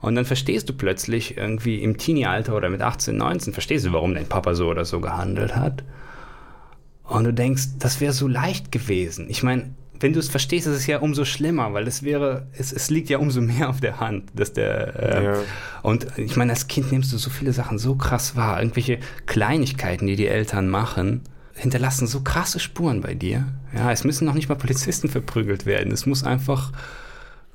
[0.00, 4.14] Und dann verstehst du plötzlich irgendwie im Teenie-Alter oder mit 18, 19, verstehst du, warum
[4.14, 5.82] dein Papa so oder so gehandelt hat.
[7.04, 9.26] Und du denkst, das wäre so leicht gewesen.
[9.28, 12.72] Ich meine, wenn du es verstehst, ist es ja umso schlimmer, weil es wäre, es,
[12.72, 15.34] es liegt ja umso mehr auf der Hand, dass der äh, Ja.
[15.82, 20.06] und ich meine, als Kind nimmst du so viele Sachen so krass wahr, irgendwelche Kleinigkeiten,
[20.06, 21.22] die die Eltern machen,
[21.54, 23.46] hinterlassen so krasse Spuren bei dir.
[23.74, 25.90] Ja, es müssen noch nicht mal Polizisten verprügelt werden.
[25.92, 26.70] Es muss einfach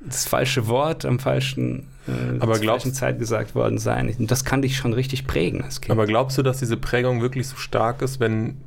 [0.05, 4.13] das falsche Wort am falschen, äh, Aber glaubst- falschen Zeit gesagt worden sein.
[4.17, 5.91] Und das kann dich schon richtig prägen als Kind.
[5.91, 8.57] Aber glaubst du, dass diese Prägung wirklich so stark ist, wenn.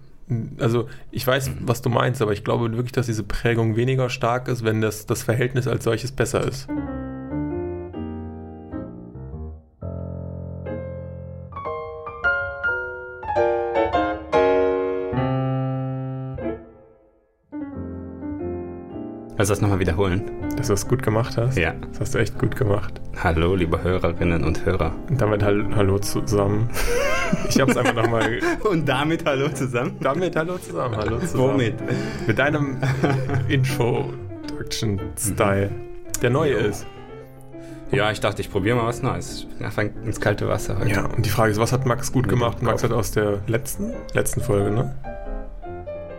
[0.58, 4.48] Also, ich weiß, was du meinst, aber ich glaube wirklich, dass diese Prägung weniger stark
[4.48, 6.66] ist, wenn das, das Verhältnis als solches besser ist.
[19.38, 20.22] Also das nochmal wiederholen.
[20.56, 21.58] Dass du es gut gemacht hast.
[21.58, 21.74] Ja.
[21.90, 23.02] Das hast du echt gut gemacht.
[23.22, 24.94] Hallo, liebe Hörerinnen und Hörer.
[25.10, 26.70] Und damit hall Hallo zusammen.
[27.48, 28.38] Ich hab's einfach nochmal.
[28.70, 29.96] Und damit hallo zusammen.
[30.00, 30.96] Damit Hallo zusammen.
[30.96, 31.54] Hallo zusammen.
[31.54, 31.74] Womit?
[32.26, 32.78] Mit deinem
[33.48, 35.70] Introduction-Style,
[36.22, 36.86] der neu ist.
[37.90, 39.46] Ja, ich dachte, ich probiere mal was Neues.
[39.60, 40.88] Einfach ins kalte Wasser heute.
[40.90, 42.62] Ja, und die Frage ist, was hat Max gut gemacht?
[42.62, 44.94] Max hat aus der letzten, letzten Folge, ne?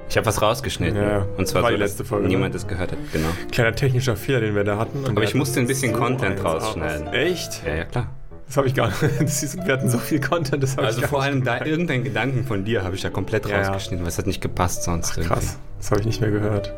[0.09, 0.95] Ich habe was rausgeschnitten.
[1.02, 1.25] Ja, ja.
[1.38, 2.58] Und zwar War so, die letzte Folge, niemand ne?
[2.58, 2.97] es gehört hat.
[3.11, 3.27] Genau.
[3.52, 5.05] Kleiner technischer Fehler, den wir da hatten.
[5.05, 7.08] Aber ich musste ein bisschen Content eins rausschneiden.
[7.09, 7.61] aus- Echt?
[7.66, 8.09] Ja, ja, klar.
[8.47, 8.97] Das habe ich gar nicht.
[9.19, 11.53] Das Wir hatten so viel Content, das habe Also ich gar vor nicht allem da
[11.55, 11.67] gemerkt.
[11.69, 13.67] irgendein Gedanken von dir habe ich ja komplett Ja, ja.
[13.67, 15.17] rausgeschnitten, weil es hat nicht gepasst sonst.
[15.17, 15.33] irgendwie.
[15.33, 16.73] Krass, das habe ich nicht mehr gehört.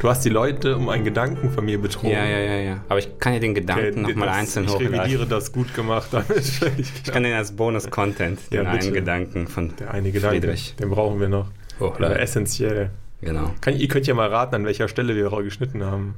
[0.00, 2.10] Du hast die Leute um einen Gedanken von mir betrogen.
[2.10, 2.76] Ja, ja, ja, ja.
[2.88, 4.98] Aber ich kann ja den Gedanken nochmal das- einzeln Ich hochladen.
[5.00, 6.28] revidiere das gut gemacht damit.
[6.76, 8.84] Ich kann den als Bonus-Content, Ja, den bitte.
[8.86, 10.74] einen Gedanken von Der eine Gedanke, Friedrich.
[10.78, 11.46] den brauchen wir noch.
[11.78, 12.16] War hochladen.
[12.18, 12.90] essentiell.
[13.20, 13.54] Genau.
[13.60, 16.14] Kann, ihr könnt ja mal raten, an welcher Stelle wir geschnitten haben.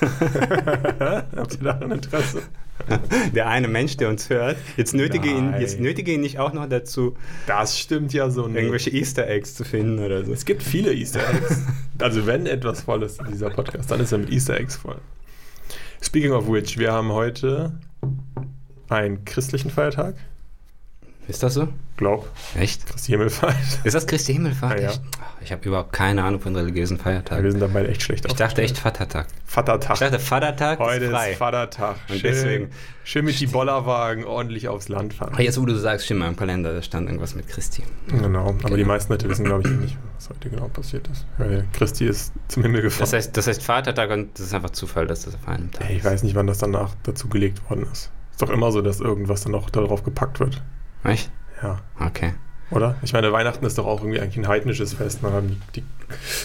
[0.00, 2.42] Habt ihr daran Interesse?
[3.34, 5.60] Der eine Mensch, der uns hört, jetzt nötige, ihn, Nein.
[5.60, 7.14] jetzt nötige ihn nicht auch noch dazu,
[7.46, 8.56] Das stimmt ja so nicht.
[8.56, 10.32] irgendwelche Easter Eggs zu finden oder so.
[10.32, 11.62] Es gibt viele Easter Eggs.
[11.98, 14.96] also wenn etwas voll ist in dieser Podcast, dann ist er mit Easter Eggs voll.
[16.02, 17.72] Speaking of which, wir haben heute
[18.88, 20.14] einen christlichen Feiertag.
[21.30, 21.68] Ist das so?
[21.96, 22.86] Glaub, Echt?
[22.86, 23.54] Christi Himmelfahrt.
[23.84, 24.80] Ist das Christi Himmelfahrt?
[24.80, 24.96] Ja, ja.
[25.22, 27.44] Ach, Ich habe überhaupt keine Ahnung von religiösen Feiertagen.
[27.44, 29.26] wir sind dabei echt schlecht ich dachte echt Vatertag.
[29.44, 29.94] Vatertag.
[29.94, 31.30] Ich dachte Vatertag Heute ist frei.
[31.32, 31.96] ist Vatertag.
[32.08, 32.70] Und schön, deswegen-
[33.04, 35.32] schön mit die Bollerwagen ordentlich aufs Land fahren.
[35.34, 37.82] Aber jetzt, wo du sagst, stimmt, im Kalender, da stand irgendwas mit Christi.
[38.08, 38.76] Genau, aber Genau.
[38.76, 41.26] die meisten Leute wissen, glaube ich, nicht, was heute genau passiert ist.
[41.38, 43.02] Weil Christi ist zum Himmel gefahren.
[43.02, 45.88] Das heißt, das heißt Vatertag und das ist einfach Zufall, dass das auf einem Tag
[45.90, 48.10] ich weiß nicht, wann das danach dazu gelegt worden ist.
[48.32, 50.62] Ist doch immer so, dass irgendwas dann noch darauf gepackt wird.
[51.04, 51.30] Echt?
[51.62, 52.34] Ja, Okay.
[52.70, 52.96] oder?
[53.02, 55.20] Ich meine, Weihnachten ist doch auch irgendwie eigentlich ein heidnisches Fest.
[55.22, 55.84] Dann haben die, die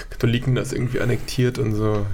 [0.09, 2.05] Katholiken das irgendwie annektiert und so.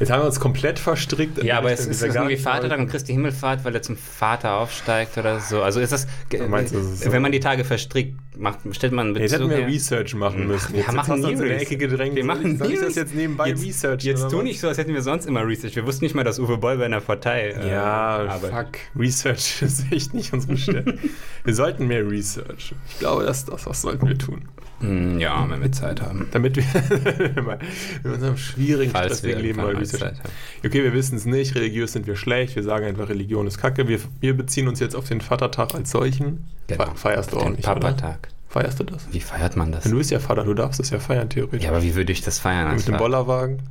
[0.00, 1.42] Jetzt haben wir uns komplett verstrickt.
[1.44, 5.38] Ja, aber es ist irgendwie Vatertag und Christi Himmelfahrt, weil er zum Vater aufsteigt oder
[5.38, 5.62] so.
[5.62, 7.12] Also ist das, Du meinst, das ist so?
[7.12, 9.72] wenn man die Tage verstrickt, macht, stellt man einen Jetzt Bezug hätten wir her.
[9.72, 10.72] Research machen Ach, müssen.
[10.72, 11.62] wir Jetzt machen hast uns nie in Research.
[11.62, 12.16] Ecke gedrängt.
[12.16, 14.02] Wir machen Soll ich nie das jetzt nebenbei jetzt, Research?
[14.02, 15.76] Jetzt tu nicht so, als hätten wir sonst immer Research.
[15.76, 18.50] Wir wussten nicht mal, dass Uwe Boll bei einer Partei äh, Ja, arbeitet.
[18.50, 19.00] fuck.
[19.00, 20.98] Research ist echt nicht unsere Stelle.
[21.44, 22.74] wir sollten mehr Research.
[22.90, 24.48] Ich glaube, das, das, das sollten wir tun.
[24.80, 26.26] Hm, ja, wenn wir Zeit haben.
[26.32, 26.64] Damit wir
[28.04, 30.30] in unserem schwierigen, Falls stressigen Leben mal Zeit haben.
[30.64, 31.54] Okay, wir wissen es nicht.
[31.54, 32.56] Religiös sind wir schlecht.
[32.56, 33.88] Wir sagen einfach, Religion ist kacke.
[33.88, 36.44] Wir, wir beziehen uns jetzt auf den Vatertag als solchen.
[36.66, 36.84] Genau.
[36.86, 37.74] Fe- Feierst du auch nicht, oder?
[37.80, 38.28] Papatag.
[38.48, 39.06] Feierst du das?
[39.10, 39.84] Wie feiert man das?
[39.84, 41.64] Du bist ja Vater, du darfst es ja feiern, theoretisch.
[41.64, 42.68] Ja, aber wie würde ich das feiern?
[42.76, 42.98] Mit dem Vater?
[42.98, 43.62] Bollerwagen,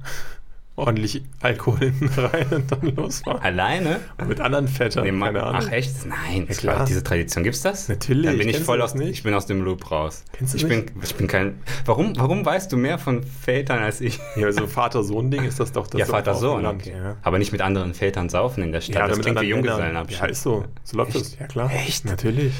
[0.75, 3.41] ordentlich Alkohol hinten rein und dann losfahren.
[3.41, 3.99] Alleine?
[4.17, 5.61] Und mit anderen Vätern, Nee, keine Ahnung.
[5.63, 6.05] ach echt?
[6.07, 6.85] Nein, Ja, klar.
[6.85, 7.89] diese Tradition gibt's das?
[7.89, 9.09] Natürlich, Dann bin ich voll aus, nicht?
[9.11, 10.23] ich bin aus dem Loop raus.
[10.33, 10.85] Kennst du ich nicht?
[10.93, 11.59] bin, ich bin kein.
[11.85, 14.19] Warum, warum weißt du mehr von Vätern als ich?
[14.35, 16.63] Ja, so Vater-Sohn-Ding ist das doch das ja, Vater auf dem Sohn.
[16.63, 16.93] Land, Okay.
[16.97, 17.17] Ja.
[17.21, 18.95] Aber nicht mit anderen Vätern saufen in der Stadt.
[18.95, 19.45] Ja, das klingt wie.
[19.45, 20.19] Junggesellenabschied.
[20.19, 20.65] Ja, ist so.
[20.83, 21.25] So läuft Echt?
[21.25, 21.39] das.
[21.39, 21.71] Ja, klar.
[21.71, 22.05] Echt?
[22.05, 22.53] Natürlich.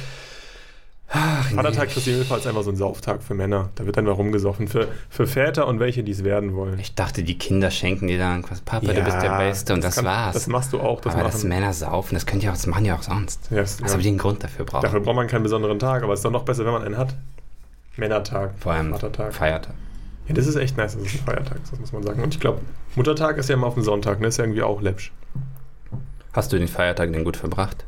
[1.10, 1.56] Ach, nee.
[1.58, 3.70] Vatertag Himmelfahrt ist einfach so ein Sauftag für Männer.
[3.76, 4.68] Da wird dann mal rumgesoffen.
[4.68, 6.80] Für, für Väter und welche, die es werden wollen.
[6.80, 8.62] Ich dachte, die Kinder schenken dir dann was.
[8.62, 10.34] Papa, du bist der Beste und das, kann- war's.
[10.34, 11.02] Das machst du auch.
[11.02, 11.50] Das aber dass machen.
[11.50, 13.48] Männer saufen, das könnt ihr auch, das machen ja auch sonst.
[13.52, 13.98] Ja, ist- Als ja.
[14.00, 14.82] die einen Grund dafür brauchen.
[14.84, 16.98] Dafür braucht man keinen besonderen Tag, aber es ist doch noch besser, wenn man einen
[16.98, 17.14] hat.
[17.96, 18.54] Männertag.
[18.60, 19.34] Vor allem Vatertag.
[19.36, 19.76] Feiertag.
[20.28, 22.24] Ja, das ist echt nice, das ist ein Feiertag, das muss man sagen.
[22.24, 22.62] Und ich glaube,
[22.96, 24.28] Muttertag ist ja immer auf dem Sonntag, ne?
[24.28, 25.12] Ist ja irgendwie auch läppsch.
[26.32, 27.86] Hast du den Feiertag denn gut verbracht?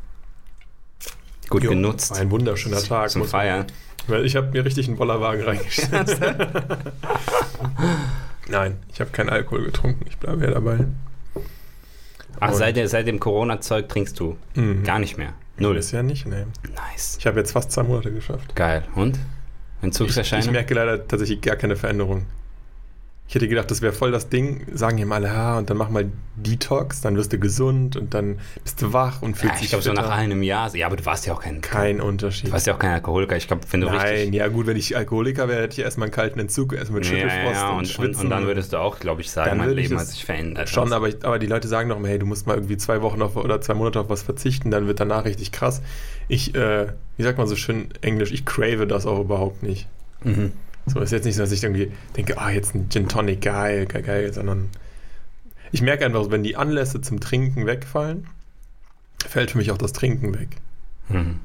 [1.50, 2.18] Gut Jo, genutzt?
[2.20, 3.10] Ein wunderschöner Tag.
[3.10, 3.66] Zum Feiern.
[4.08, 6.18] Weil ich habe mir richtig einen Bollerwagen reingestellt.
[8.48, 10.06] Nein, ich habe keinen Alkohol getrunken.
[10.08, 10.80] Ich bleibe ja dabei.
[12.40, 14.84] Ach, Und- seit, seit dem Corona-Zeug trinkst du Mhm.
[14.84, 15.34] gar nicht mehr.
[15.58, 15.78] Null.
[15.78, 16.48] Ist ja nicht, ne.
[16.76, 17.16] Nice.
[17.20, 18.56] Ich habe jetzt fast zwei Monate geschafft.
[18.56, 18.84] Geil.
[18.96, 19.16] Und?
[19.16, 20.46] Ich, Entzugserscheinung?
[20.46, 22.26] ich merke leider tatsächlich gar keine Veränderung.
[23.28, 24.68] Ich hätte gedacht, das wäre voll das Ding.
[24.72, 26.06] Sagen ihm alle, ja, und dann mach mal
[26.36, 29.70] Detox, dann wirst du gesund und dann bist du wach und fühlst Ja, dich ich
[29.70, 30.74] glaube, so nach einem Jahr.
[30.76, 32.50] Ja, aber du warst ja auch kein, Kein Unterschied.
[32.50, 33.36] du warst ja auch kein Alkoholiker.
[33.36, 34.36] Ich glaube, wenn du Nein, richtig.
[34.36, 37.16] ja gut, wenn ich Alkoholiker wäre, hätte ich erstmal einen kalten Entzug, erstmal mit Ja,
[37.16, 38.22] Schüttelfrost ja, und, und, und, Schwitzen.
[38.26, 40.70] und dann würdest du auch, glaube ich, sagen, Dann mein Leben hat sich verändert.
[40.70, 43.02] Schon, aber, ich, aber die Leute sagen doch immer, hey, du musst mal irgendwie zwei
[43.02, 45.82] Wochen auf, oder zwei Monate auf was verzichten, dann wird danach richtig krass.
[46.28, 46.88] Ich, äh,
[47.18, 49.88] wie sagt man so schön Englisch, ich crave das auch überhaupt nicht.
[50.24, 50.52] Mhm.
[50.88, 53.86] So ist jetzt nicht so, dass ich irgendwie denke, ah, jetzt ein Gin Tonic, geil,
[53.88, 54.70] geil, geil, sondern
[55.72, 58.28] ich merke einfach, wenn die Anlässe zum Trinken wegfallen,
[59.28, 60.50] fällt für mich auch das Trinken weg.
[61.10, 61.40] Mhm.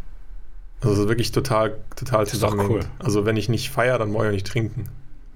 [0.80, 2.84] Also es ist wirklich total, total Das ist doch zusammenhängend.
[2.84, 2.90] cool.
[3.04, 4.84] Also wenn ich nicht feiere, dann brauche ich auch nicht trinken.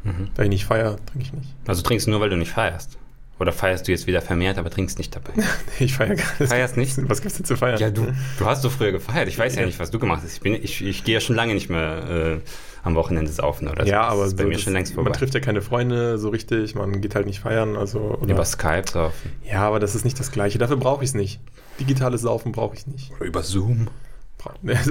[0.04, 0.28] Mhm.
[0.36, 1.48] Wenn ich nicht feiere, trinke ich nicht.
[1.66, 2.98] Also trinkst du nur, weil du nicht feierst.
[3.40, 5.32] Oder feierst du jetzt wieder vermehrt, aber trinkst nicht dabei?
[5.80, 6.48] Ich feiere gar nicht.
[6.50, 6.96] Feierst nicht?
[7.08, 7.78] Was gibt's denn zu feiern?
[7.80, 9.28] Ja, du, du hast doch früher gefeiert.
[9.28, 9.66] Ich weiß ja, Ja.
[9.66, 10.34] nicht, was du gemacht hast.
[10.34, 12.40] Ich, bin, ich, ich gehe ja schon lange nicht mehr äh,
[12.84, 13.90] am Wochenende saufen oder so.
[13.90, 15.10] Ja, Das aber so mir das- schon längst vorbei.
[15.10, 17.76] man trifft ja keine Freunde so richtig, man geht halt nicht feiern.
[17.76, 19.32] Also, oder, Über Skype saufen.
[19.50, 20.58] ja, aber das ist nicht das Gleiche.
[20.58, 21.40] Dafür brauche ich es nicht.
[21.80, 23.10] Digitales Saufen brauche ich nicht.
[23.16, 23.88] Oder über Zoom.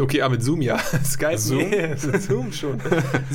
[0.01, 0.79] Okay, ah, mit Zoom ja.
[1.05, 1.69] Skype Zoom?
[1.69, 2.77] Nee, mit Zoom schon.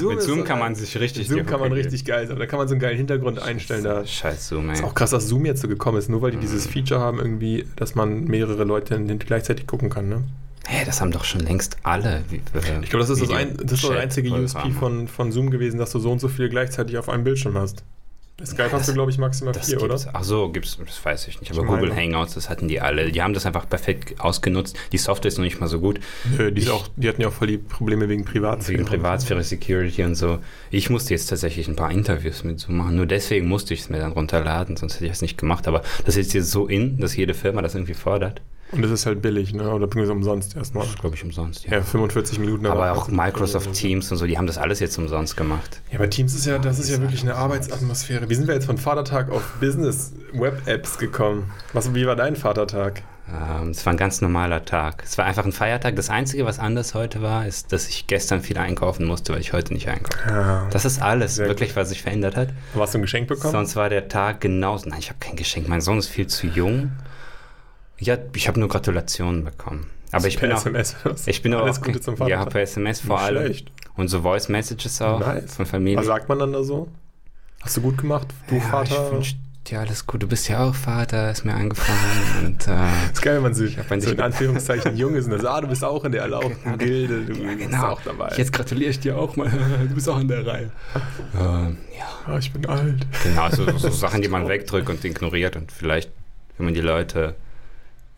[0.09, 1.29] Mit Zoom kann man sich richtig...
[1.29, 2.37] Zoom kann man richtig geil sein.
[2.41, 3.85] Da kann man so einen geilen Hintergrund einstellen.
[3.85, 4.05] Da.
[4.05, 4.75] Scheiß Zoom, ey.
[4.75, 6.71] ist auch krass, dass Zoom jetzt so gekommen ist, nur weil die dieses Mhm.
[6.73, 10.09] Feature haben, irgendwie, dass man mehrere Leute gleichzeitig gucken kann.
[10.09, 10.25] Ne?
[10.71, 12.23] Hey, das haben doch schon längst alle.
[12.31, 12.37] äh,
[12.83, 15.79] Ich glaube, das ist das, ein, das ist das einzige USP von, von Zoom gewesen,
[15.79, 17.85] dass du so und so viele gleichzeitig auf einem Bildschirm hast.
[18.37, 19.99] Bei Skype Ja, hast du, glaube ich, maximal vier, oder?
[20.13, 21.51] Ach so, gibt's, das weiß ich nicht.
[21.53, 21.97] Aber Ich Google.
[21.97, 23.11] Hangouts, das hatten die alle.
[23.11, 24.77] Die haben das einfach perfekt ausgenutzt.
[24.93, 25.99] Die Software ist noch nicht mal so gut.
[26.37, 28.79] Nö, die, Ich- auch, die hatten ja auch voll die Probleme wegen Privatsphäre.
[28.79, 30.39] Wegen Privatsphäre, Security und so.
[30.71, 32.95] Ich musste jetzt tatsächlich ein paar Interviews mit Zoom machen.
[32.95, 35.67] Nur deswegen musste ich es mir dann runterladen, sonst hätte ich es nicht gemacht.
[35.67, 38.43] Aber das ist jetzt so in, dass jede Firma das irgendwie fordert.
[38.71, 39.71] Und das ist halt billig, ne?
[39.71, 40.85] oder beziehungsweise umsonst erstmal.
[40.85, 41.65] Das ist, glaube ich, umsonst.
[41.65, 41.79] Ja.
[41.79, 42.67] Ja, 45 Minuten.
[42.67, 45.81] aber auch trotzdem- Microsoft Teams und so, die haben das alles jetzt umsonst gemacht.
[45.91, 48.29] Ja, aber Teams ist ja, das ist ja wirklich eine Arbeitsatmosphäre.
[48.29, 51.51] Wie sind wir jetzt von Vatertag auf Business-Web-Apps gekommen?
[51.73, 53.03] Was, wie war dein Vatertag?
[53.31, 55.03] Ähm, es war ein ganz normaler Tag.
[55.05, 55.97] Es war einfach ein Feiertag.
[55.97, 59.53] Das Einzige, was anders heute war, ist, dass ich gestern viel einkaufen musste, weil ich
[59.53, 60.19] heute nicht einkaufe.
[60.29, 60.67] Ja.
[60.71, 62.49] Das ist alles, wirklich, was sich verändert hat.
[62.75, 63.53] Hast du ein Geschenk bekommen?
[63.53, 64.89] Sonst war der Tag genauso.
[64.89, 65.69] Nein, ich habe kein Geschenk.
[65.69, 66.93] Mein Sohn ist viel zu jung.
[67.99, 69.91] Ja, ich habe nur Gratulationen bekommen.
[70.13, 70.59] Aber ich bin auch.
[70.59, 70.97] SMS.
[71.27, 71.83] Ich bin Alles auch.
[71.83, 72.51] Gute zum Ja, Vatertag.
[72.51, 73.45] per SMS vor Nicht allem.
[73.45, 73.73] schlecht.
[73.97, 75.57] Und so Voice Messages auch Nice.
[75.57, 75.99] von Familie.
[75.99, 76.89] Was sagt man dann da so?
[77.61, 79.07] Hast du gut gemacht, du ja, Vater?
[79.09, 79.37] Ich wünsch
[79.67, 80.23] dir alles gut.
[80.23, 81.99] Du bist ja auch Vater, ist mir eingefallen.
[82.47, 82.73] und, äh,
[83.13, 85.61] ist geil, wenn man sich man so in Anführungszeichen jung ist und dann sagt, ah,
[85.63, 86.77] du bist auch in der erlaubten Genau.
[86.79, 87.89] Gilde, du ja, bist genau.
[87.89, 88.33] auch dabei.
[88.37, 89.51] Jetzt gratuliere ich dir auch mal.
[89.89, 90.71] Du bist auch in der Reihe.
[91.39, 92.07] Ähm, ja.
[92.33, 93.07] Ah, ich bin alt.
[93.25, 96.11] Genau, so, so Sachen, die man wegdrückt und ignoriert und vielleicht,
[96.57, 97.35] wenn man die Leute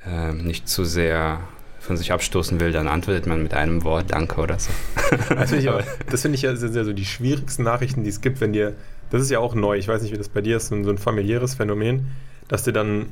[0.06, 1.40] ähm, nicht zu sehr
[1.78, 4.70] von sich abstoßen will, dann antwortet man mit einem Wort Danke oder so.
[5.34, 8.10] Das finde ich, aber- das finde ich ja sind ja so die schwierigsten Nachrichten, die
[8.10, 8.74] es gibt, wenn dir,
[9.10, 10.84] das ist ja auch neu, ich weiß nicht, wie das bei dir ist, so ein,
[10.84, 12.08] so ein familiäres Phänomen,
[12.48, 13.06] dass dir dann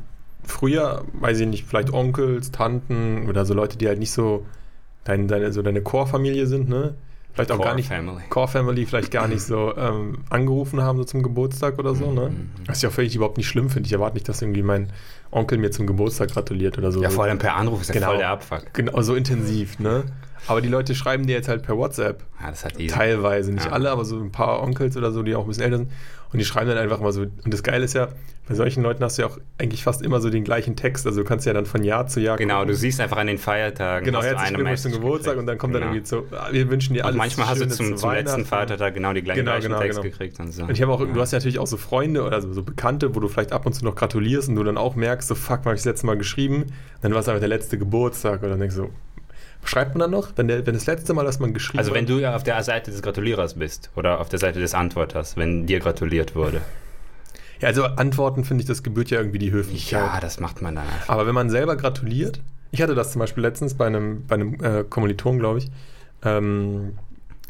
[0.44, 4.46] früher, weiß ich nicht, vielleicht Onkels, Tanten oder so Leute, die halt nicht so
[5.04, 6.94] dein, deine, so deine Core-Familie sind, ne?
[7.38, 8.22] Vielleicht auch Core gar nicht, Family.
[8.28, 12.30] Core-Family vielleicht gar nicht so ähm, angerufen haben, so zum Geburtstag oder so, ne?
[12.30, 12.50] Mhm.
[12.66, 13.86] Was ich auch völlig überhaupt nicht schlimm finde.
[13.86, 14.88] Ich erwarte nicht, dass irgendwie mein
[15.30, 17.02] Onkel mir zum Geburtstag gratuliert oder so.
[17.02, 18.06] Ja, vor allem per Anruf ist ja Genau.
[18.08, 18.74] voll der Abfuck.
[18.74, 20.04] Genau, so intensiv, ne?
[20.48, 22.22] Aber die Leute schreiben dir jetzt halt per WhatsApp.
[22.40, 22.86] Ja, das hat easy.
[22.94, 23.72] Teilweise, nicht Ja.
[23.72, 25.90] alle, aber so ein paar Onkels oder so, die auch ein bisschen älter sind.
[26.30, 27.22] Und die schreiben dann einfach mal so.
[27.22, 28.08] Und das Geile ist ja,
[28.46, 31.06] bei solchen Leuten hast du ja auch eigentlich fast immer so den gleichen Text.
[31.06, 32.36] Also du kannst ja dann von Jahr zu Jahr.
[32.36, 32.68] Genau, gucken.
[32.68, 34.04] du siehst einfach an den Feiertagen.
[34.04, 35.40] Genau, herzlichen Glückwunsch zum Geburtstag gekriegt.
[35.40, 35.94] und dann kommt dann Genau.
[35.94, 38.44] irgendwie so, ah, wir wünschen dir Und alles manchmal hast du zum, zu zum letzten.
[38.44, 40.10] Vatertag genau die gleichen, Genau, gleichen genau, Text genau.
[40.10, 40.38] gekriegt.
[40.40, 40.62] Und so.
[40.64, 41.06] Und ich habe auch, Ja.
[41.06, 43.64] du hast ja natürlich auch so Freunde oder so, so Bekannte, wo du vielleicht ab
[43.64, 45.86] und zu noch gratulierst und du dann auch merkst, so fuck, wann habe ich das
[45.86, 46.66] letzte Mal geschrieben?
[47.00, 48.90] Dann war es einfach der letzte Geburtstag oder dann denkst du so,
[49.64, 50.30] schreibt man dann noch?
[50.36, 52.10] Wenn, der, wenn das letzte Mal, dass man geschrieben Also wenn hat?
[52.10, 55.66] du ja auf der Seite des Gratulierers bist oder auf der Seite des Antworters, wenn
[55.66, 56.60] dir gratuliert wurde.
[57.60, 60.00] Ja, also Antworten finde ich, das gebührt ja irgendwie die Höflichkeit.
[60.00, 61.08] Ja, das macht man dann einfach.
[61.08, 64.54] Aber wenn man selber gratuliert, ich hatte das zum Beispiel letztens bei einem, bei einem
[64.62, 65.70] äh, Kommiliton, glaube ich,
[66.24, 66.98] ähm,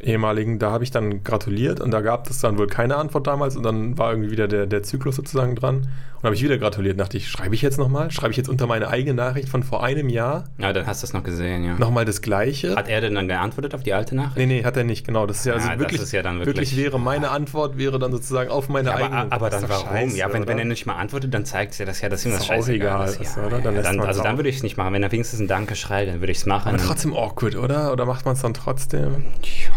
[0.00, 3.56] ehemaligen, da habe ich dann gratuliert und da gab es dann wohl keine Antwort damals
[3.56, 5.88] und dann war irgendwie wieder der, der Zyklus sozusagen dran
[6.18, 6.98] und habe ich wieder gratuliert.
[6.98, 8.10] Dachte ich, schreibe ich jetzt nochmal?
[8.10, 11.06] Schreibe ich jetzt unter meine eigene Nachricht von vor einem Jahr Ja, dann hast du
[11.06, 11.74] es noch gesehen, ja.
[11.78, 12.76] nochmal das Gleiche?
[12.76, 14.36] Hat er denn dann geantwortet auf die alte Nachricht?
[14.36, 15.26] Nee, nee, hat er nicht, genau.
[15.26, 17.98] Das ist ja also Ah, wirklich, ist ja dann wirklich, wirklich- wäre meine Antwort, wäre
[17.98, 19.32] dann sozusagen auf meine Ja, aber, eigene.
[19.32, 19.88] aber dann warum?
[19.88, 22.24] scheiße, ja, wenn, wenn er nicht mal antwortet, dann zeigt es ja, dass ja das
[22.24, 22.76] ihm Ist scheißegal
[23.08, 23.36] egal ist.
[23.36, 23.58] Ja, oder?
[23.60, 24.38] Dann ja, dann, also dann auch.
[24.38, 24.92] würde ich es nicht machen.
[24.94, 26.68] Wenn er wenigstens ein Danke schreibt, dann würde ich es machen.
[26.68, 27.92] aber trotzdem awkward, oder?
[27.92, 29.24] Oder macht man es dann trotzdem?
[29.42, 29.70] Ja.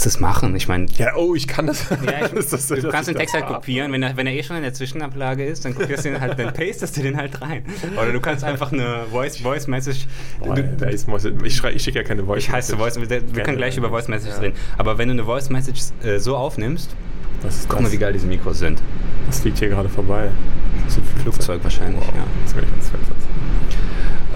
[0.00, 0.56] Kannst es machen.
[0.56, 1.88] Ich meine, Ja, oh, ich kann das.
[1.90, 4.32] Ja, ich, das du kannst ich den Text das halt kopieren, wenn er, wenn er
[4.32, 7.18] eh schon in der Zwischenablage ist, dann kopierst du den halt, dann pastest du den
[7.18, 7.64] halt rein.
[8.00, 10.06] Oder du kannst einfach eine Voice, Voice Message.
[10.38, 11.06] Boah, du, ist
[11.44, 12.38] ich schrei- ich schicke ja keine Voice.
[12.44, 14.54] ich heiße Voice, wir, wir können gleich über Voice Messages reden.
[14.78, 16.96] Aber wenn du eine Voice Message äh, so aufnimmst
[17.46, 17.82] ist Guck das?
[17.88, 18.82] mal, wie geil diese Mikros sind.
[19.26, 20.30] Das fliegt hier gerade vorbei.
[20.84, 22.14] Das ist ein Flugzeug wahrscheinlich, Wow.
[22.14, 22.24] ja.
[22.44, 23.00] Das ist ganz fett.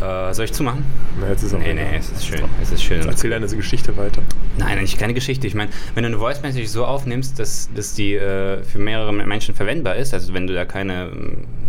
[0.05, 0.85] Äh, soll ich zumachen?
[1.21, 2.41] Na, jetzt ist auch Nee, nee, es ist schön.
[2.61, 3.01] Es ist schön.
[3.07, 4.21] Erzähl deine Geschichte weiter.
[4.59, 5.47] Nein, eigentlich keine Geschichte.
[5.47, 9.13] Ich meine, wenn du eine Voice Message so aufnimmst, dass, dass die äh, für mehrere
[9.13, 11.64] Menschen verwendbar ist, also wenn du da keine, äh, ke- ke-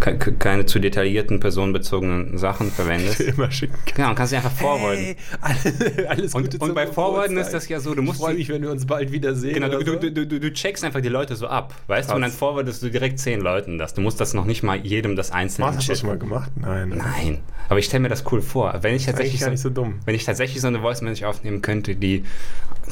[0.00, 3.74] keine zu detaillierten personenbezogenen Sachen verwendest, Immer schicken.
[3.94, 5.04] genau, kannst du einfach forwarden.
[5.04, 8.20] Hey, alle- alles Gute und, und bei Forwarden ist das ja so, du Ich musst
[8.20, 9.54] freue die- mich, wenn wir uns bald wiedersehen.
[9.54, 9.96] Genau, du, so.
[9.96, 12.14] du, du, du checkst einfach die Leute so ab, weißt du?
[12.14, 12.38] Und dann Krass.
[12.38, 13.94] forwardest du direkt zehn Leuten das.
[13.94, 16.50] Du musst das noch nicht mal jedem das einzelne hast du das schon mal gemacht?
[16.56, 16.90] Nein.
[16.96, 17.38] Nein,
[17.68, 18.74] aber ich stelle mir das cool vor.
[18.82, 19.94] Wenn ich tatsächlich nicht so dumm.
[20.04, 22.24] wenn ich tatsächlich so eine Voice Message aufnehmen könnte, die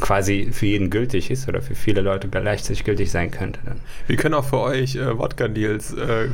[0.00, 3.80] quasi für jeden gültig ist oder für viele Leute gleichzeitig gültig sein könnte, dann.
[4.08, 6.28] Wir können auch für euch äh, Wodka-Deals, äh,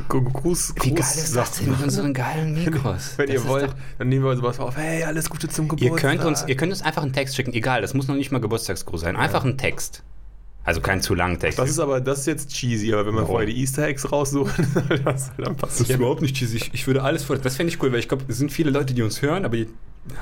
[0.69, 3.15] Gru- Gruß, Wie geil ist das denn mit unseren geilen Mikros?
[3.17, 4.77] Wenn Das ihr ist wollt, dann nehmen wir sowas auf.
[4.77, 6.11] Hey, alles Gute zum Ihr Geburtstag.
[6.13, 8.41] könnt, uns, ihr könnt uns einfach einen Text schicken, egal, das muss noch nicht mal
[8.41, 10.03] Geburtstagsgruß sein, einfach ein Text.
[10.63, 11.59] Also kein zu langen Text.
[11.59, 13.29] das ist aber, das ist jetzt cheesy, aber wenn wir Warum?
[13.29, 14.67] vorher die Easter Eggs raussuchen,
[15.05, 15.91] das, dann passiert.
[15.99, 16.59] überhaupt nicht cheesy.
[16.59, 17.39] Ich, ich würde alles vor.
[17.39, 19.57] Das fände ich cool, weil ich glaube, es sind viele Leute, die uns hören, aber
[19.57, 19.69] die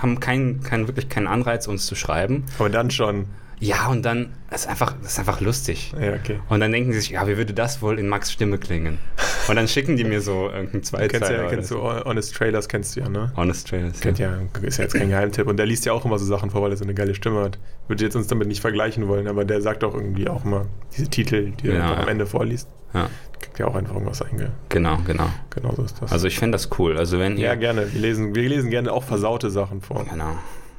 [0.01, 2.45] haben keinen, keinen, wirklich keinen Anreiz, uns zu schreiben.
[2.61, 3.27] Aber dann schon.
[3.61, 5.93] Ja, und dann das ist einfach, das ist einfach lustig.
[6.01, 6.39] Ja, okay.
[6.49, 8.99] Und dann denken sie sich, ja, wie würde das wohl in Max Stimme klingen?
[9.49, 11.43] Und dann schicken die mir so irgendeinen Du kennst Zweizeiler.
[11.45, 11.83] ja, kennst du.
[11.83, 13.33] Honest Trailers, kennst du ja, ne?
[13.37, 14.01] Honest Trailers.
[14.01, 15.47] Kennt ja, ist ja jetzt kein Geheimtipp.
[15.47, 17.43] Und der liest ja auch immer so Sachen vor, weil er so eine geile Stimme
[17.43, 17.59] hat.
[17.89, 21.09] Würde jetzt uns damit nicht vergleichen wollen, aber der sagt auch irgendwie auch immer diese
[21.09, 21.97] Titel, die er Ja, ja.
[22.03, 22.69] am Ende vorliest.
[22.95, 23.09] Ja,
[23.41, 24.51] Kriegt ja auch einfach irgendwas einge.
[24.71, 25.29] genau, genau.
[25.51, 26.11] Genau so ist das.
[26.11, 26.97] Also ich fände das cool.
[26.97, 27.47] Also wenn ihr.
[27.47, 27.93] ja, gerne.
[27.93, 30.05] Wir lesen, wir lesen gerne auch versaute Sachen vor.
[30.11, 30.37] Genau.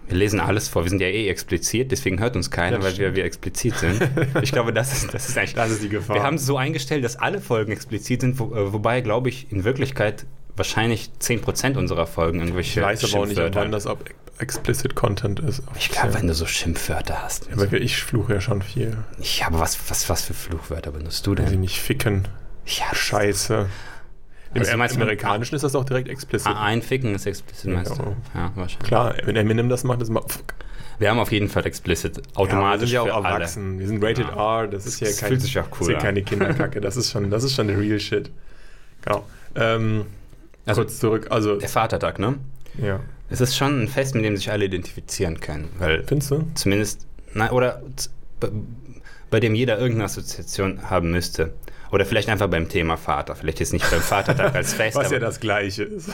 [0.10, 0.84] Wir lesen alles vor.
[0.84, 4.01] Wir sind ja eh explizit, deswegen hört uns keiner, Ja, weil wir, wir explizit sind.
[4.42, 5.54] Ich glaube, das ist, das ist eigentlich.
[5.60, 6.16] Das ist die Gefahr.
[6.16, 9.51] Wir haben es so eingestellt, dass alle Folgen explizit sind, wo, äh, wobei, glaube ich,
[9.51, 10.25] in Wirklichkeit
[10.56, 14.04] wahrscheinlich 10% unserer Folgen ich irgendwelche weiß aber auch nicht, wann das ab
[14.39, 15.62] explicit Content ist.
[15.78, 17.50] Ich glaube, wenn du so Schimpfwörter hast.
[17.51, 18.98] Aber ich fluche ja schon viel.
[19.20, 21.60] Ja, aber was, was, was für Fluchwörter benutzt du Weiß ich denn?
[21.60, 22.28] nicht, ficken,
[22.66, 23.68] Ja, Scheiße.
[24.53, 26.48] Im Also meinst mit- Amerikanischen ist das auch direkt explicit.
[26.48, 28.15] Ah, Einficken ist explizit, meinst du?
[28.34, 28.88] Ja, wahrscheinlich.
[28.88, 30.22] Klar, wenn Eminem das macht, ist mal.
[30.27, 30.53] Fuck.
[30.98, 33.36] Wir haben auf jeden Fall explicit Ja, wir automatisch sind ja auch für alle.
[33.36, 33.79] erwachsen.
[33.79, 34.62] Wir sind rated Ja.
[34.63, 34.68] R.
[34.68, 36.82] Das ist ja Das kein, fühlt sich auch das cool ist ja keine Kinderkacke.
[36.82, 38.32] Das ist schon, das ist schon der real shit.
[39.03, 39.25] Genau.
[39.56, 40.08] Ähm,
[40.65, 41.27] Also kurz zurück.
[41.29, 42.36] Also, der Vatertag, ne?
[42.82, 43.00] ja.
[43.29, 46.48] Es ist schon ein Fest, mit dem sich alle identifizieren können, weil Findest du?
[46.56, 47.84] zumindest, na, oder
[49.29, 51.53] bei dem jeder irgendeine Assoziation haben müsste.
[51.91, 53.36] Oder vielleicht einfach beim Thema Vater.
[53.36, 54.96] Vielleicht jetzt nicht beim Vatertag als Fest.
[54.96, 56.10] Was ja das Gleiche ist.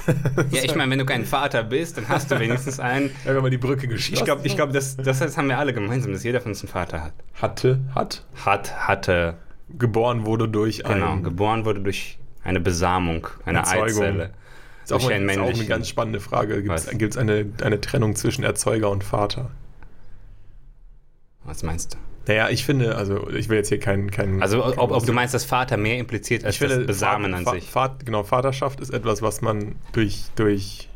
[0.52, 3.12] ja, ich meine, wenn du kein Vater bist, dann hast du wenigstens einen.
[3.26, 5.74] Ja, wenn man die Brücke geschlossen Ich glaube, ich glaub, das, das haben wir alle
[5.74, 7.14] gemeinsam, dass jeder von uns einen Vater hat.
[7.34, 9.36] hatte, hat, Hat, hatte,
[9.78, 11.24] geboren wurde durch genau, ein.
[11.24, 14.04] geboren wurde durch eine Besamung, eine Erzeugung.
[14.04, 14.34] Eizelle.
[14.84, 16.62] Ist auch, einen ist auch eine ganz spannende Frage.
[16.62, 19.50] Gibt es eine, eine Trennung zwischen Erzeuger und Vater?
[21.44, 21.98] Was meinst du?
[22.28, 24.10] Naja, ich finde, also ich will jetzt hier keinen.
[24.10, 26.88] keinen Also, keinen- ob, ob du meinst, dass Vater mehr impliziert als ich finde, das
[26.88, 27.70] Besamen Vater- an sich.
[27.70, 30.90] Vater, genau, Vaterschaft ist etwas, was man durch, durch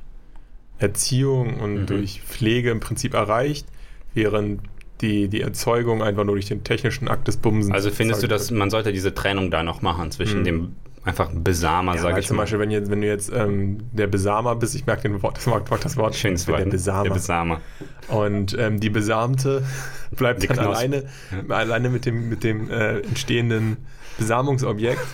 [0.80, 1.86] Erziehung und Mhm.
[1.88, 3.68] durch Pflege im Prinzip erreicht,
[4.14, 4.62] während
[5.02, 7.74] die, die Erzeugung einfach nur durch den technischen Akt des Bumsens.
[7.74, 10.44] Also findest du, dass man sollte diese Trennung da noch machen zwischen Mhm.
[10.46, 12.44] dem einfach Besamer, ja, sage ich zum mal.
[12.44, 15.48] Beispiel, wenn, jetzt, wenn du jetzt ähm, der Besamer bist, ich merke den Wort, das
[15.48, 16.60] Wort, das Wort Schönes Wort.
[16.60, 16.66] der?
[16.66, 17.04] Besamer.
[17.04, 17.62] Der Besamer.
[18.10, 19.64] Und ähm, die Besamte
[20.12, 21.06] bleibt Die dann alleine,
[21.50, 23.78] alleine mit dem, mit dem äh, entstehenden
[24.18, 25.06] Besamungsobjekt.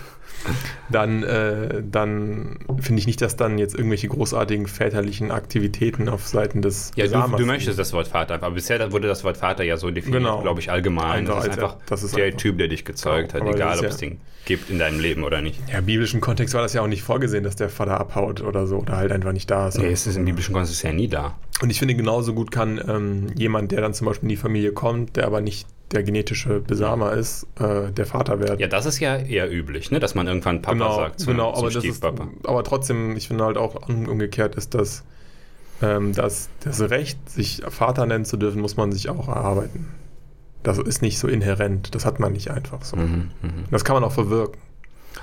[0.88, 6.62] Dann, äh, dann finde ich nicht, dass dann jetzt irgendwelche großartigen väterlichen Aktivitäten auf Seiten
[6.62, 9.76] des Ja, du, du möchtest das Wort Vater, aber bisher wurde das Wort Vater ja
[9.78, 10.42] so definiert, Genau.
[10.42, 11.28] glaube ich, allgemein.
[11.28, 13.76] Einfach das ist einfach das ist der einfach- Typ, der dich gezeugt Genau, hat, egal
[13.78, 15.58] ob ja- es den gibt in deinem Leben oder nicht.
[15.72, 18.68] Ja, im biblischen Kontext war das ja auch nicht vorgesehen, dass der Vater abhaut oder
[18.68, 19.78] so oder halt einfach nicht da ist.
[19.78, 21.34] Nee, es ist im biblischen Kontext ja nie da.
[21.62, 24.70] Und ich finde, genauso gut kann ähm, jemand, der dann zum Beispiel in die Familie
[24.72, 28.58] kommt, der aber nicht der genetische Besamer ist, äh, der Vater werden.
[28.58, 30.00] Ja, das ist ja eher üblich, ne?
[30.00, 32.28] dass man irgendwann Papa genau, sagt zum, genau, aber, das ist, Stiefpapa.
[32.44, 35.04] aber trotzdem, ich finde halt auch um- umgekehrt ist das,
[35.82, 39.88] ähm, dass das Recht, sich Vater nennen zu dürfen, muss man sich auch erarbeiten.
[40.62, 42.96] Das ist nicht so inhärent, das hat man nicht einfach so.
[42.96, 43.64] Mhm, mhm.
[43.70, 44.60] Das kann man auch verwirken.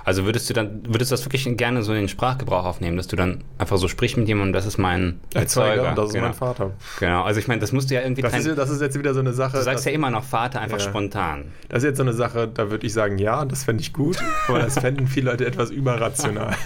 [0.06, 3.08] Also würdest du dann, würdest du das wirklich gerne so in den Sprachgebrauch aufnehmen, dass
[3.08, 5.90] du dann einfach so sprichst mit jemandem, das ist mein Erzeuger.
[5.90, 6.26] und das ist genau.
[6.28, 6.72] mein Vater.
[7.00, 8.48] Genau, also ich meine, das musst du ja irgendwie Das trennen.
[8.48, 9.58] ist, das ist jetzt wieder so eine Sache.
[9.58, 10.84] Du sagst das, ja immer noch Vater, einfach Ja.
[10.84, 11.46] spontan.
[11.70, 14.18] das ist jetzt so eine Sache, da würde ich sagen, ja, das fände ich gut,
[14.48, 16.56] aber das fänden viele Leute etwas überrational.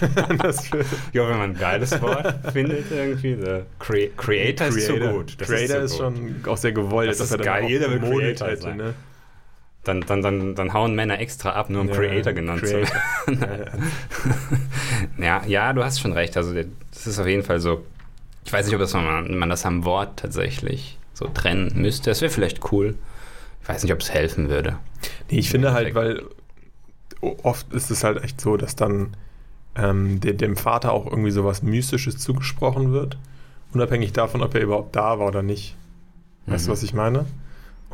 [1.12, 3.34] Ja, wenn man ein geiles Wort findet irgendwie.
[3.40, 5.34] The Cre Creator, ist zu gut.
[5.38, 6.16] Das Creator ist, zu gut.
[6.16, 7.10] schon auch sehr gewollt.
[7.10, 7.64] Das dass ist er geil.
[7.68, 8.76] Jeder will Creator hätte, sein.
[8.76, 8.94] ne?
[9.88, 13.00] Dann, dann, dann, dann hauen Männer extra ab, nur um Ja, Creator genannt Creator.
[13.24, 13.82] zu werden.
[15.18, 16.36] ja, ja, du hast schon recht.
[16.36, 17.84] Also das ist auf jeden Fall so.
[18.44, 22.10] Ich weiß nicht, ob das man, man das am Wort tatsächlich so trennen müsste.
[22.10, 22.96] Das wäre vielleicht cool.
[23.62, 24.78] Ich weiß nicht, ob es helfen würde.
[25.30, 26.22] Nee, ich finde halt, weil
[27.20, 29.16] oft ist es halt echt so, dass dann
[29.74, 33.18] ähm, de dem Vater auch irgendwie sowas Mystisches zugesprochen wird,
[33.72, 35.76] unabhängig davon, ob er überhaupt da war oder nicht.
[36.46, 36.68] Weißt Mhm.
[36.68, 37.26] du, was ich meine?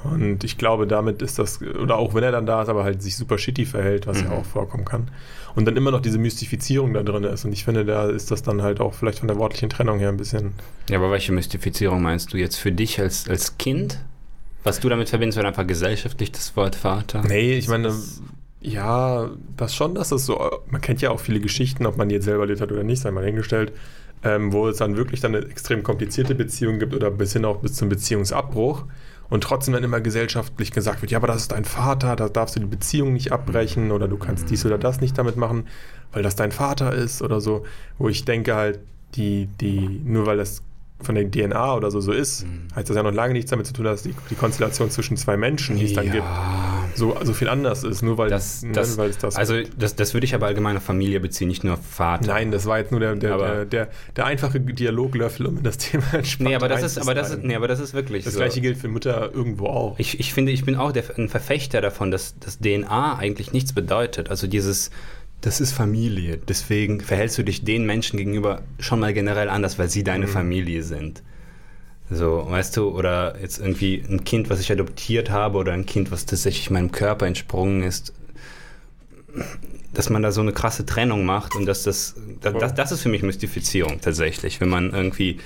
[0.05, 3.03] Und ich glaube, damit ist das, oder auch wenn er dann da ist, aber halt
[3.03, 4.33] sich super shitty verhält, was ja Mhm.
[4.35, 5.09] auch vorkommen kann.
[5.57, 7.45] Und dann immer noch diese Mystifizierung da drin ist.
[7.45, 10.09] Und ich finde, da ist das dann halt auch vielleicht von der wortlichen Trennung her
[10.11, 10.53] ein bisschen.
[10.91, 13.99] Ja, aber welche Mystifizierung meinst du jetzt für dich als, als Kind?
[14.65, 17.23] Was du damit verbindest, wird einfach gesellschaftlich das Wort Vater?
[17.27, 17.93] Nee, ich meine,
[18.61, 22.15] ja, das schon, dass es so, man kennt ja auch viele Geschichten, ob man die
[22.17, 23.73] jetzt selber erlebt hat oder nicht, sei mal hingestellt,
[24.23, 27.59] ähm, wo es dann wirklich dann eine extrem komplizierte Beziehung gibt oder bis hin auch
[27.59, 28.85] bis zum Beziehungsabbruch
[29.31, 32.57] und trotzdem dann immer gesellschaftlich gesagt wird, ja, aber das ist dein Vater, da darfst
[32.57, 35.67] du die Beziehung nicht abbrechen oder du kannst dies oder das nicht damit machen,
[36.13, 37.65] weil das dein Vater ist oder so,
[37.99, 38.81] wo ich denke halt,
[39.15, 40.63] die, die, nur weil das
[41.01, 42.69] von der DNA oder so so ist, Mhm.
[42.75, 45.37] heißt das ja noch lange nichts damit zu tun, dass die, die Konstellation zwischen zwei
[45.37, 48.73] Menschen, die es dann gibt, ja, so, so viel anders ist, nur weil, das, ne,
[48.73, 51.65] das, weil es das also das, das würde ich aber allgemein auf Familie beziehen, nicht
[51.65, 52.29] nur auf Vater.
[52.29, 56.05] Nein, das war jetzt nur der, der, der, der, der einfache Dialoglöffel, um das Thema
[56.15, 58.39] entspannt Nee, aber das ist, aber das ist, nee, aber das ist wirklich Das so.
[58.39, 59.99] gleiche gilt für Mütter irgendwo auch.
[59.99, 63.73] Ich, ich finde, ich bin auch der, ein Verfechter davon, dass, dass DNA eigentlich nichts
[63.73, 64.31] bedeutet.
[64.31, 64.91] Also dieses,
[65.45, 66.39] das ist Familie.
[66.39, 70.31] Deswegen verhältst du dich den Menschen gegenüber schon mal generell anders, weil sie deine Mhm.
[70.31, 71.23] Familie sind.
[72.11, 76.11] So, weißt du, oder jetzt irgendwie ein Kind, was ich adoptiert habe, oder ein Kind,
[76.11, 78.15] was tatsächlich meinem Körper entsprungen ist,
[79.93, 83.03] dass man da so eine krasse Trennung macht und dass das, das, das, das ist
[83.03, 85.41] für mich Mystifizierung tatsächlich, wenn man irgendwie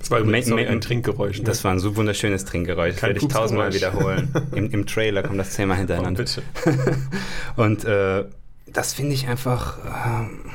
[0.00, 1.38] das war übrigens sorry, ein Trinkgeräusch.
[1.38, 1.44] Ne?
[1.44, 2.92] das war ein so wunderschönes Trinkgeräusch.
[2.92, 4.28] Das Kein werde ich tausendmal wiederholen.
[4.54, 6.24] Im, Im Trailer kommt das zehnmal oh, hintereinander.
[6.24, 6.42] bitte.
[7.56, 8.24] Und äh,
[8.74, 10.50] das finde ich einfach ähm,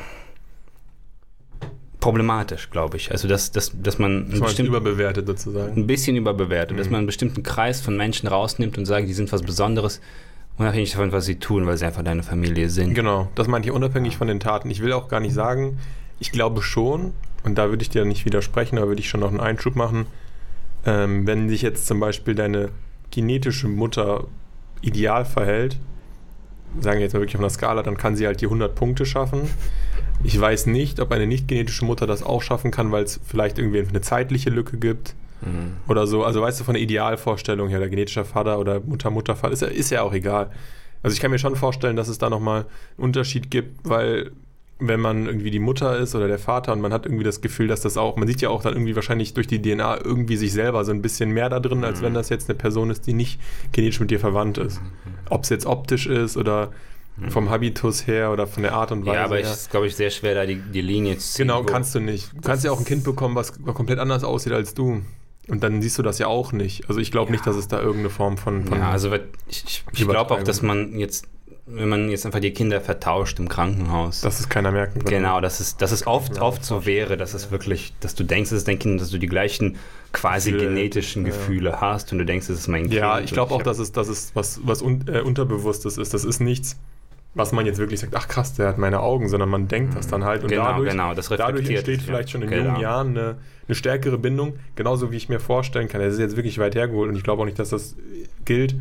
[1.99, 3.11] problematisch, glaube ich.
[3.11, 5.75] Also, dass, dass, dass man Das bestimmten, überbewertet sozusagen.
[5.75, 6.91] ein bisschen überbewertet, dass Mhm.
[6.93, 9.99] man einen bestimmten Kreis von Menschen rausnimmt und sagt, die sind was Besonderes,
[10.57, 12.93] unabhängig davon, was sie tun, weil sie einfach deine Familie sind.
[12.93, 14.69] Genau, das meinte ich unabhängig von den Taten.
[14.69, 15.77] Ich will auch gar nicht sagen,
[16.19, 19.29] ich glaube schon, und da würde ich dir nicht widersprechen, da würde ich schon noch
[19.29, 20.05] einen Einschub machen,
[20.85, 22.69] ähm, wenn sich jetzt zum Beispiel deine
[23.11, 24.25] genetische Mutter
[24.81, 25.77] ideal verhält,
[26.79, 29.05] sagen wir jetzt mal wirklich auf einer Skala, dann kann sie halt die 100 Punkte
[29.05, 29.41] schaffen.
[30.23, 33.57] Ich weiß nicht, ob eine nicht genetische Mutter das auch schaffen kann, weil es vielleicht
[33.57, 35.77] irgendwie eine zeitliche Lücke gibt Mhm.
[35.87, 36.25] oder so.
[36.25, 39.69] Also weißt du, von der Idealvorstellung her, der genetische Vater oder Mutter, Muttervater, ist ja,
[39.69, 40.51] ist ja auch egal.
[41.01, 42.63] Also ich kann mir schon vorstellen, dass es da nochmal
[42.97, 44.31] einen Unterschied gibt, weil
[44.81, 47.67] wenn man irgendwie die Mutter ist oder der Vater und man hat irgendwie das Gefühl,
[47.67, 50.53] dass das auch, man sieht ja auch dann irgendwie wahrscheinlich durch die DNA irgendwie sich
[50.53, 52.05] selber so ein bisschen mehr da drin, als Mhm.
[52.05, 53.39] wenn das jetzt eine Person ist, die nicht
[53.73, 54.79] genetisch mit dir verwandt ist.
[55.29, 56.71] Ob es jetzt optisch ist oder
[57.27, 59.15] vom Habitus her oder von der Art und Weise Mhm.
[59.15, 61.47] Ja, aber es ist, glaube ich, sehr schwer, da die, die Linie zu ziehen.
[61.47, 62.31] Genau, kannst du nicht.
[62.33, 65.01] Du kannst ja auch ein Kind bekommen, was komplett anders aussieht als du.
[65.49, 66.87] Und dann siehst du das ja auch nicht.
[66.87, 67.31] Also ich glaube Ja.
[67.33, 68.63] nicht, dass es da irgendeine Form von...
[68.65, 69.11] von Ja, also
[69.49, 71.27] ich, ich, ich glaube auch, dass man jetzt,
[71.71, 74.21] wenn man jetzt einfach die Kinder vertauscht im Krankenhaus.
[74.21, 75.09] dass es keiner merken würde.
[75.15, 78.23] Genau, dass es, dass es oft, Ja, oft so wäre, dass es wirklich, dass du
[78.23, 79.77] denkst, es ist dein Kind, dass du die gleichen
[80.11, 81.29] quasi Gefühle, genetischen ja.
[81.31, 82.93] Gefühle hast und du denkst, es ist mein Kind.
[82.95, 86.13] Ja, ich glaube auch, dass es, dass es was, was un, äh, Unterbewusstes ist.
[86.13, 86.77] Das ist nichts,
[87.35, 90.07] was man jetzt wirklich sagt, ach krass, der hat meine Augen, sondern man denkt das
[90.07, 90.41] dann halt.
[90.43, 92.31] Und Genau, dadurch, genau, das dadurch entsteht vielleicht ja.
[92.33, 92.65] schon in Genau.
[92.69, 93.35] jungen Jahren eine,
[93.67, 96.01] eine stärkere Bindung, genauso wie ich mir vorstellen kann.
[96.01, 97.95] Das ist jetzt wirklich weit hergeholt und ich glaube auch nicht, dass das
[98.45, 98.75] gilt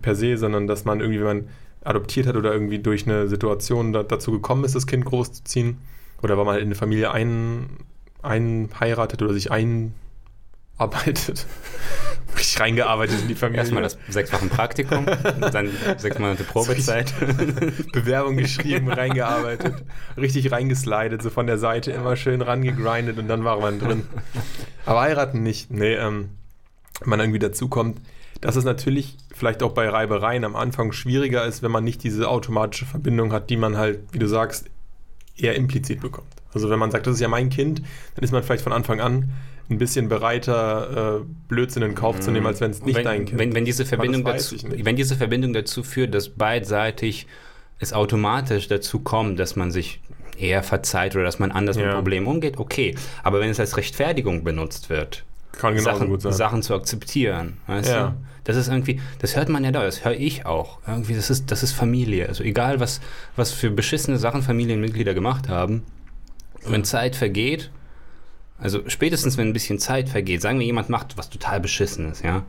[0.00, 1.48] per se, sondern dass man irgendwie, wenn man
[1.84, 5.78] adoptiert hat oder irgendwie durch eine Situation da, dazu gekommen ist, das Kind großzuziehen
[6.22, 7.78] oder weil man halt in eine Familie ein,
[8.22, 11.46] einheiratet oder sich einarbeitet,
[12.36, 13.60] richtig reingearbeitet in die Familie.
[13.62, 17.12] Erstmal das sechs Wochen Praktikum, dann sechs Monate Probezeit.
[17.92, 19.82] Bewerbung geschrieben, reingearbeitet,
[20.16, 24.06] richtig reingeslidet, so von der Seite immer schön rangegrindet und dann war man drin.
[24.86, 25.70] Aber heiraten nicht.
[25.70, 26.30] Nee, ähm,
[27.04, 28.00] man irgendwie dazu kommt,
[28.40, 32.28] dass es natürlich vielleicht auch bei Reibereien am Anfang schwieriger ist, wenn man nicht diese
[32.28, 34.66] automatische Verbindung hat, die man halt, wie du sagst,
[35.36, 36.28] eher implizit bekommt.
[36.54, 37.82] Also wenn man sagt, das ist ja mein Kind,
[38.14, 39.32] dann ist man vielleicht von Anfang an
[39.68, 43.24] ein bisschen bereiter, äh, Blödsinn in Kauf zu nehmen, als wenn es nicht wenn, dein
[43.24, 47.26] Kind wenn, wenn diese Verbindung dazu, wenn diese Verbindung dazu führt, dass beidseitig
[47.80, 50.00] es automatisch dazu kommt, dass man sich
[50.38, 51.94] eher verzeiht oder dass man anders mit Ja.
[51.94, 52.94] Problemen umgeht, okay.
[53.24, 56.32] Aber wenn es als Rechtfertigung benutzt wird, Kann Sachen, gut sein.
[56.32, 58.08] Sachen zu akzeptieren, weißt Ja.
[58.08, 58.14] du?
[58.44, 60.78] Das ist irgendwie, das hört man ja da, das höre ich auch.
[60.86, 62.28] Irgendwie, das ist, das ist Familie.
[62.28, 63.00] Also egal, was,
[63.36, 65.84] was für beschissene Sachen Familienmitglieder gemacht haben,
[66.66, 67.70] wenn Zeit vergeht,
[68.58, 72.42] also spätestens wenn ein bisschen Zeit vergeht, sagen wir, jemand macht was total Beschissenes, ja,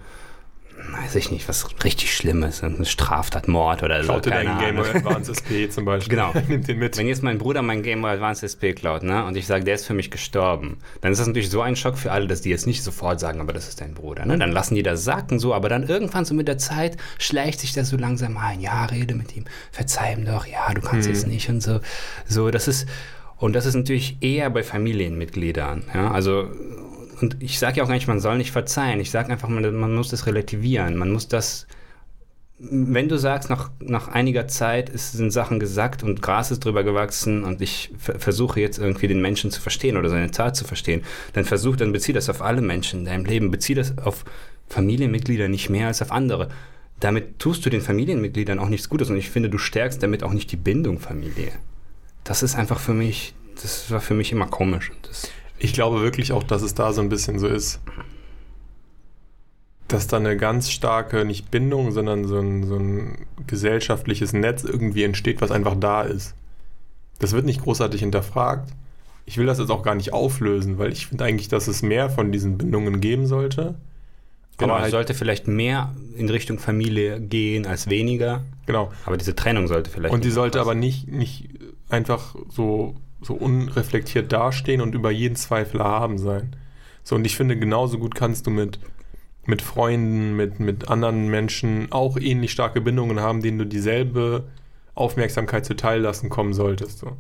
[0.92, 4.10] weiß ich nicht, was richtig Schlimmes, eine Straftat, Mord oder so.
[4.10, 4.90] Klaut dir deinen Game Boy.
[4.90, 6.16] Advance SP zum Beispiel.
[6.18, 6.34] Genau.
[6.48, 6.98] Nimmt den mit.
[6.98, 9.76] Wenn jetzt mein Bruder mein Game Boy Advance SP klaut, ne, und ich sage, der
[9.76, 12.50] ist für mich gestorben, dann ist das natürlich so ein Schock für alle, dass die
[12.50, 14.38] jetzt nicht sofort sagen, aber das ist dein Bruder, ne?
[14.38, 17.74] Dann lassen die das sacken so, aber dann irgendwann so mit der Zeit schleicht sich
[17.74, 18.60] das so langsam ein.
[18.60, 21.14] Ja, rede mit ihm, verzeih ihm doch, ja, du kannst Hm.
[21.14, 21.80] jetzt nicht und so.
[22.28, 22.88] So, das ist
[23.38, 26.12] und das ist natürlich eher bei Familienmitgliedern, ja?
[26.12, 26.50] Also
[27.24, 29.00] und ich sage ja auch gar nicht, man soll nicht verzeihen.
[29.00, 30.98] Ich sage einfach, man, man muss das relativieren.
[30.98, 31.68] Man muss das
[32.60, 36.84] wenn du sagst, nach, nach einiger Zeit ist, sind Sachen gesagt und Gras ist drüber
[36.84, 40.64] gewachsen und ich ver- versuche jetzt irgendwie den Menschen zu verstehen oder seine Tat zu
[40.64, 44.24] verstehen, dann versuch, dann bezieh das auf alle Menschen in deinem Leben, bezieh das auf
[44.70, 46.50] Familienmitglieder nicht mehr als auf andere.
[47.00, 50.32] Damit tust du den Familienmitgliedern auch nichts Gutes und ich finde, du stärkst damit auch
[50.32, 51.52] nicht die Bindung Familie.
[52.24, 54.92] Das ist einfach für mich, das war für mich immer komisch.
[55.02, 55.30] Das,
[55.60, 57.80] Ich glaube wirklich auch, dass es da so ein bisschen so ist,
[59.88, 65.04] dass da eine ganz starke, nicht Bindung, sondern so ein, so ein gesellschaftliches Netz irgendwie
[65.04, 66.34] entsteht, was einfach da ist.
[67.20, 68.72] Das wird nicht großartig hinterfragt.
[69.26, 72.10] Ich will das jetzt auch gar nicht auflösen, weil ich finde eigentlich, dass es mehr
[72.10, 73.76] von diesen Bindungen geben sollte.
[74.58, 78.92] genau, Aber es halt- sollte vielleicht mehr in Richtung Familie gehen als weniger, Genau.
[79.06, 80.14] aber diese Trennung sollte vielleicht.
[80.14, 80.70] Und die sollte passen.
[80.70, 81.50] aber nicht, nicht
[81.90, 86.56] einfach so, so unreflektiert dastehen und über jeden Zweifel erhaben sein.
[87.04, 88.80] So, und ich finde, genauso gut kannst du mit,
[89.46, 94.46] mit Freunden, mit, mit anderen Menschen auch ähnlich starke Bindungen haben, denen du dieselbe
[94.96, 97.00] Aufmerksamkeit zuteil lassen kommen solltest.
[97.00, 97.18] So.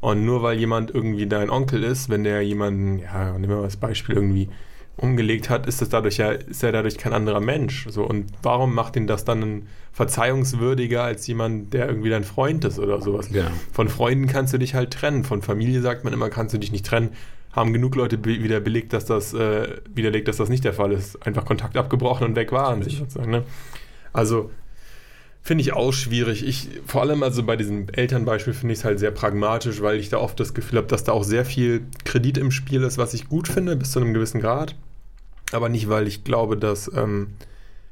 [0.00, 3.62] Und nur weil jemand irgendwie dein Onkel ist, wenn der jemanden, ja, nehmen wir mal
[3.62, 4.48] das Beispiel, irgendwie
[4.96, 7.86] umgelegt hat, ist das dadurch ja, ist er dadurch kein anderer Mensch.
[7.88, 12.78] So, und warum macht ihn das dann verzeihungswürdiger als jemand, der irgendwie dein Freund ist
[12.78, 13.28] oder sowas?
[13.28, 13.50] Genau.
[13.72, 15.24] Von Freunden kannst du dich halt trennen.
[15.24, 17.10] Von Familie sagt man immer, kannst du dich nicht trennen.
[17.52, 20.92] Haben genug Leute be wieder belegt, dass das, äh, widerlegt, dass das nicht der Fall
[20.92, 21.26] ist.
[21.26, 23.30] Einfach Kontakt abgebrochen und weg waren sie sozusagen.
[23.30, 23.42] Ne?
[24.12, 24.50] Also
[25.42, 26.46] finde ich auch schwierig.
[26.46, 30.08] Ich, vor allem also bei diesem Elternbeispiel finde ich es halt sehr pragmatisch, weil ich
[30.08, 33.14] da oft das Gefühl habe, dass da auch sehr viel Kredit im Spiel ist, was
[33.14, 34.74] ich gut finde, bis zu einem gewissen Grad.
[35.52, 37.28] Aber nicht, weil ich glaube, dass, ähm,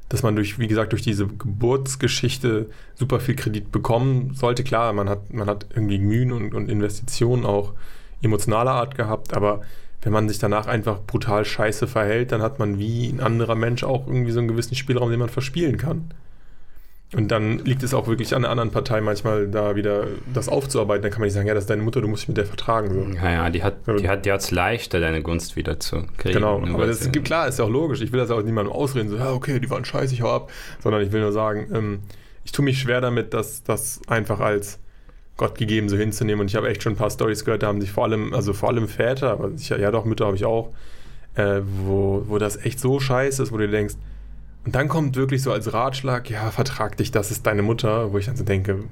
[0.09, 4.65] dass man durch, wie gesagt, durch diese Geburtsgeschichte super viel Kredit bekommen sollte.
[4.65, 7.73] Klar, man hat, man hat irgendwie Mühen und, und Investitionen auch
[8.23, 9.63] emotionaler Art gehabt, aber
[10.03, 13.85] wenn man sich danach einfach brutal scheiße verhält, dann hat man wie ein anderer Mensch
[13.85, 16.11] auch irgendwie so einen gewissen Spielraum, den man verspielen kann.
[17.17, 21.03] Und dann liegt es auch wirklich an der anderen Partei manchmal da wieder das aufzuarbeiten.
[21.03, 22.47] Dann kann man nicht sagen, ja, das ist deine Mutter, du musst dich mit der
[22.47, 22.93] vertragen.
[22.93, 23.17] So.
[23.17, 26.35] Ja, ja, die hat die hat die hat's leichter, deine Gunst wieder zu kriegen.
[26.35, 28.01] Genau, ne, aber das gibt klar, ist ja auch logisch.
[28.01, 30.51] Ich will das auch niemandem ausreden, so, ja, okay, die waren scheiße, ich hau ab.
[30.81, 32.01] Sondern ich will nur sagen, ähm,
[32.45, 34.79] ich tue mich schwer damit, das, das einfach als
[35.37, 36.43] Gott gegeben so hinzunehmen.
[36.43, 38.53] Und ich habe echt schon ein paar Stories gehört, da haben sich vor allem, also
[38.53, 40.73] vor allem Väter, aber sicher, ja doch, Mütter habe ich auch,
[41.35, 43.95] äh, wo, wo das echt so scheiße ist, wo du denkst,
[44.65, 48.19] und dann kommt wirklich so als Ratschlag, ja, vertrag dich, das ist deine Mutter, wo
[48.19, 48.85] ich dann so denke,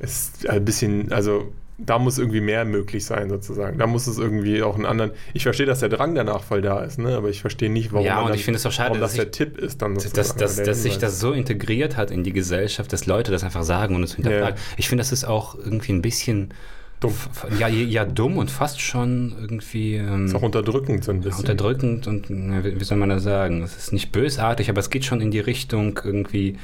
[0.00, 3.78] ist ein bisschen, also da muss irgendwie mehr möglich sein, sozusagen.
[3.78, 5.12] Da muss es irgendwie auch einen anderen.
[5.32, 7.16] Ich verstehe, dass der Drang danach voll da ist, ne?
[7.16, 9.16] aber ich verstehe nicht, warum, Ja, und ich finde es auch schade, warum das dass
[9.16, 10.38] der Tipp ist dann dass, sozusagen.
[10.40, 11.12] dass, der dass sich Hinweis.
[11.12, 14.58] das so integriert hat in die Gesellschaft, dass Leute das einfach sagen und es hinterfragen.
[14.76, 16.52] Ich finde, das ist auch irgendwie ein bisschen
[17.00, 17.14] Dumm.
[17.58, 21.40] Ja, ja, dumm und fast schon irgendwie ähm, ist auch unterdrückend so ein bisschen.
[21.40, 23.62] unterdrückend und wie soll man das sagen?
[23.62, 26.56] Es ist nicht bösartig, aber es geht schon in die Richtung irgendwie.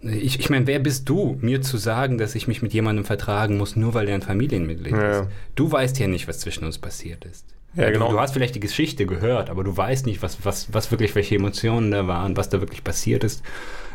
[0.00, 3.56] Ich, ich meine, wer bist du, mir zu sagen, dass ich mich mit jemandem vertragen
[3.56, 5.20] muss, nur weil der ein Familienmitglied Ja.
[5.22, 5.28] ist?
[5.56, 7.46] Du weißt ja nicht, was zwischen uns passiert ist.
[7.74, 8.06] Ja, genau.
[8.08, 11.14] Du, du hast vielleicht die Geschichte gehört, aber du weißt nicht, was, was, was wirklich,
[11.14, 13.42] welche Emotionen da waren, was da wirklich passiert ist.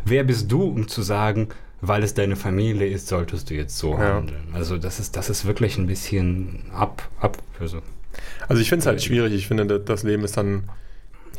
[0.06, 1.50] Wer bist du, um zu sagen,
[1.82, 4.16] weil es deine Familie ist, solltest du jetzt so Ja.
[4.16, 4.48] handeln?
[4.54, 7.80] Also das ist, das ist wirklich ein bisschen ab, ab, also
[8.48, 9.34] Also ich finde es halt schwierig.
[9.34, 10.70] Ich finde, da- das Leben ist dann,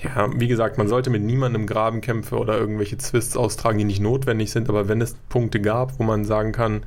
[0.03, 4.51] ja, wie gesagt, man sollte mit niemandem Grabenkämpfe oder irgendwelche Twists austragen, die nicht notwendig
[4.51, 4.69] sind.
[4.69, 6.83] Aber wenn es Punkte gab, wo man sagen kann,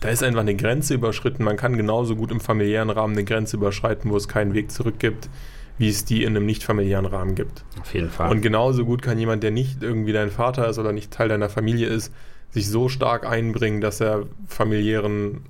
[0.00, 3.56] da ist einfach eine Grenze überschritten, man kann genauso gut im familiären Rahmen eine Grenze
[3.56, 5.28] überschreiten, wo es keinen Weg zurück gibt,
[5.78, 7.64] wie es die in einem nicht familiären Rahmen gibt.
[7.80, 8.30] auf jeden Fall.
[8.30, 11.48] Und genauso gut kann jemand, der nicht irgendwie dein Vater ist oder nicht Teil deiner
[11.48, 12.12] Familie ist,
[12.50, 15.40] sich so stark einbringen, dass er familiären,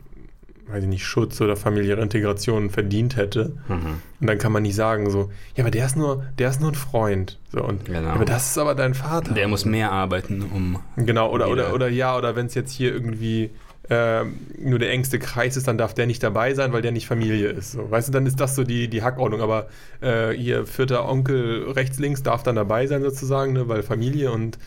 [0.69, 3.53] weiß ich nicht, Schutz oder familiäre Integration verdient hätte.
[3.69, 4.01] mhm.
[4.21, 6.71] Und dann kann man nicht sagen so, ja, aber der ist nur, der ist nur
[6.71, 7.39] ein Freund.
[7.51, 8.09] So, und, Genau.
[8.11, 9.35] aber das ist aber dein Vater.
[9.35, 10.79] Der muss mehr arbeiten, um.
[10.97, 13.51] Genau, oder, oder, oder ja, oder wenn es jetzt hier irgendwie
[13.91, 17.07] ähm, nur der engste Kreis ist, dann darf der nicht dabei sein, weil der nicht
[17.07, 17.73] Familie ist.
[17.73, 19.41] So, weißt du, dann ist das so die, die Hackordnung.
[19.41, 19.69] Aber
[20.01, 24.59] äh, hier vierter Onkel rechts, links darf dann dabei sein sozusagen, ne, weil Familie und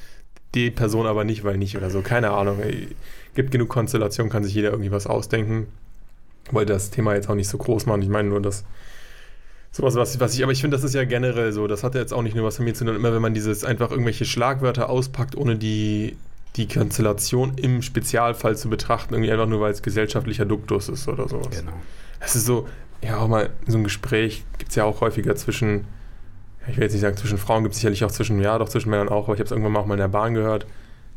[0.54, 2.02] die Person aber nicht, weil nicht oder so.
[2.02, 2.60] Keine Ahnung.
[2.62, 2.90] Ey.
[3.36, 5.68] Gibt genug Konstellationen, kann sich jeder irgendwie was ausdenken.
[6.52, 8.02] Wollte das Thema jetzt auch nicht so groß machen.
[8.02, 8.64] Ich meine nur, dass
[9.76, 11.68] Sowas, was, was ich, aber ich finde, das ist ja generell so.
[11.68, 12.96] Das hat ja jetzt auch nicht nur was mit mir zu tun.
[12.96, 16.16] Immer wenn man dieses einfach irgendwelche Schlagwörter auspackt, ohne die,
[16.56, 21.28] die Konstellation im Spezialfall zu betrachten, irgendwie einfach nur, weil es gesellschaftlicher Duktus ist oder
[21.28, 21.50] sowas.
[21.60, 21.74] Genau.
[22.20, 22.68] Es ist so,
[23.04, 25.86] ja, auch mal so ein Gespräch gibt es ja auch häufiger zwischen,
[26.70, 28.90] ich will jetzt nicht sagen zwischen Frauen, gibt es sicherlich auch zwischen, ja, doch zwischen
[28.90, 30.66] Männern auch, aber ich habe es irgendwann mal auch mal in der Bahn gehört,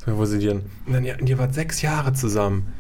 [0.07, 2.73] wo sie dann, und dann, ja, ihr wart sechs Jahre zusammen,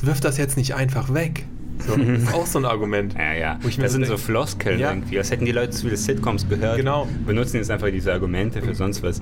[0.00, 1.46] wirf das jetzt nicht einfach weg.
[1.86, 3.14] So, das ist auch so ein Argument.
[3.14, 3.54] Ja, ja.
[3.62, 4.90] Das so sind so denk- Floskeln Ja.
[4.90, 5.18] irgendwie.
[5.18, 6.76] Als hätten die Leute zu viele Sitcoms gehört.
[6.78, 7.06] Genau.
[7.26, 9.20] Benutzen jetzt einfach diese Argumente für sonst was.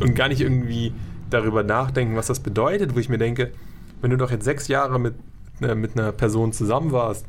[0.00, 0.92] und gar nicht irgendwie
[1.34, 3.52] darüber nachdenken, was das bedeutet, wo ich mir denke,
[4.00, 5.14] wenn du doch jetzt sechs Jahre mit,
[5.60, 7.26] äh, mit einer Person zusammen warst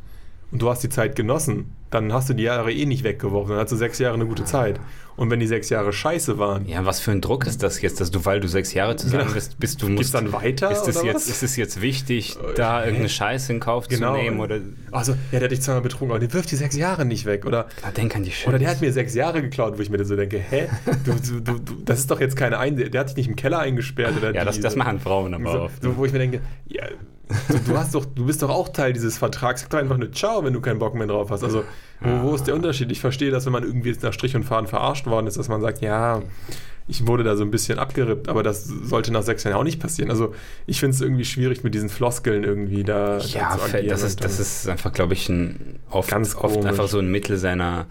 [0.52, 3.60] und du hast die Zeit genossen, dann hast du die Jahre eh nicht weggeworfen, dann
[3.64, 4.80] hast du sechs Jahre eine gute Zeit.
[5.18, 8.02] Und wenn die sechs Jahre scheiße waren, Ja, was für ein Druck ist das jetzt,
[8.02, 9.34] dass du, weil du sechs Jahre zusammen Genau.
[9.34, 10.14] bist, bist du Geht's musst.
[10.14, 11.28] dann weiter, Ist es oder jetzt, was?
[11.30, 12.86] ist es jetzt wichtig, da Hä?
[12.88, 14.14] irgendeine Scheiße in Kauf Genau.
[14.14, 14.42] zu nehmen?
[14.42, 14.60] Oder
[14.92, 17.46] also, ja, der hat dich zweimal betrogen, aber der wirft die sechs Jahre nicht weg.
[17.46, 18.50] Oder, Na, denk an die Scheiße.
[18.50, 20.68] oder der hat mir sechs Jahre geklaut, wo ich mir so denke, hä?
[21.06, 22.76] Du, du, du, du, das ist doch jetzt keine Ein...
[22.76, 24.18] Der hat dich nicht im Keller eingesperrt.
[24.18, 25.82] Oder Ja, das, die- das machen Frauen aber so, oft.
[25.82, 26.84] so, wo ich mir denke, ja,
[27.50, 29.62] du, du, hast doch, du bist doch auch Teil dieses Vertrags.
[29.62, 31.44] Sag doch einfach nur Ciao, wenn du keinen Bock mehr drauf hast.
[31.44, 31.64] Also,
[32.02, 32.92] wo, wo ist der Unterschied?
[32.92, 35.48] Ich verstehe, dass wenn man irgendwie jetzt nach Strich und Faden verarscht worden ist, dass
[35.48, 36.22] man sagt, ja,
[36.88, 39.80] ich wurde da so ein bisschen abgerippt, aber das sollte nach sechs Jahren auch nicht
[39.80, 40.12] passieren.
[40.12, 40.36] Also,
[40.68, 43.88] ich finde es irgendwie schwierig, mit diesen Floskeln irgendwie da, Ja, da zu agieren.
[43.88, 46.70] das ist, das ist einfach, glaube ich, ein, oft, Ganz oft komisch.
[46.70, 47.88] einfach so ein Mittel seiner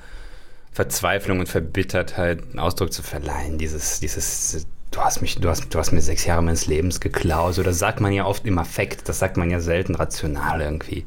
[0.73, 3.59] Verzweiflung und Verbittertheit einen Ausdruck zu verleihen.
[3.59, 7.55] Dieses, dieses, du hast mich, du hast, du hast mir sechs Jahre meines Lebens geklaut.
[7.55, 11.05] So, das sagt man ja oft im Affekt, das sagt man ja selten rational irgendwie.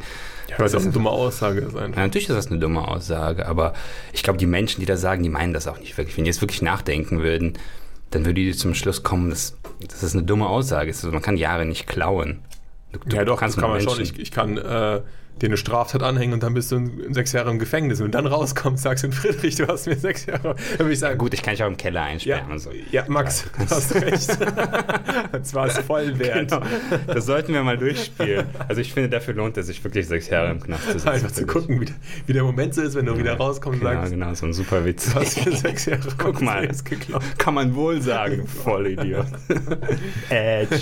[0.49, 1.97] ja, weil es auch eine dumme Aussage ist einfach.
[1.97, 3.73] Ja, natürlich ist das eine dumme Aussage, aber
[4.13, 6.17] ich glaube, die Menschen, die das sagen, die meinen das auch nicht wirklich.
[6.17, 7.53] Wenn die jetzt wirklich nachdenken würden,
[8.11, 10.97] dann würde die zum Schluss kommen, dass, dass das eine dumme Aussage ist.
[11.03, 12.39] Also man kann Jahre nicht klauen.
[12.91, 14.15] Du, Ja, doch, das kannst kann man Menschen- schon.
[14.15, 15.01] Ich, ich kann äh,
[15.41, 18.01] dir eine Straftat anhängen und dann bist du in, in sechs Jahre im Gefängnis.
[18.01, 20.55] Und dann rauskommst, sagst du, Friedrich, du hast mir sechs Jahre.
[20.71, 22.71] Dann würde ich sagen, Gut, ich kann dich auch im Keller Ja, einsperren und so.
[22.91, 24.37] ja, Max, du hast recht.
[25.31, 26.49] das war es voll wert.
[26.51, 26.61] Genau.
[27.07, 28.45] Das sollten wir mal durchspielen.
[28.67, 31.07] Also ich finde, dafür lohnt es sich wirklich sechs Jahre im Knast zu sitzen.
[31.09, 31.95] Einfach zu gucken, wie, der-
[32.25, 34.53] wie der Moment so ist, wenn du wieder rauskommst und Genau, sagst, genau, so ein
[34.53, 35.11] super Witz.
[35.13, 36.67] du hast mir sechs Jahre Guck mal.
[36.67, 37.21] Geklaut.
[37.37, 39.25] Kann man wohl sagen, du Vollidiot.
[40.29, 40.77] Edge.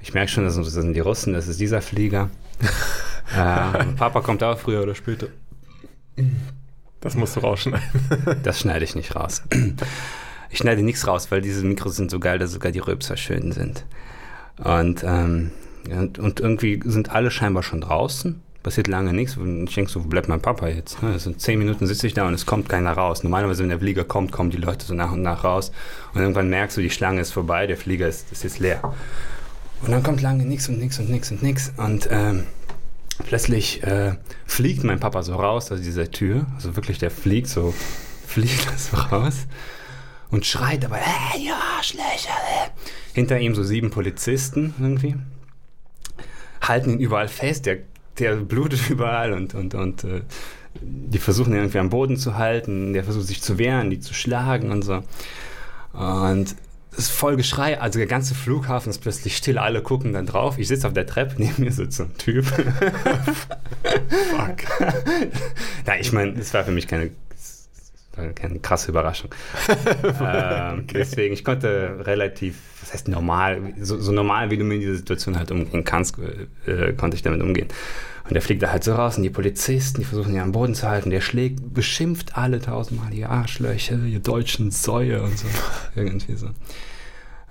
[0.00, 2.30] Ich merke schon, das sind- die Russen, das ist dieser Flieger.
[3.34, 5.28] äh, Papa kommt auch früher oder später.
[7.00, 7.86] Das musst du rausschneiden.
[8.42, 9.42] Das schneide ich nicht raus.
[10.50, 13.52] Ich schneide nichts raus, weil diese Mikros sind so geil, dass sogar die Röpser schön
[13.52, 13.84] sind.
[14.62, 15.50] Und, ähm,
[15.90, 18.40] und, und irgendwie sind alle scheinbar schon draußen.
[18.62, 19.36] Passiert lange nichts.
[19.36, 21.02] Und ich denke so, wo bleibt mein Papa jetzt?
[21.02, 21.12] Ne?
[21.12, 23.22] Also zehn Minuten sitze ich da und es kommt keiner raus.
[23.22, 25.70] Normalerweise, wenn der Flieger kommt, kommen die Leute so nach und nach raus.
[26.14, 28.80] Und irgendwann merkst du, die Schlange ist vorbei, der Flieger ist, ist jetzt leer.
[29.82, 31.72] Und dann kommt lange nichts und nichts und nichts und nichts.
[31.76, 32.44] Und ähm,
[33.24, 36.46] plötzlich äh, fliegt mein Papa so raus aus dieser Tür.
[36.54, 37.74] Also wirklich, der fliegt so,
[38.26, 39.46] fliegt so raus
[40.30, 42.36] und schreit aber, hey, ja, Schlecher.
[43.14, 45.16] Hinter ihm so sieben Polizisten irgendwie.
[46.60, 47.78] halten ihn überall fest, der,
[48.18, 50.22] der blutet überall und, und, und äh,
[50.80, 54.14] die versuchen ihn irgendwie am Boden zu halten, der versucht sich zu wehren, die zu
[54.14, 55.02] schlagen und so.
[55.92, 56.54] Und
[56.98, 60.58] ist voll Geschrei, also der ganze Flughafen ist plötzlich still, alle gucken dann drauf.
[60.58, 62.44] Ich sitze auf der Treppe, neben mir sitzt so ein Typ.
[64.30, 64.64] Fuck.
[65.86, 67.10] Na, ich meine, es war für mich keine
[68.34, 69.30] keine krasse Überraschung.
[70.04, 70.94] ähm, okay.
[70.94, 75.38] Deswegen, ich konnte relativ, was heißt normal, so, so, normal, wie du mit dieser Situation
[75.38, 76.16] halt umgehen kannst,
[76.66, 77.68] äh, konnte ich damit umgehen.
[78.24, 80.74] Und der fliegt da halt so raus und die Polizisten, die versuchen ihn am Boden
[80.74, 85.46] zu halten, der schlägt, beschimpft alle tausendmal, ihr Arschlöcher, ihr deutschen Säue und so.
[85.96, 86.50] Irgendwie so.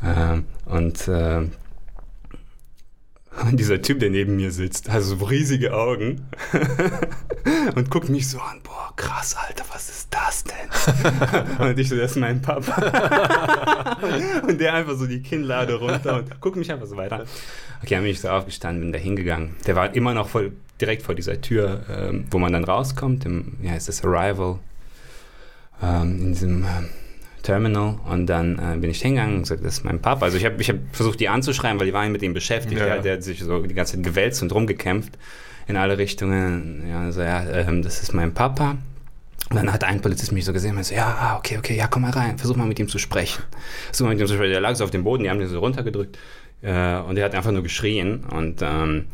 [0.03, 1.47] Ähm, und äh,
[3.41, 6.27] und dieser Typ, der neben mir sitzt, hat so riesige Augen
[7.75, 11.57] und guckt mich so an, boah, krass, Alter, was ist das denn?
[11.67, 13.97] und ich so, das ist mein Papa.
[14.47, 17.25] und der einfach so die Kinnlade runter und guckt mich einfach so weiter.
[17.83, 19.55] Okay, dann bin ich so aufgestanden, bin da hingegangen.
[19.65, 23.53] Der war immer noch voll, direkt vor dieser Tür, ähm, wo man dann rauskommt, im,
[23.59, 24.59] wie heißt das, Arrival,
[25.81, 26.63] ähm, in diesem...
[26.63, 26.89] Ähm,
[27.47, 30.25] Terminal und dann äh, bin ich hingegangen und gesagt, das ist mein Papa.
[30.25, 32.81] Also ich habe ich hab versucht, die anzuschreiben, weil die waren mit ihm beschäftigt.
[32.81, 32.87] Ja.
[32.87, 35.17] Der, der, hat sich so die ganze Zeit gewälzt und rumgekämpft
[35.65, 36.85] in alle Richtungen.
[36.89, 38.75] Ja, also ja, ähm, das ist mein Papa.
[39.49, 41.87] Und dann hat ein Polizist mich so gesehen und so, ja, ah, okay, okay, ja,
[41.87, 43.41] komm mal rein, versuch mal mit ihm zu sprechen.
[43.85, 44.51] Versuch mal mit ihm zu sprechen.
[44.51, 46.17] Der lag so auf dem Boden, die haben den so runtergedrückt
[46.63, 49.05] äh, und er hat einfach nur geschrien und ähm,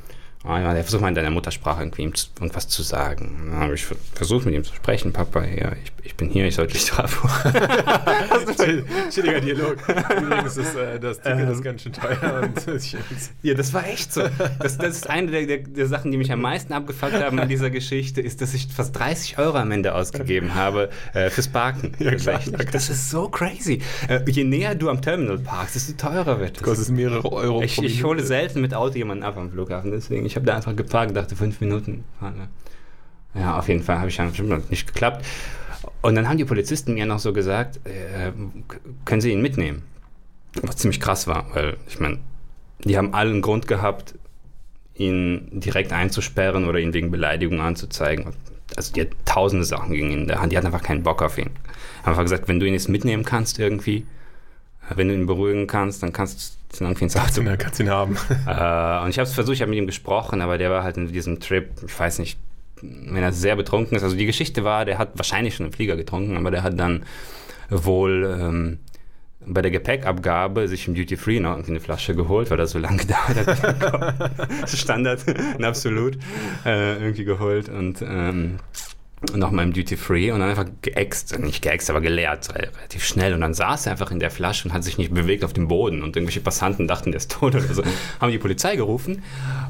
[0.45, 3.49] Oh, ja, der versucht mal in deiner Muttersprache irgendwie irgendwas zu sagen.
[3.49, 5.13] Dann habe ich versucht, mit ihm zu sprechen.
[5.13, 7.23] Papa, ja, ich, ich bin hier, ich sollte dich drauf.
[9.09, 9.77] Chilliger Dialog.
[10.21, 12.49] Übrigens ist äh, das Ticket ist ganz schön teuer.
[13.41, 14.23] ja, das war echt so.
[14.59, 17.47] Das, das ist eine der, der, der, Sachen, die mich am meisten abgefuckt haben an
[17.47, 21.93] dieser Geschichte, ist, dass ich fast 30 Euro am Ende ausgegeben habe äh, fürs Parken.
[21.99, 23.81] Ja, klar, das ist so crazy.
[24.09, 26.63] Äh, je näher du am Terminal parkst, desto teurer wird es.
[26.63, 30.32] Kostet mehrere Euro ich, ich hole selten mit Auto jemanden ab am Flughafen, deswegen ich
[30.35, 32.03] habe da einfach geparkt, dachte fünf Minuten
[33.35, 35.25] Ja, auf jeden Fall habe ich dann bestimmt nicht geklappt.
[36.01, 38.31] Und dann haben die Polizisten mir noch so gesagt, äh,
[39.05, 39.83] können Sie ihn mitnehmen?
[40.61, 42.19] Was ziemlich krass war, weil ich meine,
[42.83, 44.15] die haben allen Grund gehabt,
[44.95, 48.33] ihn direkt einzusperren oder ihn wegen Beleidigung anzuzeigen.
[48.75, 51.21] Also die hat tausende Sachen gegen ihn in der Hand, die hatten einfach keinen Bock
[51.21, 51.49] auf ihn.
[52.01, 54.05] Haben einfach gesagt, wenn du ihn jetzt mitnehmen kannst irgendwie,
[54.93, 57.43] wenn du ihn beruhigen kannst, dann kannst ins Auto.
[57.43, 58.17] Kannst, kannst ihn haben.
[58.47, 60.97] Äh, und ich habe es versucht, ich habe mit ihm gesprochen, aber der war halt
[60.97, 62.37] in diesem Trip, ich weiß nicht,
[62.81, 64.03] wenn er sehr betrunken ist.
[64.03, 67.03] Also die Geschichte war, der hat wahrscheinlich schon einen Flieger getrunken, aber der hat dann
[67.69, 68.79] wohl ähm,
[69.45, 72.97] bei der Gepäckabgabe sich im Duty Free noch eine Flasche geholt, weil das so lange
[73.05, 74.69] gedauert hat.
[74.69, 75.23] Standard,
[75.61, 76.17] absolut,
[76.65, 78.57] äh, irgendwie geholt und ähm,
[79.35, 83.33] nochmal im Duty Free und dann einfach geäxt, nicht geäxt, aber geleert, relativ schnell.
[83.33, 85.67] Und dann saß er einfach in der Flasche und hat sich nicht bewegt auf dem
[85.67, 86.03] Boden.
[86.03, 87.83] Und irgendwelche Passanten dachten, der ist tot oder so.
[88.19, 89.23] haben die Polizei gerufen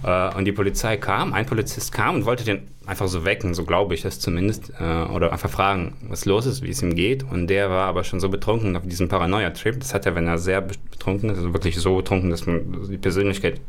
[0.04, 3.64] äh, und die Polizei kam, ein Polizist kam und wollte den einfach so wecken, so
[3.64, 7.24] glaube ich das zumindest, äh, oder einfach fragen, was los ist, wie es ihm geht.
[7.24, 9.80] Und der war aber schon so betrunken auf diesem Paranoia-Trip.
[9.80, 12.98] Das hat er, wenn er sehr betrunken ist, also wirklich so betrunken, dass man die
[12.98, 13.62] Persönlichkeit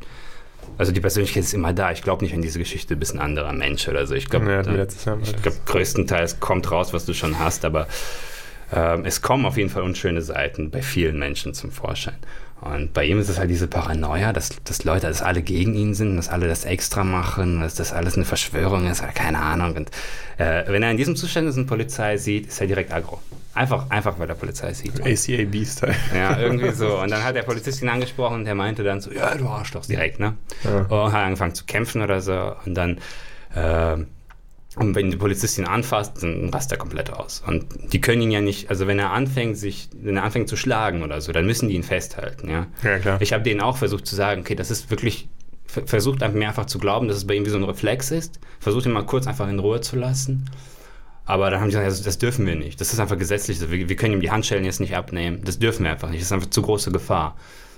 [0.79, 1.93] also die Persönlichkeit ist immer da.
[1.93, 4.15] Ich glaube nicht an diese Geschichte, du bist ein anderer Mensch oder so.
[4.15, 7.87] Ich glaube, ja, glaub, größtenteils kommt raus, was du schon hast, aber
[8.73, 12.17] äh, es kommen auf jeden Fall unschöne Seiten bei vielen Menschen zum Vorschein.
[12.61, 15.93] Und bei ihm ist es halt diese Paranoia, dass, dass Leute, dass alle gegen ihn
[15.93, 19.77] sind, dass alle das extra machen, dass das alles eine Verschwörung ist, keine Ahnung.
[19.77, 19.91] Und
[20.39, 23.21] äh, wenn er in diesem Zustand ist und Polizei sieht, ist er direkt aggro.
[23.55, 25.01] Einfach, einfach weil der Polizei sieht.
[25.01, 25.95] ACAB-Style.
[26.15, 27.01] Ja, irgendwie so.
[27.01, 29.87] Und dann hat der Polizist ihn angesprochen und der meinte dann so, ja, du Arschloch,
[29.87, 30.35] direkt, ne?
[30.65, 30.81] Ja.
[30.81, 32.57] Und hat angefangen zu kämpfen oder so.
[32.65, 32.99] Und dann
[33.55, 34.05] äh,
[34.77, 37.43] und wenn die Polizistin anfasst, dann rast er komplett aus.
[37.47, 40.57] Und die können ihn ja nicht, also wenn er anfängt, sich, wenn er anfängt zu
[40.57, 42.67] schlagen oder so, dann müssen die ihn festhalten, ja.
[42.83, 43.23] Ja, klar.
[43.23, 45.29] Ich habe denen auch versucht zu sagen, okay, das ist wirklich,
[45.67, 48.41] versucht einfach mir einfach zu glauben, dass es bei ihm wie so ein Reflex ist.
[48.59, 50.51] Versucht ihn mal kurz einfach in Ruhe zu lassen.
[51.27, 52.81] Aber dann haben die gesagt, also das dürfen wir nicht.
[52.81, 53.61] Das ist einfach gesetzlich.
[53.71, 55.41] Wir, wir können ihm die Handschellen jetzt nicht abnehmen.
[55.45, 56.21] Das dürfen wir einfach nicht.
[56.21, 57.37] Das ist einfach zu große Gefahr.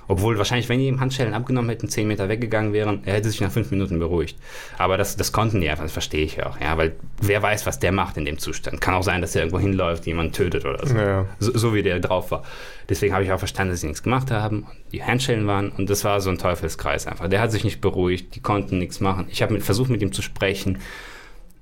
[0.09, 3.41] Obwohl wahrscheinlich, wenn die ihm Handschellen abgenommen hätten, 10 Meter weggegangen wären, er hätte sich
[3.41, 4.39] nach fünf Minuten beruhigt.
[4.79, 6.61] Aber das, das konnten die einfach, das verstehe ich auch.
[6.61, 8.81] Ja, weil wer weiß, was der macht in dem Zustand.
[8.81, 10.97] Kann auch sein, dass er irgendwo hinläuft, jemanden tötet oder so.
[10.97, 11.27] Ja.
[11.41, 12.45] So, so, wie der drauf war.
[12.89, 14.67] Deswegen habe ich auch verstanden, dass sie nichts gemacht haben.
[14.93, 17.29] Die Handschellen waren und das war so ein Teufelskreis einfach.
[17.29, 19.27] Der hat sich nicht beruhigt, die konnten nichts machen.
[19.29, 20.79] Ich habe versucht, mit ihm zu sprechen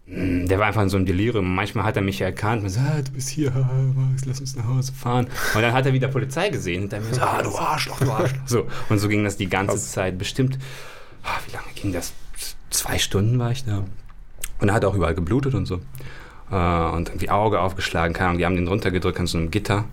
[0.07, 1.55] der war einfach in so einem Delirium.
[1.55, 4.67] Manchmal hat er mich erkannt und sagt, ah, du bist hier, Max, lass uns nach
[4.67, 5.27] Hause fahren.
[5.55, 8.47] Und dann hat er wieder Polizei gesehen und dann so, ah, du Arschloch, du Arschloch.
[8.47, 9.93] So, und so ging das die ganze Was?
[9.93, 10.19] Zeit.
[10.19, 10.59] Bestimmt,
[11.23, 12.13] ah, wie lange ging das?
[12.69, 13.85] Zwei Stunden war ich da.
[14.61, 15.81] Und er hat auch überall geblutet und so.
[16.51, 19.85] Äh, und irgendwie Auge aufgeschlagen, keine Ahnung, die haben den runtergedrückt an so einem Gitter.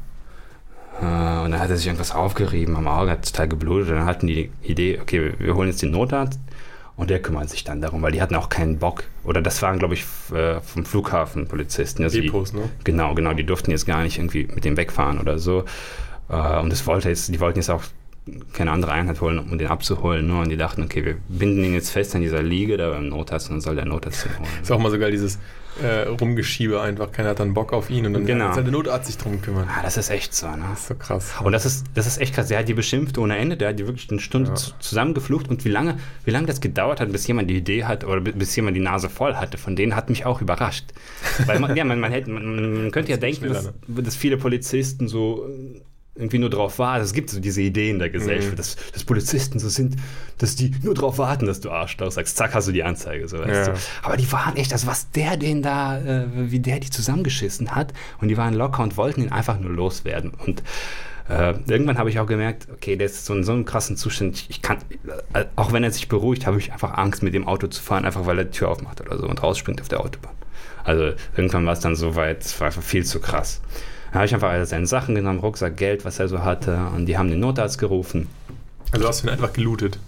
[0.99, 3.91] Äh, und dann hat er sich irgendwas aufgerieben am Auge, hat total geblutet.
[3.91, 6.39] Und dann hatten die die Idee, okay, wir holen jetzt den Notarzt
[6.95, 9.05] Und der kümmert sich dann darum, weil die hatten auch keinen Bock.
[9.23, 12.03] Oder das waren, glaube ich, äh, vom Flughafen Polizisten.
[12.03, 12.69] Also Depos, ne?
[12.83, 13.33] Genau, genau.
[13.33, 15.65] Die durften jetzt gar nicht irgendwie mit dem wegfahren oder so.
[16.29, 17.83] Äh, und das wollte jetzt, die wollten jetzt auch
[18.53, 20.27] keine andere Einheit holen, um den abzuholen.
[20.27, 20.41] Nur.
[20.41, 23.49] Und die dachten, okay, wir binden ihn jetzt fest an dieser Liege da beim Notarzt
[23.49, 24.49] und dann soll der Notarzt ihn holen.
[24.61, 25.39] Ist auch mal so geil, dieses
[25.81, 27.11] äh, Rumgeschiebe einfach.
[27.11, 28.53] Keiner hat dann Bock auf ihn und dann Genau.
[28.53, 29.67] soll der Notarzt sich drum kümmern.
[29.69, 30.65] Ah, das ist echt so, ne?
[30.69, 31.33] Das ist so krass.
[31.43, 32.49] Und das ist, das ist echt krass.
[32.49, 33.57] Der hat die beschimpft ohne Ende.
[33.57, 34.55] Der hat die wirklich eine Stunde Ja.
[34.55, 35.49] zu, zusammengeflucht.
[35.49, 38.33] Und wie lange, wie lange das gedauert hat, bis jemand die Idee hat oder bi-
[38.33, 40.85] bis jemand die Nase voll hatte, von denen hat mich auch überrascht.
[41.47, 45.07] Weil man, ja, man, man, hätte, man, man könnte ja denken, dass, dass viele Polizisten
[45.07, 45.81] so äh,
[46.15, 47.03] irgendwie nur drauf warten.
[47.03, 48.57] Es gibt so diese Ideen der Gesellschaft, Mhm.
[48.57, 49.95] dass, dass Polizisten so sind,
[50.39, 52.35] dass die nur drauf warten, dass du Arschloch sagst.
[52.35, 53.27] Zack, hast du die Anzeige.
[53.29, 53.73] So, weißt Ja.
[53.73, 53.79] du.
[54.03, 57.93] Aber die waren echt, also was der den da, äh, wie der die zusammengeschissen hat.
[58.19, 60.33] Und die waren locker und wollten ihn einfach nur loswerden.
[60.45, 60.63] Und
[61.29, 64.35] äh, irgendwann habe ich auch gemerkt, okay, der ist so in so einem krassen Zustand.
[64.35, 64.79] Ich, ich kann,
[65.33, 68.03] äh, auch wenn er sich beruhigt, habe ich einfach Angst, mit dem Auto zu fahren,
[68.03, 70.33] einfach weil er die Tür aufmacht oder so und rausspringt auf der Autobahn.
[70.83, 73.61] Also irgendwann war es dann so weit, es war einfach viel zu krass.
[74.11, 77.05] Dann habe ich einfach alle seine Sachen genommen, Rucksack, Geld, was er so hatte, und
[77.05, 78.27] die haben den Notarzt gerufen.
[78.91, 79.99] Also hast du ihn einfach gelootet.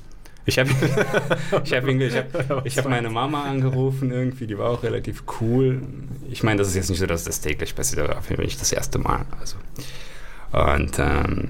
[0.46, 0.70] Ich habe
[1.64, 5.24] ich hab ihn, ich hab, ich hab meine Mama angerufen irgendwie, die war auch relativ
[5.40, 5.82] cool.
[6.30, 8.46] Ich meine, das ist jetzt nicht so, dass das täglich passiert, aber auf jeden Fall
[8.46, 9.26] nicht das erste Mal.
[9.40, 9.56] Also.
[10.52, 11.50] Und ähm,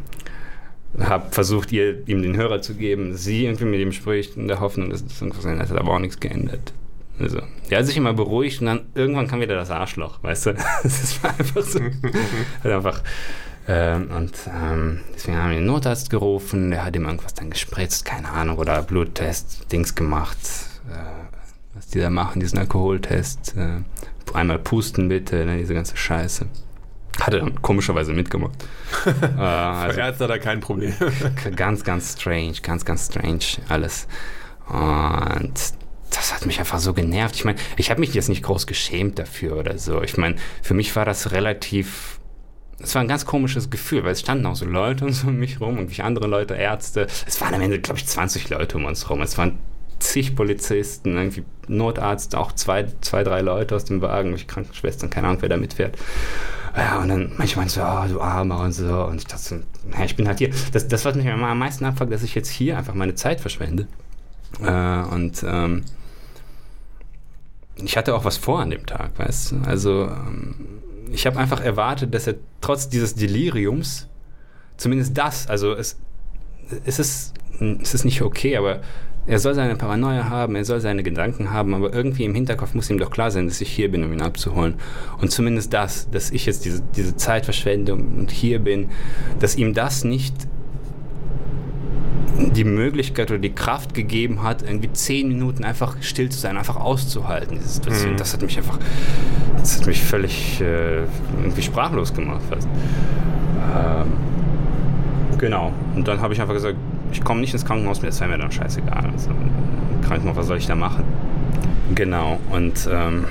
[0.99, 4.59] habe versucht, ihr, ihm den Hörer zu geben, sie irgendwie mit ihm spricht, in der
[4.59, 6.71] Hoffnung, dass das irgendwas ändert, hat aber auch nichts geändert.
[7.19, 10.55] Also, der hat sich immer beruhigt und dann irgendwann kam wieder das Arschloch, weißt du?
[10.83, 11.79] Das war einfach so.
[12.63, 13.03] hat einfach,
[13.67, 18.03] ähm, und ähm, deswegen haben wir den Notarzt gerufen, der hat ihm irgendwas dann gespritzt,
[18.03, 20.37] keine Ahnung, oder Bluttest, Dings gemacht,
[20.89, 23.55] äh, was die da machen, diesen Alkoholtest.
[23.55, 23.83] Äh,
[24.33, 26.47] einmal pusten bitte, ne, diese ganze Scheiße.
[27.21, 28.55] Hat er dann komischerweise mitgemacht.
[29.05, 30.93] äh, also, er hat da kein Problem.
[31.55, 34.07] ganz, ganz strange, ganz, ganz strange alles.
[34.67, 35.53] Und
[36.15, 37.35] das hat mich einfach so genervt.
[37.35, 40.01] Ich meine, ich habe mich jetzt nicht groß geschämt dafür oder so.
[40.01, 42.19] Ich meine, für mich war das relativ.
[42.79, 45.35] Es war ein ganz komisches Gefühl, weil es standen auch so Leute und so um
[45.39, 47.07] mich rum und wie andere Leute, Ärzte.
[47.25, 49.21] Es waren am Ende, glaube ich, 20 Leute um uns rum.
[49.21, 49.59] Es waren
[49.99, 55.27] zig Polizisten, irgendwie Notarzt, auch zwei, zwei drei Leute aus dem Wagen, welche Krankenschwestern, keine
[55.27, 55.97] Ahnung, wer da mitfährt.
[56.75, 59.05] Ja, und dann manchmal so, oh, du Armer und so.
[59.05, 59.55] Und ich dachte so,
[59.89, 60.49] naja, ich bin halt hier.
[60.71, 63.87] Das, das was mich am meisten abfuckt, dass ich jetzt hier einfach meine Zeit verschwende.
[64.59, 65.83] Äh, und ähm,
[67.75, 69.61] ich hatte auch was vor an dem Tag, weißt du?
[69.65, 70.55] Also ähm,
[71.11, 74.07] ich habe einfach erwartet, dass er trotz dieses Deliriums
[74.77, 75.99] zumindest das, also es,
[76.85, 77.33] es, ist,
[77.81, 78.81] es ist nicht okay, aber
[79.25, 82.89] er soll seine Paranoia haben, er soll seine Gedanken haben, aber irgendwie im Hinterkopf muss
[82.89, 84.75] ihm doch klar sein, dass ich hier bin, um ihn abzuholen.
[85.21, 88.89] Und zumindest das, dass ich jetzt diese, diese Zeit verschwende und hier bin,
[89.39, 90.35] dass ihm das nicht
[92.51, 96.75] die Möglichkeit oder die Kraft gegeben hat, irgendwie zehn Minuten einfach still zu sein, einfach
[96.75, 98.13] auszuhalten, diese Situation.
[98.13, 98.17] Mhm.
[98.17, 98.79] Das hat mich einfach,
[99.57, 101.03] das hat mich völlig äh,
[101.41, 102.67] irgendwie sprachlos gemacht fast.
[103.75, 105.71] Ähm, genau.
[105.95, 106.77] Und dann habe ich einfach gesagt,
[107.11, 109.09] ich komme nicht ins Krankenhaus das wäre mir dann scheißegal.
[109.11, 109.29] Also,
[110.07, 111.03] Krankenhaus, was soll ich da machen?
[111.95, 112.39] Genau.
[112.49, 113.25] Und ähm,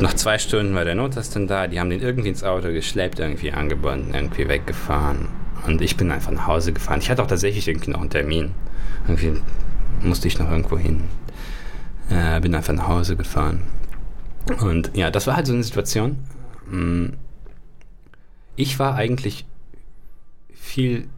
[0.00, 3.20] nach zwei Stunden war der Notarzt dann da, die haben den irgendwie ins Auto geschleppt,
[3.20, 5.28] irgendwie angebunden, irgendwie weggefahren.
[5.66, 7.00] Und ich bin einfach nach Hause gefahren.
[7.00, 8.52] Ich hatte auch tatsächlich irgendwie noch einen Termin.
[9.06, 9.40] Irgendwie
[10.02, 11.04] musste ich noch irgendwo hin.
[12.10, 13.62] Äh, bin einfach nach Hause gefahren.
[14.60, 16.18] Und ja, das war halt so eine Situation.
[16.68, 17.06] Mm,
[18.56, 19.46] Ich war eigentlich
[20.52, 21.08] viel,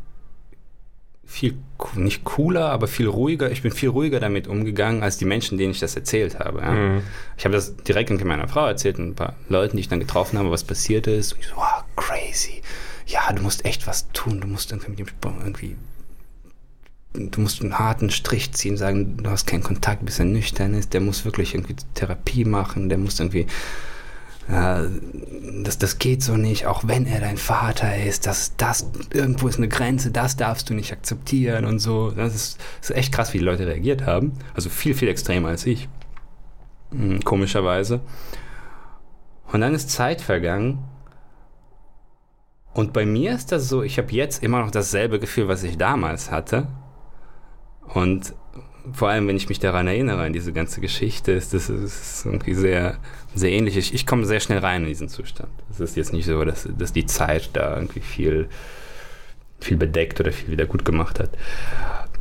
[1.24, 1.56] viel,
[1.94, 3.50] nicht cooler, aber viel ruhiger.
[3.50, 6.60] Ich bin viel ruhiger damit umgegangen, als die Menschen, denen ich das erzählt habe.
[6.60, 6.70] Ja?
[6.72, 7.02] Mhm.
[7.36, 10.38] Ich habe das direkt meiner Frau erzählt und ein paar Leuten, die ich dann getroffen
[10.38, 11.32] habe, was passiert ist.
[11.32, 12.60] Und ich so, wow, crazy.
[13.06, 14.40] Ja, du musst echt was tun.
[14.40, 15.76] Du musst irgendwie irgendwie.
[17.12, 20.94] Du musst einen harten Strich ziehen, sagen, du hast keinen Kontakt, bis er nüchtern ist.
[20.94, 22.88] Der muss wirklich irgendwie Therapie machen.
[22.88, 23.46] Der muss irgendwie.
[24.48, 24.84] Ja,
[25.62, 28.26] das, das geht so nicht, auch wenn er dein Vater ist.
[28.26, 32.10] Das, das, irgendwo ist eine Grenze, das darfst du nicht akzeptieren und so.
[32.10, 34.32] Das ist, das ist echt krass, wie die Leute reagiert haben.
[34.52, 35.88] Also viel, viel extremer als ich.
[36.90, 38.00] Hm, Komischerweise.
[39.50, 40.78] Und dann ist Zeit vergangen.
[42.74, 45.78] Und bei mir ist das so, ich habe jetzt immer noch dasselbe Gefühl, was ich
[45.78, 46.66] damals hatte.
[47.94, 48.34] Und
[48.92, 52.54] vor allem, wenn ich mich daran erinnere, an diese ganze Geschichte, ist das ist irgendwie
[52.54, 52.98] sehr,
[53.34, 53.76] sehr ähnlich.
[53.76, 55.50] Ich, ich komme sehr schnell rein in diesen Zustand.
[55.70, 58.48] Es ist jetzt nicht so, dass, dass die Zeit da irgendwie viel,
[59.60, 61.30] viel bedeckt oder viel wieder gut gemacht hat.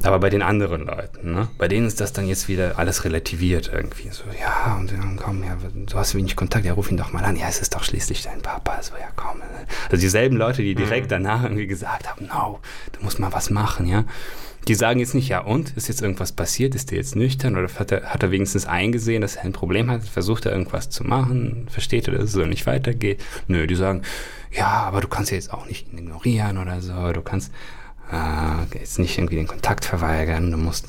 [0.04, 1.48] Aber bei den anderen Leuten, ne?
[1.58, 4.10] bei denen ist das dann jetzt wieder alles relativiert irgendwie.
[4.10, 7.24] So, ja, und dann komm, ja, du hast wenig Kontakt, ja, ruf ihn doch mal
[7.24, 7.38] an.
[7.38, 8.82] Ja, es ist doch schließlich dein Papa.
[8.84, 9.42] So, ja, komm.
[9.86, 12.60] Also dieselben Leute, die direkt danach irgendwie gesagt haben, no,
[12.92, 14.04] du musst mal was machen, ja.
[14.68, 17.68] Die sagen jetzt nicht, ja und, ist jetzt irgendwas passiert, ist der jetzt nüchtern oder
[17.68, 21.04] hat er, hat er wenigstens eingesehen, dass er ein Problem hat, versucht er irgendwas zu
[21.04, 23.22] machen, versteht er, dass es so nicht weitergeht?
[23.48, 24.04] Nö, die sagen,
[24.52, 27.52] ja, aber du kannst ja jetzt auch nicht ignorieren oder so, du kannst
[28.12, 30.88] äh, jetzt nicht irgendwie den Kontakt verweigern, du musst,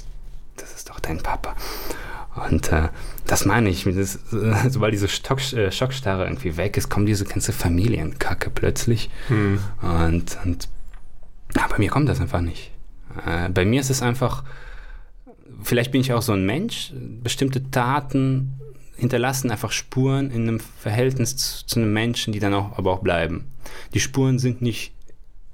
[0.56, 1.56] das ist doch dein Papa.
[2.48, 2.88] Und äh,
[3.26, 7.24] das meine ich, das, äh, sobald diese Stock, äh, Schockstarre irgendwie weg ist, kommt diese
[7.24, 9.10] ganze Familienkacke plötzlich.
[9.28, 9.60] Hm.
[9.82, 10.68] Und, und
[11.56, 12.73] ja, bei mir kommt das einfach nicht.
[13.26, 14.44] Äh, bei mir ist es einfach,
[15.62, 16.92] vielleicht bin ich auch so ein Mensch,
[17.22, 18.54] bestimmte Taten
[18.96, 23.00] hinterlassen einfach Spuren in einem Verhältnis zu, zu einem Menschen, die dann auch, aber auch
[23.00, 23.44] bleiben.
[23.92, 24.92] Die Spuren sind nicht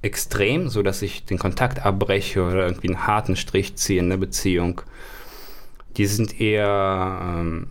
[0.03, 4.17] extrem, so dass ich den Kontakt abbreche oder irgendwie einen harten Strich ziehe in der
[4.17, 4.81] Beziehung.
[5.97, 7.67] Die sind eher, ähm,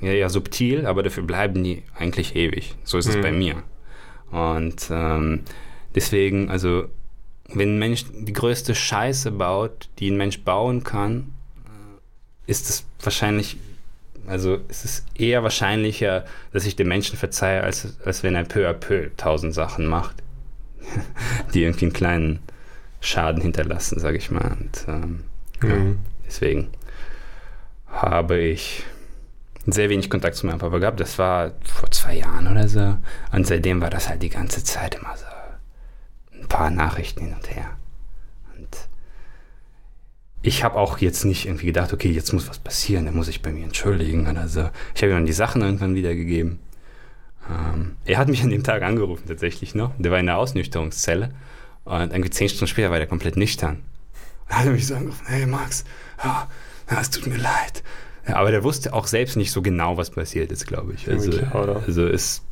[0.00, 2.74] eher subtil, aber dafür bleiben die eigentlich ewig.
[2.84, 3.20] So ist es Mhm.
[3.22, 3.62] bei mir.
[4.30, 5.40] Und ähm,
[5.94, 6.84] deswegen, also
[7.54, 11.32] wenn ein Mensch die größte Scheiße baut, die ein Mensch bauen kann,
[11.64, 13.56] äh, ist es wahrscheinlich,
[14.26, 18.68] also es ist eher wahrscheinlicher, dass ich dem Menschen verzeihe, als, als wenn er peu
[18.68, 20.16] à peu tausend Sachen macht,
[21.54, 22.38] die irgendwie einen kleinen
[23.00, 24.56] Schaden hinterlassen, sage ich mal.
[24.60, 25.24] Und, ähm,
[25.62, 25.98] ja, Hm.
[26.26, 26.68] deswegen
[27.88, 28.84] habe ich
[29.66, 31.00] sehr wenig Kontakt zu meinem Papa gehabt.
[31.00, 32.96] Das war vor zwei Jahren oder so.
[33.32, 35.26] Und seitdem war das halt die ganze Zeit immer so
[36.50, 37.78] paar Nachrichten hin und her.
[38.58, 38.68] Und
[40.42, 43.40] ich habe auch jetzt nicht irgendwie gedacht, okay, jetzt muss was passieren, dann muss ich
[43.40, 44.68] bei mir entschuldigen oder so.
[44.94, 46.58] Ich habe ihm dann die Sachen irgendwann wiedergegeben.
[47.48, 49.92] Ähm, er hat mich an dem Tag angerufen tatsächlich noch.
[49.98, 51.32] Der war in der Ausnüchterungszelle.
[51.84, 53.82] Und irgendwie zehn Stunden später war der komplett nüchtern.
[54.48, 55.84] Dann hat er mich so angerufen, hey Max,
[56.22, 56.48] ja,
[56.90, 57.82] ja, es tut mir leid.
[58.28, 61.08] Ja, aber der wusste auch selbst nicht so genau, was passiert ist, glaube ich.
[61.08, 62.44] Also, also ist,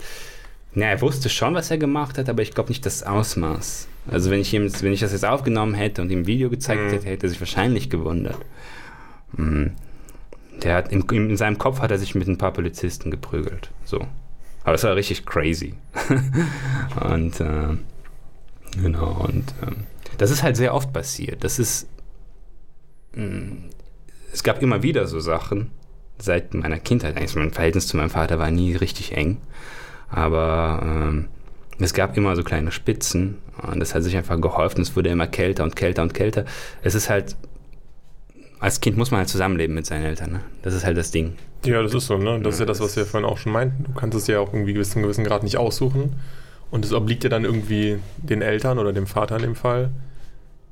[0.75, 3.89] na, er wusste schon, was er gemacht hat, aber ich glaube nicht das Ausmaß.
[4.11, 6.81] Also wenn ich, ihm, wenn ich das jetzt aufgenommen hätte und ihm ein Video gezeigt
[6.83, 6.91] Mhm.
[6.91, 8.39] hätte, hätte er sich wahrscheinlich gewundert.
[9.37, 9.73] Mhm.
[10.62, 13.71] Der hat im, in seinem Kopf hat er sich mit ein paar Polizisten geprügelt.
[13.85, 14.07] So.
[14.64, 15.75] Aber es war richtig crazy.
[17.01, 17.77] und äh,
[18.83, 19.77] genau, und ähm,
[20.19, 21.45] das ist halt sehr oft passiert.
[21.45, 21.87] Das ist.
[23.14, 23.57] mh,
[24.33, 25.71] es gab immer wieder so Sachen
[26.19, 27.16] seit meiner Kindheit.
[27.16, 29.39] Eigentlich mein Verhältnis zu meinem Vater war nie richtig eng.
[30.11, 31.28] Aber ähm,
[31.78, 33.38] es gab immer so kleine Spitzen
[33.70, 34.80] und das hat sich einfach geholfen.
[34.80, 36.44] Es wurde immer kälter und kälter und kälter.
[36.82, 37.36] Es ist halt,
[38.61, 40.32] als Kind muss man halt zusammenleben mit seinen Eltern.
[40.32, 40.40] Ne?
[40.62, 41.34] Das ist halt das Ding.
[41.64, 42.40] Ja, das ist so, ne?
[42.40, 43.84] Das ist Ja, ja das, was wir vorhin auch schon meinten.
[43.84, 46.16] Du kannst es ja auch irgendwie bis zu einem gewissen Grad nicht aussuchen.
[46.70, 49.90] Und es obliegt ja dann irgendwie den Eltern oder dem Vater in dem Fall,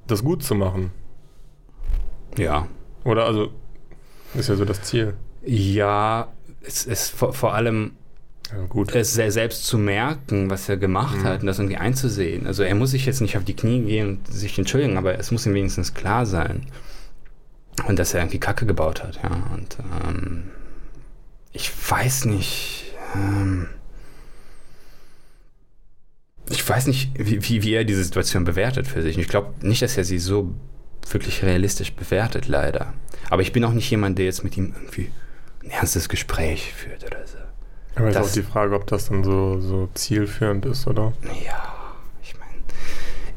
[0.06, 0.92] das gut zu machen.
[2.38, 2.66] Ja.
[3.04, 3.50] Oder also,
[4.34, 5.14] ist ja so das Ziel.
[5.44, 6.28] Ja,
[6.62, 8.05] es ist vor, vor allem Ja,
[8.68, 8.94] gut.
[8.94, 11.24] es se- selbst zu merken, was er gemacht Mhm.
[11.24, 12.46] hat und das irgendwie einzusehen.
[12.46, 15.30] Also er muss sich jetzt nicht auf die Knie gehen und sich entschuldigen, aber es
[15.30, 16.66] muss ihm wenigstens klar sein.
[17.86, 19.30] Und dass er irgendwie Kacke gebaut hat, ja.
[19.54, 19.76] Und
[20.08, 20.44] ähm,
[21.52, 22.84] ich weiß nicht.
[23.14, 23.68] Ähm,
[26.48, 29.16] ich weiß nicht, wie, wie, wie er diese Situation bewertet für sich.
[29.16, 30.54] Und ich glaube nicht, dass er sie so
[31.10, 32.94] wirklich realistisch bewertet, leider.
[33.30, 35.10] Aber ich bin auch nicht jemand, der jetzt mit ihm irgendwie
[35.64, 37.35] ein ernstes Gespräch führt oder so.
[37.96, 41.14] Aber ist auch die Frage, ob das dann so, so zielführend ist, oder?
[41.44, 42.52] Ja, ich meine,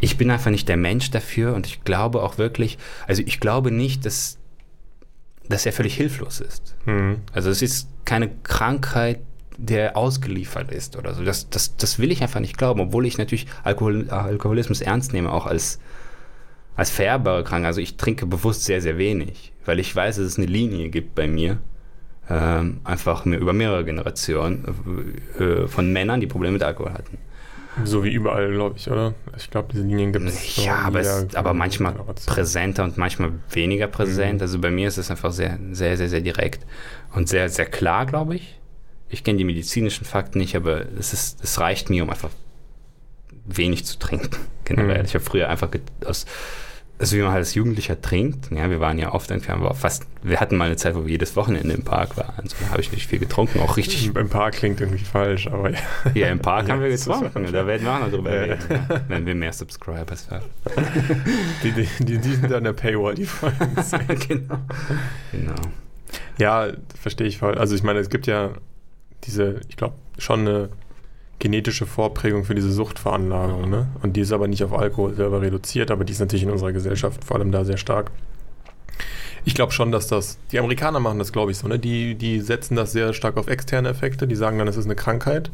[0.02, 3.72] ich bin einfach nicht der Mensch dafür und ich glaube auch wirklich, also ich glaube
[3.72, 4.38] nicht, dass,
[5.48, 6.76] dass er völlig hilflos ist.
[6.84, 7.22] Hm.
[7.32, 9.22] Also es ist keine Krankheit,
[9.58, 11.24] der ausgeliefert ist oder so.
[11.24, 15.32] Das, das, das will ich einfach nicht glauben, obwohl ich natürlich Alkohol, Alkoholismus ernst nehme,
[15.32, 15.80] auch als,
[16.76, 17.68] als vererbbare Krankheit.
[17.68, 21.16] Also ich trinke bewusst sehr, sehr wenig, weil ich weiß, dass es eine Linie gibt
[21.16, 21.60] bei mir,
[22.30, 27.18] ähm, einfach mir über mehrere Generationen äh, von Männern, die Probleme mit Alkohol hatten.
[27.86, 29.14] So wie überall, glaube ich, oder?
[29.38, 30.64] Ich glaube, diese Linien gibt es.
[30.64, 32.36] Ja, aber, es, aber manchmal Generation.
[32.36, 34.36] präsenter und manchmal weniger präsent.
[34.36, 34.42] Mhm.
[34.42, 36.66] Also bei mir ist es einfach sehr, sehr, sehr, sehr direkt
[37.14, 38.60] und sehr, sehr klar, glaube ich.
[39.08, 42.30] Ich kenne die medizinischen Fakten nicht, aber es, ist, es reicht mir, um einfach
[43.46, 44.30] wenig zu trinken.
[44.66, 45.00] Generell.
[45.00, 45.06] Mhm.
[45.06, 45.70] Ich habe früher einfach
[46.06, 46.26] aus,
[47.00, 48.52] also wie man halt als Jugendlicher trinkt.
[48.52, 51.12] Ja, wir waren ja oft, haben wir fast, wir hatten mal eine Zeit, wo wir
[51.12, 52.48] jedes Wochenende im Park waren.
[52.48, 55.70] So, da habe ich nicht viel getrunken, auch richtig Im Park klingt irgendwie falsch, aber
[55.72, 55.78] ja.
[56.14, 57.52] ja, im Park Ja, haben wir getrunken.
[57.54, 58.42] Da werden wir auch noch drüber Ja.
[58.42, 60.46] reden, ja, wenn wir mehr Subscribers haben.
[61.64, 63.58] Die, die, die, die sind an der Paywall, die Folgen.
[64.28, 64.60] genau.
[65.32, 65.56] genau.
[66.38, 66.68] Ja,
[67.00, 67.58] verstehe ich voll.
[67.58, 68.52] Also ich meine, es gibt ja
[69.26, 70.70] diese, ich glaube, schon eine
[71.40, 73.88] genetische Vorprägung für diese Suchtveranlagung, ne?
[74.02, 76.74] Und die ist aber nicht auf Alkohol selber reduziert, aber die ist natürlich in unserer
[76.74, 78.12] Gesellschaft vor allem da sehr stark.
[79.46, 81.80] Ich glaube schon, dass das, die Amerikaner machen das, glaube ich, so, ne?
[81.80, 84.96] Die, die setzen das sehr stark auf externe Effekte, die sagen dann, es ist eine
[84.96, 85.50] Krankheit.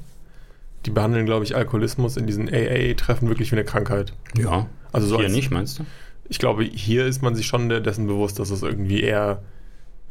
[0.86, 4.14] Die behandeln, glaube ich, Alkoholismus in diesen AA-Treffen wirklich wie eine Krankheit.
[4.38, 4.68] Ja.
[4.92, 5.86] Also so Hier als, nicht, meinst du?
[6.30, 9.42] ich glaube, hier ist man sich schon dessen bewusst, dass es irgendwie eher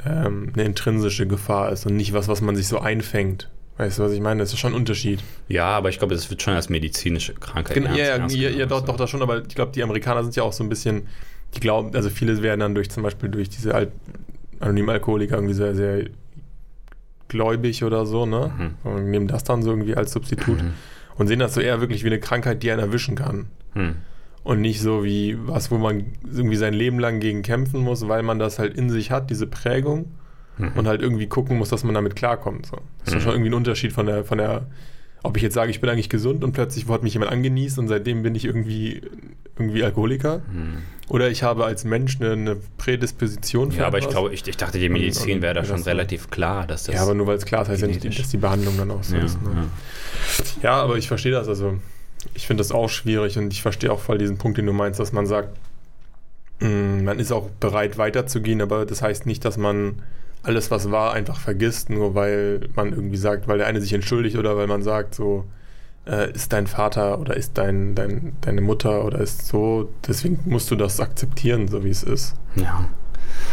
[0.04, 3.50] ähm, eine intrinsische Gefahr ist und nicht was, was man sich so einfängt.
[3.76, 4.40] Weißt du, was ich meine?
[4.40, 5.20] Das ist schon ein Unterschied.
[5.48, 7.74] Ja, aber ich glaube, das wird schon als medizinische Krankheit.
[7.74, 10.36] Genau, ja, ja, ja, ja, doch, doch, das schon, aber ich glaube, die Amerikaner sind
[10.36, 11.08] ja auch so ein bisschen,
[11.54, 13.90] die glauben, also viele werden dann durch zum Beispiel durch diese Al
[14.60, 16.04] anonymen Alkoholiker irgendwie sehr, sehr
[17.26, 18.52] gläubig oder so, ne?
[18.56, 18.90] Mhm.
[18.90, 20.72] Und nehmen das dann so irgendwie als Substitut mhm.
[21.16, 23.46] und sehen das so eher wirklich wie eine Krankheit, die einen erwischen kann.
[23.74, 23.96] Mhm.
[24.44, 28.22] Und nicht so wie was, wo man irgendwie sein Leben lang gegen kämpfen muss, weil
[28.22, 30.06] man das halt in sich hat, diese Prägung
[30.58, 30.72] mhm.
[30.74, 32.66] und halt irgendwie gucken muss, dass man damit klarkommt.
[32.66, 32.78] So.
[33.04, 33.20] Das ist mhm.
[33.20, 34.66] schon irgendwie ein Unterschied von der, von der,
[35.22, 37.88] ob ich jetzt sage, ich bin eigentlich gesund und plötzlich hat mich jemand angenießt und
[37.88, 39.02] seitdem bin ich irgendwie,
[39.58, 40.42] irgendwie Alkoholiker.
[40.52, 40.78] Mhm.
[41.08, 44.56] Oder ich habe als Mensch eine, eine Prädisposition für Ja, aber ich glaube, ich, ich
[44.56, 46.94] dachte, die Medizin wäre da schon relativ klar, dass das.
[46.94, 49.02] Ja, aber nur weil es klar ist, heißt ja nicht, dass die Behandlung dann auch
[49.02, 49.40] so ja, ist.
[49.42, 49.50] Ne?
[50.62, 50.62] Ja.
[50.62, 51.46] ja, aber ich verstehe das.
[51.46, 51.78] Also,
[52.32, 54.98] ich finde das auch schwierig und ich verstehe auch voll diesen Punkt, den du meinst,
[54.98, 55.58] dass man sagt,
[56.60, 59.96] mm, man ist auch bereit weiterzugehen, aber das heißt nicht, dass man
[60.44, 64.36] alles, was war, einfach vergisst, nur weil man irgendwie sagt, weil der eine sich entschuldigt
[64.36, 65.44] oder weil man sagt, so,
[66.06, 70.70] äh, ist dein Vater oder ist dein, dein, deine Mutter oder ist so, deswegen musst
[70.70, 72.36] du das akzeptieren, so wie es ist.
[72.56, 72.88] Ja.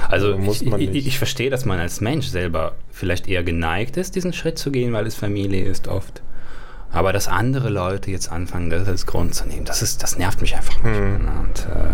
[0.10, 4.16] Also, also ich, ich, ich, verstehe, dass man als Mensch selber vielleicht eher geneigt ist,
[4.16, 6.22] diesen Schritt zu gehen, weil es Familie ist oft.
[6.94, 10.42] Aber dass andere Leute jetzt anfangen, das als Grund zu nehmen, das, ist, das nervt
[10.42, 11.00] mich einfach nicht.
[11.00, 11.28] Mhm.
[11.40, 11.94] Und äh,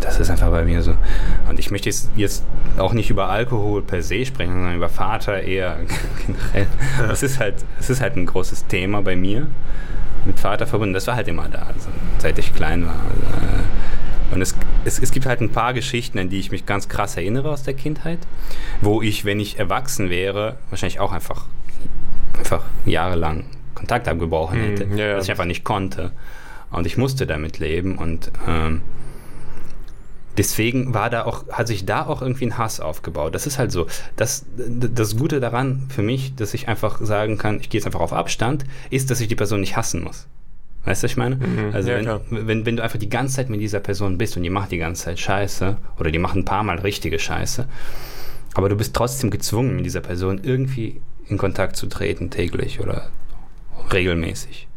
[0.00, 0.94] das ist einfach bei mir so.
[1.48, 2.44] Und ich möchte jetzt, jetzt
[2.76, 5.78] auch nicht über Alkohol per se sprechen, sondern über Vater eher
[6.26, 6.66] generell.
[7.10, 9.46] Es ist halt, es ist halt ein großes Thema bei mir
[10.24, 10.94] mit Vater verbunden.
[10.94, 12.94] Das war halt immer da, also, seit ich klein war.
[12.94, 16.88] Äh, und es, es, es, gibt halt ein paar Geschichten, an die ich mich ganz
[16.88, 18.18] krass erinnere aus der Kindheit,
[18.80, 21.44] wo ich, wenn ich erwachsen wäre, wahrscheinlich auch einfach,
[22.36, 23.44] einfach jahrelang
[23.76, 25.16] Kontakt abgebrochen hm, hätte, mm, yeah.
[25.16, 26.10] was ich einfach nicht konnte.
[26.72, 28.82] Und ich musste damit leben und ähm,
[30.36, 33.34] deswegen war da auch, hat sich da auch irgendwie ein Hass aufgebaut.
[33.34, 33.86] Das ist halt so.
[34.16, 38.00] Das, das Gute daran für mich, dass ich einfach sagen kann, ich gehe jetzt einfach
[38.00, 40.26] auf Abstand, ist, dass ich die Person nicht hassen muss.
[40.84, 41.36] Weißt du, was ich meine?
[41.36, 44.36] Mhm, also ja, wenn, wenn, wenn, du einfach die ganze Zeit mit dieser Person bist
[44.36, 47.66] und die macht die ganze Zeit Scheiße oder die macht ein paar Mal richtige Scheiße,
[48.54, 53.10] aber du bist trotzdem gezwungen, mit dieser Person irgendwie in Kontakt zu treten, täglich oder
[53.92, 54.68] regelmäßig.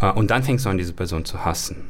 [0.00, 1.88] Äh, und dann fängst du an, diese Person zu hassen.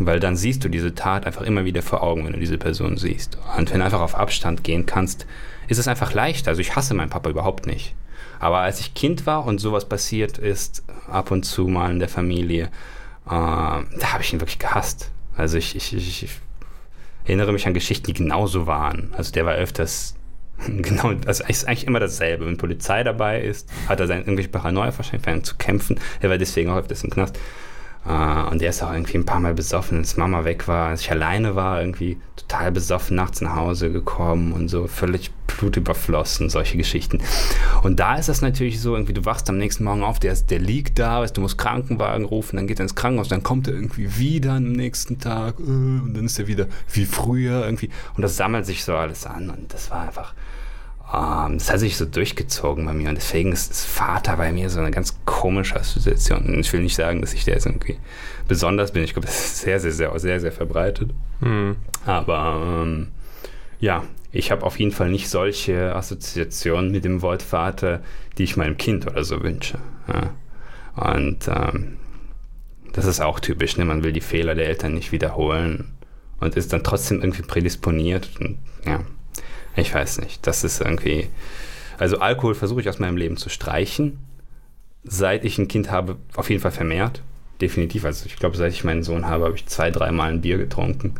[0.00, 2.96] Weil dann siehst du diese Tat einfach immer wieder vor Augen, wenn du diese Person
[2.96, 3.36] siehst.
[3.56, 5.26] Und wenn du einfach auf Abstand gehen kannst,
[5.66, 6.46] ist es einfach leicht.
[6.46, 7.94] Also ich hasse meinen Papa überhaupt nicht.
[8.38, 12.08] Aber als ich Kind war und sowas passiert ist, ab und zu mal in der
[12.08, 12.64] Familie,
[13.26, 15.10] äh, da habe ich ihn wirklich gehasst.
[15.36, 16.28] Also ich, ich, ich,
[17.24, 19.12] erinnere mich an Geschichten, die genauso waren.
[19.16, 20.14] Also der war öfters
[20.66, 22.46] Genau, also ist eigentlich immer dasselbe.
[22.46, 26.00] Wenn Polizei dabei ist, hat er seine irgendwelche Paranoia wahrscheinlich, zu kämpfen.
[26.20, 27.38] Er war deswegen auch öfters im Knast.
[28.06, 31.02] Uh, und er ist auch irgendwie ein paar Mal besoffen, als Mama weg war, als
[31.02, 36.76] ich alleine war, irgendwie total besoffen nachts nach Hause gekommen und so völlig blutüberflossen, solche
[36.76, 37.20] Geschichten.
[37.82, 40.50] Und da ist das natürlich so, irgendwie, du wachst am nächsten Morgen auf, der, ist,
[40.50, 43.68] der liegt da, weißt, du musst Krankenwagen rufen, dann geht er ins Krankenhaus, dann kommt
[43.68, 47.90] er irgendwie wieder am nächsten Tag äh, und dann ist er wieder wie früher irgendwie.
[48.16, 50.34] Und das sammelt sich so alles an und das war einfach
[51.10, 54.52] um, ähm, das hat sich so durchgezogen bei mir und deswegen ist, ist Vater bei
[54.52, 56.44] mir so eine ganz komische Assoziation.
[56.44, 57.96] Und ich will nicht sagen, dass ich der jetzt irgendwie
[58.46, 59.04] besonders bin.
[59.04, 61.10] Ich glaube, das ist sehr, sehr, sehr, sehr, sehr verbreitet.
[61.40, 61.76] Mhm.
[62.04, 63.08] Aber ähm,
[63.80, 68.02] ja, ich habe auf jeden Fall nicht solche Assoziationen mit dem Wort Vater,
[68.36, 69.78] die ich meinem Kind oder so wünsche.
[70.06, 70.34] Ja.
[71.14, 71.96] Und ähm,
[72.92, 73.76] das ist auch typisch.
[73.76, 73.84] Ne?
[73.84, 75.92] Man will die Fehler der Eltern nicht wiederholen
[76.40, 78.28] und ist dann trotzdem irgendwie prädisponiert.
[78.40, 79.00] Und, ja.
[79.76, 80.46] Ich weiß nicht.
[80.46, 81.28] Das ist irgendwie.
[81.98, 84.18] Also Alkohol versuche ich aus meinem Leben zu streichen.
[85.04, 87.22] Seit ich ein Kind habe, auf jeden Fall vermehrt.
[87.60, 88.04] Definitiv.
[88.04, 91.14] Also ich glaube, seit ich meinen Sohn habe, habe ich zwei, dreimal ein Bier getrunken.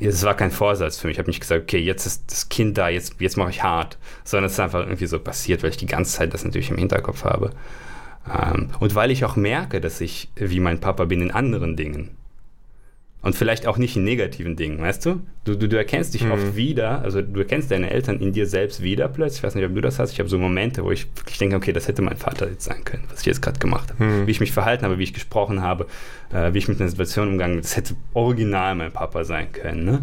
[0.00, 1.14] Es war kein Vorsatz für mich.
[1.14, 3.98] Ich habe nicht gesagt, okay, jetzt ist das Kind da, jetzt, jetzt mache ich hart.
[4.24, 6.78] Sondern es ist einfach irgendwie so passiert, weil ich die ganze Zeit das natürlich im
[6.78, 7.50] Hinterkopf habe.
[8.28, 12.16] Ähm, und weil ich auch merke, dass ich wie mein Papa bin in anderen Dingen.
[13.22, 15.20] Und vielleicht auch nicht in negativen Dingen, weißt du?
[15.44, 16.32] Du, du, du erkennst dich mhm.
[16.32, 19.38] oft wieder, also du erkennst deine Eltern in dir selbst wieder plötzlich.
[19.38, 20.12] Ich weiß nicht, ob du das hast.
[20.12, 22.82] Ich habe so Momente, wo ich wirklich denke, okay, das hätte mein Vater jetzt sein
[22.84, 24.02] können, was ich jetzt gerade gemacht habe.
[24.02, 24.26] Mhm.
[24.26, 25.86] Wie ich mich verhalten habe, wie ich gesprochen habe,
[26.32, 27.62] äh, wie ich mit einer Situation umgegangen bin.
[27.62, 29.84] Das hätte original mein Papa sein können.
[29.84, 30.02] Ne?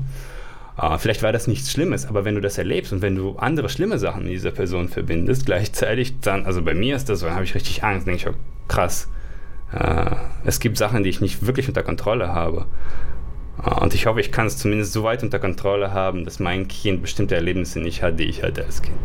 [0.81, 3.67] Uh, vielleicht war das nichts Schlimmes, aber wenn du das erlebst und wenn du andere
[3.67, 7.35] schlimme Sachen mit dieser Person verbindest, gleichzeitig dann, also bei mir ist das so, dann
[7.35, 8.37] habe ich richtig Angst, denke ich, oh,
[8.69, 9.09] krass.
[9.73, 10.15] Uh,
[10.45, 12.65] es gibt Sachen, die ich nicht wirklich unter Kontrolle habe.
[13.81, 17.01] Und ich hoffe, ich kann es zumindest so weit unter Kontrolle haben, dass mein Kind
[17.01, 18.97] bestimmte Erlebnisse nicht hat, die ich hatte als Kind.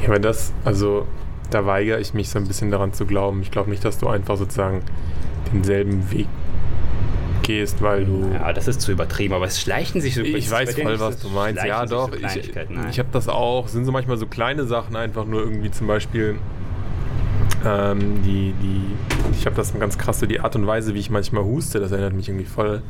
[0.00, 1.06] Ja, aber das, also
[1.50, 3.42] da weigere ich mich so ein bisschen daran zu glauben.
[3.42, 4.82] Ich glaube nicht, dass du einfach sozusagen
[5.52, 6.28] denselben Weg
[7.42, 8.30] gehst, weil du.
[8.32, 10.22] Ja, das ist zu übertrieben, aber es schleichen sich so.
[10.22, 11.64] Ich weiß voll, was du meinst.
[11.64, 12.10] Ja, doch.
[12.10, 12.52] So ich
[12.90, 13.68] ich habe das auch.
[13.68, 16.36] Sind so manchmal so kleine Sachen einfach nur irgendwie zum Beispiel.
[17.64, 18.82] Ähm, die, die,
[19.32, 21.92] ich habe das ganz krass so die Art und Weise, wie ich manchmal huste, das
[21.92, 22.82] erinnert mich irgendwie voll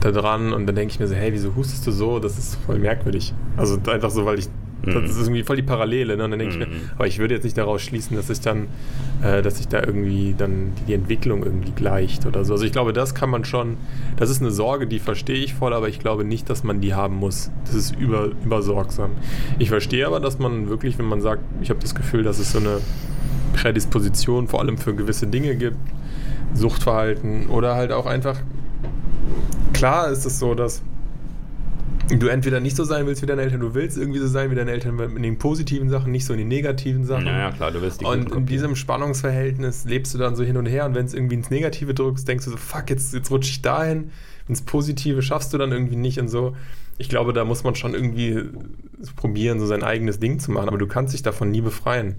[0.00, 2.20] daran und dann denke ich mir so, hey, wieso hustest du so?
[2.20, 3.34] Das ist voll merkwürdig.
[3.56, 4.48] Also einfach so, weil ich
[4.82, 5.04] das mhm.
[5.04, 6.16] ist irgendwie voll die Parallele.
[6.16, 6.24] Ne?
[6.24, 6.90] Und dann denke ich mir, mhm.
[6.96, 8.68] aber ich würde jetzt nicht daraus schließen, dass ich dann,
[9.22, 12.52] äh, dass sich da irgendwie dann die Entwicklung irgendwie gleicht oder so.
[12.52, 13.76] Also ich glaube, das kann man schon,
[14.16, 16.94] das ist eine Sorge, die verstehe ich voll, aber ich glaube nicht, dass man die
[16.94, 17.50] haben muss.
[17.64, 19.10] Das ist über, übersorgsam.
[19.58, 22.52] Ich verstehe aber, dass man wirklich, wenn man sagt, ich habe das Gefühl, dass es
[22.52, 22.78] so eine
[23.60, 25.76] Prädisposition vor allem für gewisse Dinge gibt,
[26.54, 28.38] Suchtverhalten oder halt auch einfach,
[29.72, 30.82] klar ist es so, dass
[32.08, 34.54] du entweder nicht so sein willst wie deine Eltern, du willst irgendwie so sein wie
[34.54, 37.26] deine Eltern in den positiven Sachen, nicht so in den negativen Sachen.
[37.26, 40.56] Ja, ja klar, du willst die Und in diesem Spannungsverhältnis lebst du dann so hin
[40.56, 43.30] und her und wenn es irgendwie ins Negative drückst, denkst du so, fuck, jetzt, jetzt
[43.30, 44.10] rutsche ich dahin.
[44.48, 46.56] Ins Positive schaffst du dann irgendwie nicht und so.
[46.96, 48.44] Ich glaube, da muss man schon irgendwie
[49.16, 52.16] probieren, so sein eigenes Ding zu machen, aber du kannst dich davon nie befreien.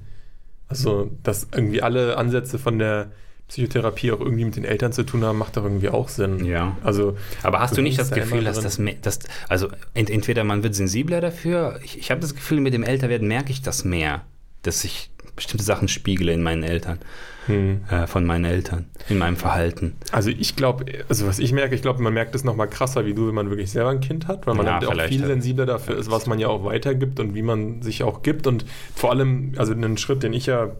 [0.69, 3.11] Also, dass irgendwie alle Ansätze von der
[3.49, 6.45] Psychotherapie auch irgendwie mit den Eltern zu tun haben, macht doch irgendwie auch Sinn.
[6.45, 6.77] Ja.
[6.83, 10.75] Also, aber hast du nicht das Gefühl, dass das, das, also ent, entweder man wird
[10.75, 14.21] sensibler dafür, ich, ich habe das Gefühl, mit dem Älterwerden merke ich das mehr,
[14.61, 16.99] dass ich bestimmte Sachen spiegle in meinen Eltern,
[17.45, 17.81] hm.
[17.89, 19.95] äh, von meinen Eltern, in meinem Verhalten.
[20.11, 23.05] Also ich glaube, also was ich merke, ich glaube, man merkt es noch mal krasser
[23.05, 25.65] wie du, wenn man wirklich selber ein Kind hat, weil man ja, auch viel sensibler
[25.65, 28.65] dafür ist, was man ja auch weitergibt und wie man sich auch gibt und
[28.95, 30.71] vor allem, also einen Schritt, den ich ja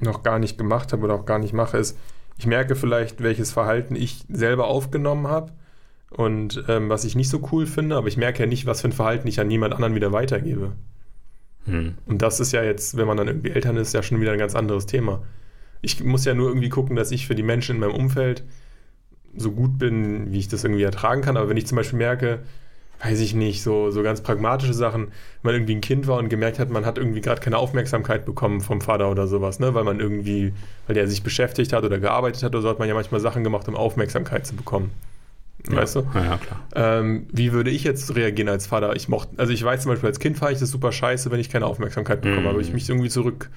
[0.00, 1.98] noch gar nicht gemacht habe oder auch gar nicht mache, ist,
[2.38, 5.52] ich merke vielleicht, welches Verhalten ich selber aufgenommen habe
[6.10, 8.88] und ähm, was ich nicht so cool finde, aber ich merke ja nicht, was für
[8.88, 10.72] ein Verhalten ich an niemand anderen wieder weitergebe.
[11.64, 11.94] Hm.
[12.06, 14.38] Und das ist ja jetzt, wenn man dann irgendwie Eltern ist, ja schon wieder ein
[14.38, 15.22] ganz anderes Thema.
[15.82, 18.44] Ich muss ja nur irgendwie gucken, dass ich für die Menschen in meinem Umfeld
[19.36, 21.36] so gut bin, wie ich das irgendwie ertragen kann.
[21.36, 22.40] Aber wenn ich zum Beispiel merke,
[23.02, 25.12] weiß ich nicht, so, so ganz pragmatische Sachen, wenn
[25.42, 28.60] man irgendwie ein Kind war und gemerkt hat, man hat irgendwie gerade keine Aufmerksamkeit bekommen
[28.60, 29.74] vom Vater oder sowas, ne?
[29.74, 30.54] weil man irgendwie,
[30.86, 33.44] weil der sich beschäftigt hat oder gearbeitet hat oder so, hat man ja manchmal Sachen
[33.44, 34.90] gemacht, um Aufmerksamkeit zu bekommen.
[35.68, 36.02] Weißt ja.
[36.02, 36.18] du?
[36.18, 36.60] Ja, klar.
[36.74, 38.94] Ähm, wie würde ich jetzt reagieren als Vater?
[38.94, 41.40] Ich mochte, also ich weiß zum Beispiel, als Kind fand ich das super scheiße, wenn
[41.40, 42.46] ich keine Aufmerksamkeit bekomme, mm.
[42.48, 43.50] aber ich mich irgendwie zurück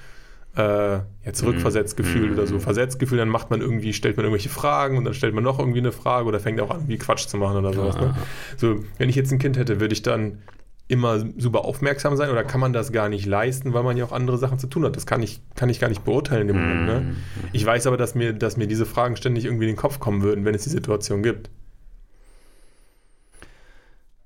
[0.56, 2.04] äh, ja, zurückversetzt mhm.
[2.04, 2.56] gefühlt oder so.
[2.56, 2.62] Mhm.
[2.62, 5.60] Versetzt gefühlt, dann macht man irgendwie, stellt man irgendwelche Fragen und dann stellt man noch
[5.60, 7.96] irgendwie eine Frage oder fängt auch an, wie Quatsch zu machen oder sowas.
[7.98, 8.16] Ne?
[8.58, 10.40] So, wenn ich jetzt ein Kind hätte, würde ich dann
[10.88, 14.12] immer super aufmerksam sein oder kann man das gar nicht leisten, weil man ja auch
[14.12, 14.96] andere Sachen zu tun hat?
[14.96, 16.86] Das kann ich, kann ich gar nicht beurteilen dem Moment.
[16.88, 17.00] Ne?
[17.02, 17.16] Mhm.
[17.54, 20.24] Ich weiß aber, dass mir, dass mir diese Fragen ständig irgendwie in den Kopf kommen
[20.24, 21.52] würden, wenn es die Situation gibt.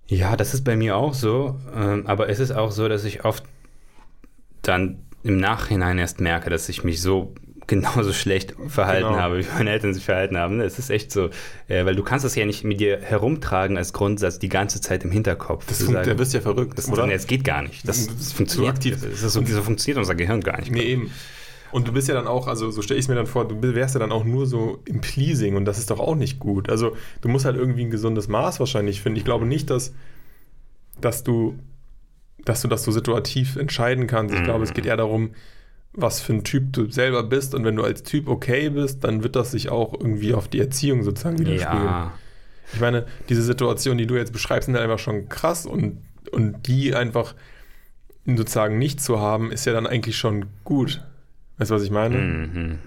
[0.08, 1.60] Ja, das ist bei mir auch so.
[1.76, 3.44] Ähm, aber es ist auch so, dass ich oft
[4.62, 7.34] dann im Nachhinein erst merke, dass ich mich so
[7.68, 9.20] genauso schlecht verhalten genau.
[9.20, 10.60] habe, wie meine Eltern sich verhalten haben.
[10.60, 11.30] Es ist echt so,
[11.70, 15.06] äh, weil du kannst das ja nicht mit dir herumtragen als Grundsatz die ganze Zeit
[15.06, 15.66] im Hinterkopf.
[15.68, 17.10] Das fun- der wirst ja verrückt, das, oder?
[17.10, 17.88] Es geht gar nicht.
[17.88, 18.76] Das, das funktioniert.
[18.84, 19.10] So aktiv.
[19.10, 20.72] Das, das, so, so funktioniert unser Gehirn gar nicht.
[20.72, 21.12] Nee, eben.
[21.72, 23.60] Und du bist ja dann auch, also so stelle ich es mir dann vor, du
[23.62, 26.70] wärst ja dann auch nur so im Pleasing und das ist doch auch nicht gut.
[26.70, 29.18] Also du musst halt irgendwie ein gesundes Maß wahrscheinlich finden.
[29.18, 29.94] Ich glaube nicht, dass,
[31.02, 31.58] dass du
[32.46, 34.34] dass du das so situativ entscheiden kannst.
[34.34, 34.46] Ich mhm.
[34.46, 35.32] glaube, es geht eher darum,
[35.94, 37.54] was für ein Typ du selber bist.
[37.54, 40.60] Und wenn du als Typ okay bist, dann wird das sich auch irgendwie auf die
[40.60, 41.86] Erziehung sozusagen widerspiegeln.
[41.86, 42.14] Ja.
[42.74, 46.00] Ich meine, diese Situation, die du jetzt beschreibst, sind halt einfach schon krass und,
[46.32, 47.36] und die einfach
[48.26, 51.04] sozusagen nicht zu haben, ist ja dann eigentlich schon gut.
[51.58, 52.18] Weißt du, was ich meine?
[52.18, 52.80] Mhm.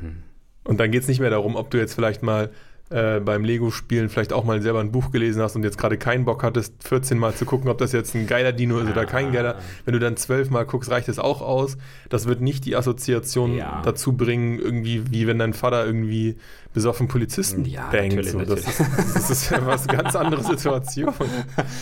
[0.65, 2.51] Und dann geht es nicht mehr darum, ob du jetzt vielleicht mal
[2.91, 6.25] äh, beim Lego-Spielen vielleicht auch mal selber ein Buch gelesen hast und jetzt gerade keinen
[6.25, 9.33] Bock hattest, 14 Mal zu gucken, ob das jetzt ein geiler Dino ist oder kein
[9.33, 9.57] geiler.
[9.85, 11.77] Wenn du dann 12 Mal guckst, reicht das auch aus.
[12.09, 13.83] Das wird nicht die Assoziation ja.
[13.85, 16.37] dazu bringen, irgendwie, wie wenn dein Vater irgendwie
[16.77, 18.23] besoffen Polizisten ja, bangt.
[18.27, 18.39] So.
[18.41, 18.81] Das, ist,
[19.15, 21.11] das ist ja was ganz andere Situation.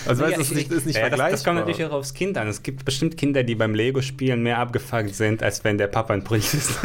[0.06, 1.30] Also ja, weißt, das, ich, ist nicht ja, vergleichbar.
[1.30, 2.46] Das, das kommt natürlich auch aufs Kind an.
[2.46, 6.22] Es gibt bestimmt Kinder, die beim Lego-Spielen mehr abgefuckt sind, als wenn der Papa ein
[6.22, 6.78] Polizist ist.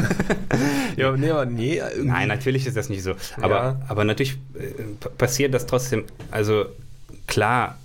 [0.98, 1.76] ja, nee, aber nee.
[1.76, 2.08] Irgendwie.
[2.08, 3.14] Nein, natürlich ist das nicht so.
[3.40, 3.82] Aber, ja.
[3.88, 4.72] aber natürlich äh,
[5.20, 6.66] passiert das trotzdem, also
[7.28, 7.78] klar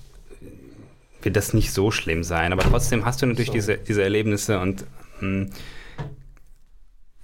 [1.21, 3.53] wird das nicht so schlimm sein, aber trotzdem hast du natürlich so.
[3.53, 4.87] diese, diese Erlebnisse und
[5.21, 5.51] mh, hm,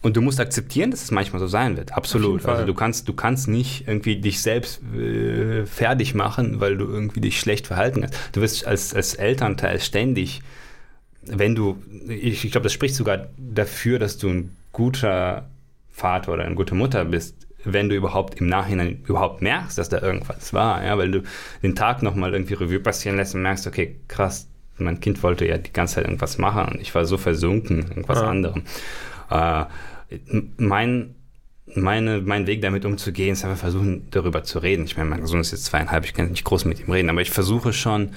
[0.02, 1.92] und du musst akzeptieren, dass es manchmal so sein wird.
[1.92, 2.46] Absolut.
[2.46, 7.20] Also du kannst, du kannst nicht irgendwie dich selbst äh, fertig machen, weil du irgendwie
[7.20, 8.14] dich schlecht verhalten hast.
[8.32, 10.40] Du wirst als, als Elternteil ständig,
[11.22, 15.50] wenn du, ich, ich glaube, das spricht sogar dafür, dass du ein guter
[15.90, 20.00] Vater oder eine gute Mutter bist, wenn du überhaupt im Nachhinein überhaupt merkst, dass da
[20.00, 21.22] irgendwas war, ja, weil du
[21.62, 24.48] den Tag nochmal irgendwie Revue passieren lässt und merkst, okay, krass,
[24.78, 28.20] mein Kind wollte ja die ganze Zeit irgendwas machen und ich war so versunken, irgendwas
[28.20, 28.28] ja.
[28.30, 28.62] anderem.
[29.30, 29.64] Äh,
[30.56, 31.14] mein,
[31.74, 34.84] meine, mein Weg damit umzugehen, ist einfach versuchen, darüber zu reden.
[34.84, 37.22] Ich meine, mein Sohn ist jetzt zweieinhalb, ich kann nicht groß mit ihm reden, aber
[37.22, 38.10] ich versuche schon,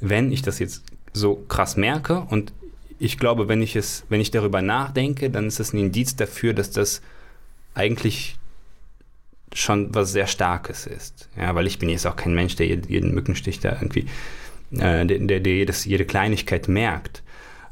[0.00, 2.52] wenn ich das jetzt so krass merke und
[2.98, 6.52] ich glaube, wenn ich es, wenn ich darüber nachdenke, dann ist das ein Indiz dafür,
[6.52, 7.00] dass das
[7.74, 8.36] eigentlich
[9.54, 11.28] schon was sehr Starkes ist.
[11.36, 14.06] Ja, weil ich bin jetzt auch kein Mensch, der jeden Mückenstich da irgendwie,
[14.72, 17.22] äh, der, der, der jedes, jede Kleinigkeit merkt.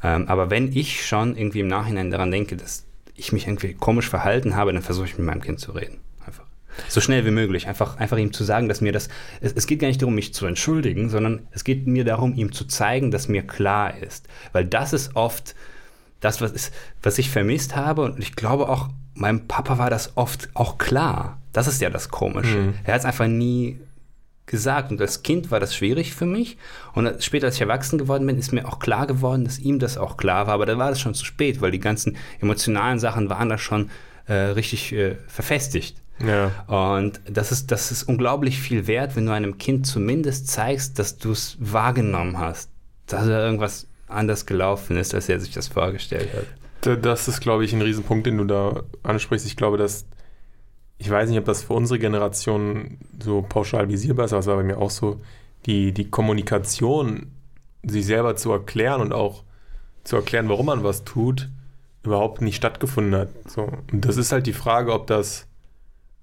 [0.01, 2.86] Ähm, aber wenn ich schon irgendwie im Nachhinein daran denke, dass
[3.17, 5.99] ich mich irgendwie komisch verhalten habe, dann versuche ich mit meinem Kind zu reden.
[6.25, 6.45] Einfach.
[6.87, 7.67] So schnell wie möglich.
[7.67, 9.09] Einfach, einfach ihm zu sagen, dass mir das.
[9.41, 12.51] Es, es geht gar nicht darum, mich zu entschuldigen, sondern es geht mir darum, ihm
[12.51, 14.27] zu zeigen, dass mir klar ist.
[14.53, 15.55] Weil das ist oft
[16.19, 18.03] das, was, ist, was ich vermisst habe.
[18.03, 21.39] Und ich glaube auch, meinem Papa war das oft auch klar.
[21.53, 22.57] Das ist ja das Komische.
[22.57, 22.73] Mhm.
[22.83, 23.79] Er hat es einfach nie
[24.47, 24.91] gesagt.
[24.91, 26.57] Und als Kind war das schwierig für mich.
[26.93, 29.97] Und später, als ich erwachsen geworden bin, ist mir auch klar geworden, dass ihm das
[29.97, 30.55] auch klar war.
[30.55, 33.91] Aber dann war das schon zu spät, weil die ganzen emotionalen Sachen waren da schon
[34.25, 36.01] äh, richtig äh, verfestigt.
[36.25, 36.65] Ja.
[36.65, 41.17] Und das ist, das ist unglaublich viel wert, wenn du einem Kind zumindest zeigst, dass
[41.17, 42.71] du es wahrgenommen hast.
[43.05, 47.03] Dass da irgendwas anders gelaufen ist, als er sich das vorgestellt hat.
[47.03, 49.45] Das ist, glaube ich, ein Riesenpunkt, den du da ansprichst.
[49.45, 50.05] Ich glaube, dass
[50.97, 54.55] ich weiß nicht, ob das für unsere Generation so pauschal visierbar ist, aber es war
[54.55, 55.19] bei mir auch so,
[55.65, 57.31] die, die Kommunikation,
[57.83, 59.43] sich selber zu erklären und auch
[60.03, 61.49] zu erklären, warum man was tut,
[62.03, 63.29] überhaupt nicht stattgefunden hat.
[63.47, 63.71] So.
[63.91, 65.47] Und das ist halt die Frage, ob das,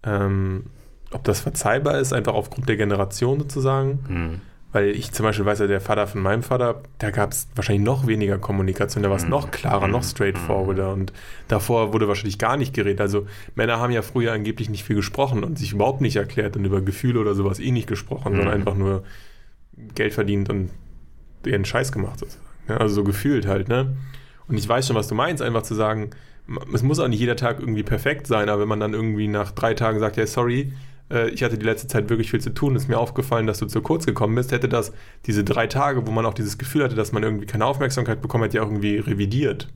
[0.03, 0.67] ähm,
[1.13, 4.05] ob das verzeihbar ist, einfach aufgrund der Generation sozusagen.
[4.09, 4.41] Mhm.
[4.75, 7.85] Weil ich zum Beispiel weiß ja, der Vater von meinem Vater, da gab es wahrscheinlich
[7.85, 9.31] noch weniger Kommunikation, da war es mhm.
[9.31, 10.07] noch klarer, noch mhm.
[10.07, 11.13] straightforwarder und
[11.47, 13.01] davor wurde wahrscheinlich gar nicht geredet.
[13.01, 16.65] Also Männer haben ja früher angeblich nicht viel gesprochen und sich überhaupt nicht erklärt und
[16.65, 18.37] über Gefühle oder sowas eh nicht gesprochen, mhm.
[18.39, 19.05] sondern einfach nur
[19.95, 20.71] Geld verdient und
[21.47, 22.45] ihren Scheiß gemacht sozusagen.
[22.67, 23.97] Ja, also so gefühlt halt, ne?
[24.49, 26.11] Und ich weiß schon, was du meinst, einfach zu sagen,
[26.73, 29.53] es muss auch nicht jeder Tag irgendwie perfekt sein, aber wenn man dann irgendwie nach
[29.53, 30.73] drei Tagen sagt, ja, sorry,
[31.11, 33.67] äh, ich hatte die letzte Zeit wirklich viel zu tun, ist mir aufgefallen, dass du
[33.67, 34.93] zu kurz gekommen bist, hätte das
[35.27, 38.45] diese drei Tage, wo man auch dieses Gefühl hatte, dass man irgendwie keine Aufmerksamkeit bekommen
[38.45, 39.69] hat, ja irgendwie revidiert.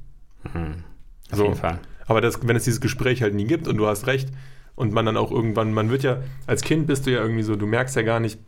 [0.55, 0.85] Mhm.
[1.31, 1.45] Auf so.
[1.45, 1.81] jeden Fall.
[2.07, 4.31] Aber das, wenn es dieses Gespräch halt nie gibt und du hast recht
[4.75, 7.57] und man dann auch irgendwann, man wird ja, als Kind bist du ja irgendwie so,
[7.57, 8.39] du merkst ja gar nicht,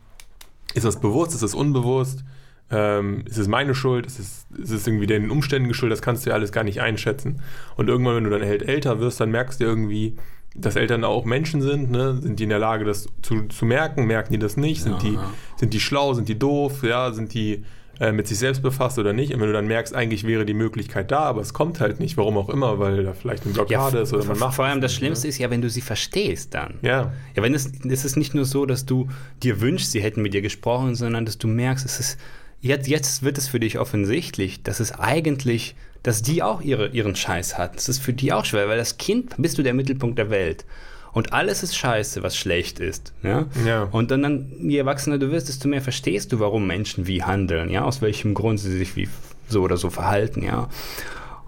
[0.73, 2.23] ist das bewusst, ist das unbewusst,
[2.71, 6.25] ähm, ist es meine Schuld, ist es, ist es irgendwie den Umständen geschuldet, das kannst
[6.25, 7.41] du ja alles gar nicht einschätzen.
[7.75, 10.15] Und irgendwann, wenn du dann halt älter wirst, dann merkst du irgendwie,
[10.55, 12.17] dass Eltern auch Menschen sind, ne?
[12.21, 15.09] sind die in der Lage, das zu, zu merken, merken die das nicht, sind, ja,
[15.09, 15.33] die, ja.
[15.55, 17.63] sind die schlau, sind die doof, ja, sind die
[18.01, 19.33] äh, mit sich selbst befasst oder nicht.
[19.33, 22.17] Und wenn du dann merkst, eigentlich wäre die Möglichkeit da, aber es kommt halt nicht,
[22.17, 24.55] warum auch immer, weil da vielleicht eine Blockade ja, ist oder man macht.
[24.55, 25.29] Vor allem das Schlimmste ne?
[25.29, 26.79] ist ja, wenn du sie verstehst dann.
[26.81, 27.13] Ja.
[27.35, 29.07] Ja, wenn es, es ist nicht nur so, dass du
[29.43, 32.19] dir wünschst, sie hätten mit dir gesprochen, sondern dass du merkst, es ist,
[32.59, 37.15] jetzt, jetzt wird es für dich offensichtlich, dass es eigentlich dass die auch ihre, ihren
[37.15, 37.75] Scheiß hat.
[37.75, 40.65] Das ist für die auch schwer, weil das Kind bist du der Mittelpunkt der Welt.
[41.13, 43.13] Und alles ist scheiße, was schlecht ist.
[43.21, 43.45] Ja?
[43.65, 43.83] ja.
[43.83, 47.69] Und dann, dann, je erwachsener du wirst, desto mehr verstehst du, warum Menschen wie handeln,
[47.69, 49.09] ja, aus welchem Grund sie sich wie
[49.49, 50.69] so oder so verhalten, ja.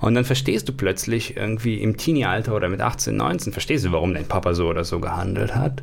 [0.02, 4.14] Und dann verstehst du plötzlich irgendwie im Teenie-Alter oder mit 18, 19, verstehst du, warum
[4.14, 5.82] dein Papa so oder so gehandelt hat.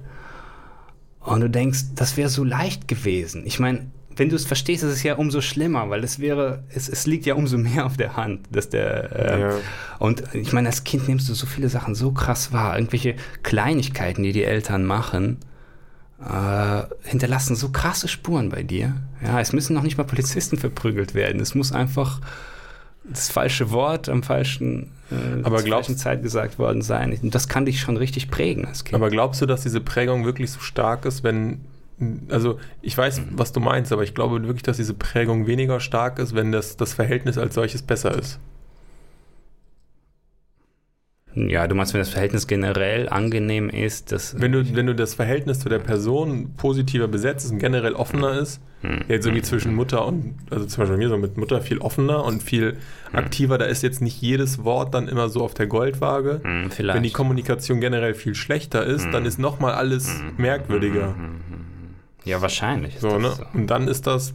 [1.20, 3.44] Und du denkst, das wäre so leicht gewesen.
[3.46, 3.86] Ich meine,
[4.16, 7.26] wenn du es verstehst, ist es ja umso schlimmer, weil es wäre, es, es liegt
[7.26, 9.50] ja umso mehr auf der Hand, dass der äh, ja.
[9.98, 14.22] und ich meine, als Kind nimmst du so viele Sachen so krass wahr, irgendwelche Kleinigkeiten,
[14.22, 15.38] die die Eltern machen,
[16.20, 18.96] äh, hinterlassen so krasse Spuren bei dir.
[19.22, 21.40] Ja, es müssen noch nicht mal Polizisten verprügelt werden.
[21.40, 22.20] Es muss einfach
[23.04, 27.18] das falsche Wort am falschen, äh, aber glaubst, falschen Zeit gesagt worden sein.
[27.22, 28.94] Und das kann dich schon richtig prägen als Kind.
[28.94, 31.60] Aber glaubst du, dass diese Prägung wirklich so stark ist, wenn
[32.30, 33.24] also ich weiß, mhm.
[33.32, 36.76] was du meinst, aber ich glaube wirklich, dass diese Prägung weniger stark ist, wenn das,
[36.76, 38.40] das Verhältnis als solches besser ist.
[41.34, 44.40] Ja, du meinst, wenn das Verhältnis generell angenehm ist, dass.
[44.40, 48.60] Wenn du, wenn du das Verhältnis zu der Person positiver besetzt und generell offener ist,
[48.80, 49.04] hm.
[49.08, 51.78] jetzt so wie zwischen Mutter und, also zum Beispiel bei mir so mit Mutter viel
[51.78, 52.78] offener und viel
[53.10, 53.18] hm.
[53.18, 56.40] aktiver, da ist jetzt nicht jedes Wort dann immer so auf der Goldwaage.
[56.42, 61.14] Hm, wenn die Kommunikation generell viel schlechter ist, dann ist nochmal alles merkwürdiger.
[62.24, 62.98] Ja, wahrscheinlich.
[62.98, 63.30] So, ne?
[63.30, 63.44] So.
[63.52, 64.34] Und dann ist das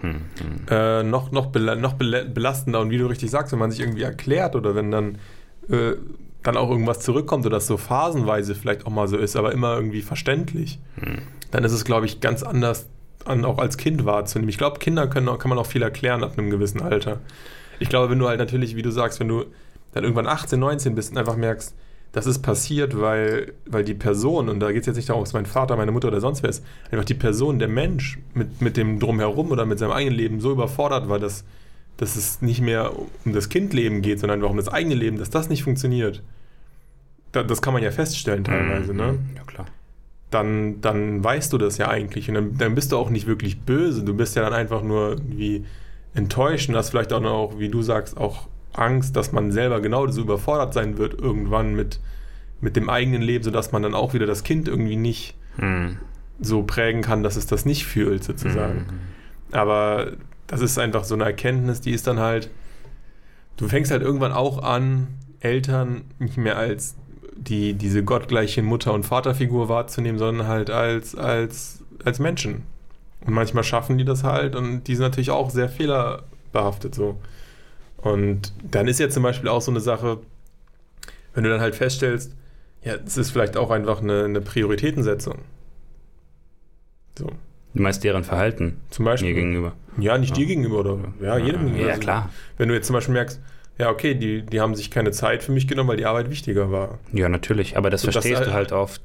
[0.00, 0.10] hm,
[0.40, 0.66] hm.
[0.70, 2.80] Äh, noch, noch, bela noch belastender.
[2.80, 5.18] Und wie du richtig sagst, wenn man sich irgendwie erklärt oder wenn dann,
[5.68, 5.94] äh,
[6.42, 9.74] dann auch irgendwas zurückkommt oder das so phasenweise vielleicht auch mal so ist, aber immer
[9.74, 11.22] irgendwie verständlich, hm.
[11.50, 12.86] dann ist es, glaube ich, ganz anders
[13.24, 14.48] an, auch als Kind wahrzunehmen.
[14.48, 17.18] Ich glaube, Kinder können, kann man auch viel erklären ab einem gewissen Alter.
[17.80, 19.44] Ich glaube, wenn du halt natürlich, wie du sagst, wenn du
[19.92, 21.74] dann irgendwann 18, 19 bist und einfach merkst,
[22.12, 25.26] das ist passiert, weil, weil die Person, und da geht es jetzt nicht darum, ob
[25.26, 28.60] es mein Vater, meine Mutter oder sonst wer ist, einfach die Person, der Mensch mit,
[28.62, 31.44] mit dem Drumherum oder mit seinem eigenen Leben so überfordert war, dass,
[31.98, 32.92] dass es nicht mehr
[33.24, 36.22] um das Kindleben geht, sondern einfach um das eigene Leben, dass das nicht funktioniert.
[37.32, 38.98] da, das kann man ja feststellen teilweise, Mhm.
[38.98, 39.18] ne?
[39.36, 39.66] Ja, klar.
[40.30, 43.60] Dann, dann weißt du das ja eigentlich und dann, dann bist du auch nicht wirklich
[43.60, 44.02] böse.
[44.02, 45.64] Du bist ja dann einfach nur irgendwie
[46.14, 50.06] enttäuscht und hast vielleicht auch noch, wie du sagst, auch Angst, dass man selber genau
[50.08, 52.00] so überfordert sein wird irgendwann mit,
[52.60, 55.96] mit dem eigenen Leben, sodass man dann auch wieder das Kind irgendwie nicht Mhm.
[56.40, 58.78] so prägen kann, dass es das nicht fühlt, sozusagen.
[58.78, 59.54] Mhm.
[59.56, 60.12] Aber
[60.46, 62.48] das ist einfach so eine Erkenntnis, die ist dann halt,
[63.56, 65.08] du fängst halt irgendwann auch an,
[65.40, 66.94] Eltern nicht mehr als
[67.36, 72.62] die, diese gottgleiche Mutter- und Vaterfigur wahrzunehmen, sondern halt als, als, als Menschen.
[73.26, 77.18] Und manchmal schaffen die das halt und die sind natürlich auch sehr fehlerbehaftet so.
[77.98, 80.18] Und dann ist ja zum Beispiel auch so eine Sache,
[81.34, 82.34] wenn du dann halt feststellst,
[82.82, 85.38] ja, es ist vielleicht auch einfach eine, eine Prioritätensetzung.
[87.18, 87.26] So,
[87.74, 89.30] Du meinst deren Verhalten zum Beispiel.
[89.30, 89.72] mir gegenüber.
[89.98, 90.36] Ja, nicht Ja.
[90.36, 91.82] dir gegenüber oder ja, jedem gegenüber.
[91.84, 92.30] Ja, Also, klar.
[92.56, 93.40] Wenn du jetzt zum Beispiel merkst,
[93.78, 96.70] ja, okay, die, die haben sich keine Zeit für mich genommen, weil die Arbeit wichtiger
[96.72, 96.98] war.
[97.12, 97.76] Ja, natürlich.
[97.76, 99.02] Aber das So, das, verstehst äh, du halt oft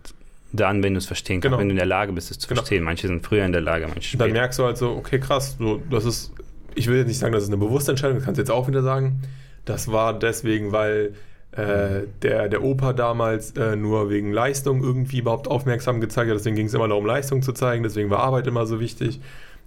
[0.51, 1.57] dann, wenn du es verstehen kannst, Genau.
[1.59, 2.59] wenn du in der Lage bist, es zu Genau.
[2.61, 2.83] verstehen.
[2.83, 4.39] Manche sind früher in der Lage, manche Und dann später.
[4.39, 6.31] merkst du halt so, okay, krass, so, das ist,
[6.75, 8.67] ich will jetzt nicht sagen, das ist eine bewusste Entscheidung, das kannst du jetzt auch
[8.67, 9.21] wieder sagen.
[9.65, 11.13] Das war deswegen, weil
[11.51, 16.37] äh, der, der Opa damals äh, nur wegen Leistung irgendwie überhaupt aufmerksam gezeigt hat.
[16.37, 17.83] Deswegen ging es immer darum, Leistung zu zeigen.
[17.83, 19.21] Deswegen war Arbeit immer so wichtig.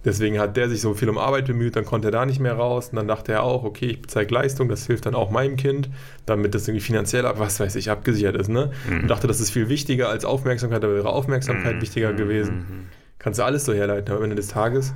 [0.05, 2.53] Deswegen hat der sich so viel um Arbeit bemüht, dann konnte er da nicht mehr
[2.53, 2.89] raus.
[2.89, 5.89] Und dann dachte er auch, okay, ich zeige Leistung, das hilft dann auch meinem Kind,
[6.25, 8.49] damit das irgendwie finanziell, ab- was weiß ich, abgesichert ist.
[8.49, 8.71] Ne?
[8.89, 9.01] Mhm.
[9.01, 11.81] Und dachte, das ist viel wichtiger als Aufmerksamkeit, da wäre Aufmerksamkeit Mhm.
[11.81, 12.85] wichtiger gewesen Mhm.
[13.17, 14.93] kannst du alles so herleiten am Ende des Tages.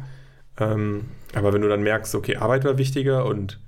[0.59, 3.59] Ähm, aber wenn du dann merkst, okay, Arbeit war wichtiger und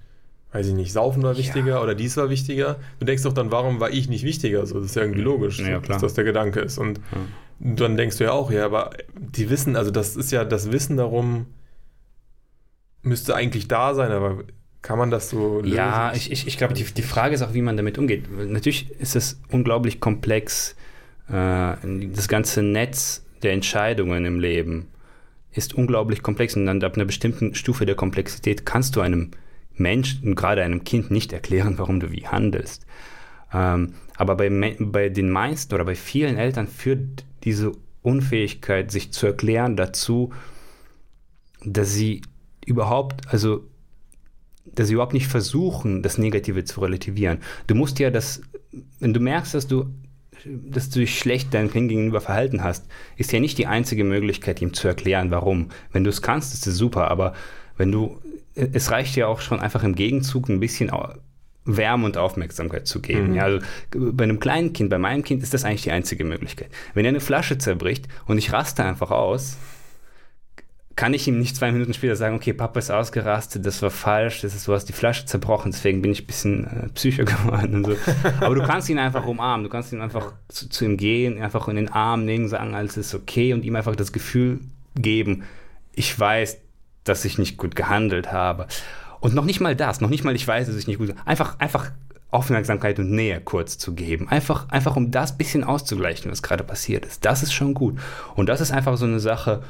[0.51, 3.80] weiß ich nicht, Saufen war wichtiger oder dies war wichtiger, du denkst doch dann, warum
[3.80, 4.66] war ich nicht wichtiger?
[4.66, 6.78] So, das ist ja irgendwie logisch, Ja, dass das der Gedanke ist.
[6.78, 6.99] Und
[7.59, 7.76] Ja.
[7.76, 10.97] dann denkst du ja auch, ja, aber die wissen, also das ist ja das Wissen
[10.97, 11.47] darum,
[13.01, 14.43] müsste eigentlich da sein, aber
[14.82, 15.74] kann man das so lösen?
[15.74, 18.26] Ja, ich, ich, ich glaube, die, die Frage ist auch, wie man damit umgeht.
[18.47, 20.76] Natürlich ist es unglaublich komplex.
[21.30, 21.76] Äh,
[22.14, 24.88] das ganze Netz der Entscheidungen im Leben
[25.54, 29.32] ist unglaublich komplex und dann ab einer bestimmten Stufe der Komplexität kannst du einem
[29.76, 32.86] Menschen, gerade einem Kind, nicht erklären, warum du wie handelst.
[33.54, 34.49] Ähm, aber bei,
[34.80, 40.34] bei den meisten oder bei vielen Eltern führt diese Unfähigkeit, sich zu erklären, dazu,
[41.64, 42.22] dass sie
[42.66, 43.64] überhaupt, also
[44.66, 47.39] dass sie überhaupt nicht versuchen, das Negative zu relativieren.
[47.68, 48.41] Du musst ja das,
[48.99, 49.86] wenn du merkst, dass du,
[50.46, 52.86] dass du dich schlecht deinem Kind gegenüber verhalten hast,
[53.18, 55.70] ist ja nicht die einzige Möglichkeit, ihm zu erklären, warum.
[55.91, 57.34] Wenn du es kannst, ist es super, aber
[57.78, 58.20] wenn du,
[58.56, 60.91] es reicht ja auch schon einfach im Gegenzug ein bisschen
[61.66, 63.30] Wärme und Aufmerksamkeit zu geben.
[63.30, 63.36] Mhm.
[63.36, 66.70] Ja, also bei einem kleinen Kind, bei meinem Kind ist das eigentlich die einzige Möglichkeit.
[66.94, 69.58] Wenn er eine Flasche zerbricht und ich raste einfach aus,
[70.96, 74.41] kann ich ihm nicht zwei Minuten später sagen, okay, Papa ist ausgerastet, das war falsch,
[74.41, 77.76] das ist, du hast die Flasche zerbrochen, deswegen bin ich ein bisschen äh, psycho geworden
[77.78, 77.96] und so.
[78.41, 81.68] Aber du kannst ihn einfach umarmen, du kannst ihn einfach zu, zu ihm gehen, einfach
[81.68, 84.60] in den Arm nehmen, sagen, alles ist okay und ihm einfach das Gefühl
[84.96, 85.44] geben,
[85.94, 86.58] ich weiß,
[87.04, 88.68] dass ich nicht gut gehandelt habe.
[89.20, 91.60] Und noch nicht mal das, noch nicht mal ich weiß, dass ich nicht gut, einfach,
[91.60, 91.91] einfach
[92.30, 94.28] Aufmerksamkeit und Nähe kurz zu geben.
[94.28, 97.26] Einfach, einfach um das bisschen auszugleichen, was gerade passiert ist.
[97.26, 98.00] Das ist schon gut.
[98.36, 99.64] Und das ist einfach so eine Sache,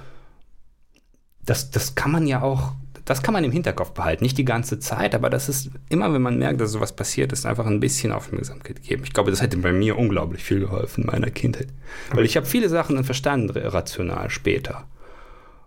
[1.45, 2.73] das, das kann man ja auch,
[3.05, 4.23] das kann man im Hinterkopf behalten.
[4.23, 7.45] Nicht die ganze Zeit, aber das ist immer, wenn man merkt, dass sowas passiert ist,
[7.45, 9.03] einfach ein bisschen Aufmerksamkeit geben.
[9.03, 11.67] Ich glaube, das hätte bei mir unglaublich viel geholfen in meiner Kindheit.
[12.13, 14.87] Weil ich habe viele Sachen dann verstanden, rational später.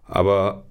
[0.07, 0.65] Aber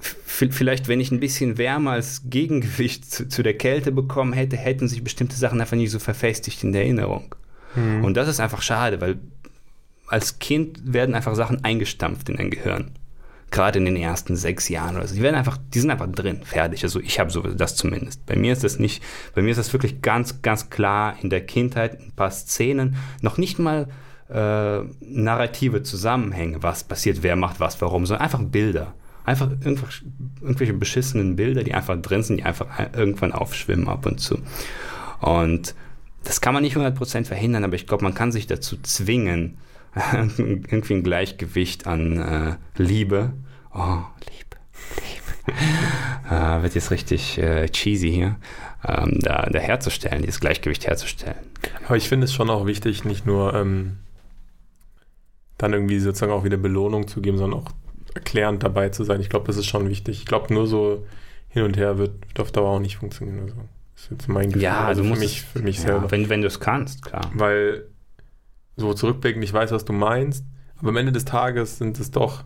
[0.00, 4.88] vielleicht, wenn ich ein bisschen Wärme als Gegengewicht zu, zu der Kälte bekommen hätte, hätten
[4.88, 7.34] sich bestimmte Sachen einfach nicht so verfestigt in der Erinnerung.
[7.76, 8.04] Mhm.
[8.04, 9.18] Und das ist einfach schade, weil
[10.08, 12.92] als Kind werden einfach Sachen eingestampft in dein Gehirn.
[13.50, 15.14] Gerade in den ersten sechs Jahren oder so.
[15.14, 16.84] Die werden einfach, die sind einfach drin, fertig.
[16.84, 18.24] Also ich habe so das zumindest.
[18.26, 19.02] Bei mir ist das nicht,
[19.34, 23.38] bei mir ist das wirklich ganz, ganz klar in der Kindheit ein paar Szenen, noch
[23.38, 23.88] nicht mal
[24.28, 28.94] äh, narrative Zusammenhänge, was passiert, wer macht was, warum, sondern einfach Bilder.
[29.24, 34.38] Einfach irgendwelche, beschissenen Bilder, die einfach drin sind, die einfach irgendwann aufschwimmen ab und zu.
[35.20, 35.74] Und
[36.24, 39.58] das kann man nicht 100% verhindern, aber ich glaube, man kann sich dazu zwingen,
[40.38, 43.32] irgendwie ein Gleichgewicht an äh, Liebe.
[43.74, 44.56] Oh, Liebe,
[44.96, 45.58] Liebe.
[46.30, 48.36] äh, wird jetzt richtig äh, cheesy hier.
[48.86, 51.36] Ähm, da, da herzustellen, dieses Gleichgewicht herzustellen.
[51.86, 53.98] Aber ich finde es schon auch wichtig, nicht nur ähm,
[55.58, 57.70] dann irgendwie sozusagen auch wieder Belohnung zu geben, sondern auch
[58.14, 59.20] erklärend dabei zu sein.
[59.20, 60.18] Ich glaube, das ist schon wichtig.
[60.20, 61.06] Ich glaube, nur so
[61.48, 63.40] hin und her wird, wird auf Dauer auch nicht funktionieren.
[63.40, 63.54] Also,
[63.94, 64.62] das ist jetzt mein Gefühl.
[64.62, 66.10] Ja, also du für mich, für mich Ja, selber.
[66.10, 67.30] wenn wenn du es kannst, klar.
[67.34, 67.84] Weil
[68.80, 70.44] so zurückblickend, ich weiß, was du meinst,
[70.78, 72.44] aber am Ende des Tages sind es doch,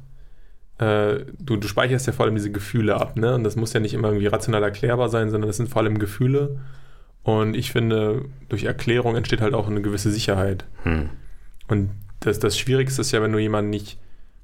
[0.79, 3.35] äh, du, du speicherst ja vor allem diese Gefühle ab, ne?
[3.35, 5.99] Und das muss ja nicht immer irgendwie rational erklärbar sein, sondern das sind vor allem
[5.99, 6.61] Gefühle.
[7.23, 10.67] Und ich finde, durch Erklärung entsteht halt auch eine gewisse Sicherheit.
[10.83, 11.11] Hm.
[11.69, 13.99] Und das, das Schwierigste ist ja, wenn du jemanden nicht,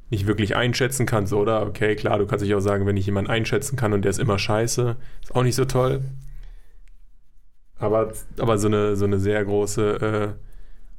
[0.09, 1.67] nicht wirklich einschätzen kannst, oder?
[1.67, 4.19] Okay, klar, du kannst dich auch sagen, wenn ich jemanden einschätzen kann und der ist
[4.19, 6.03] immer scheiße, ist auch nicht so toll.
[7.79, 10.50] Aber, aber so, eine, so eine sehr große äh,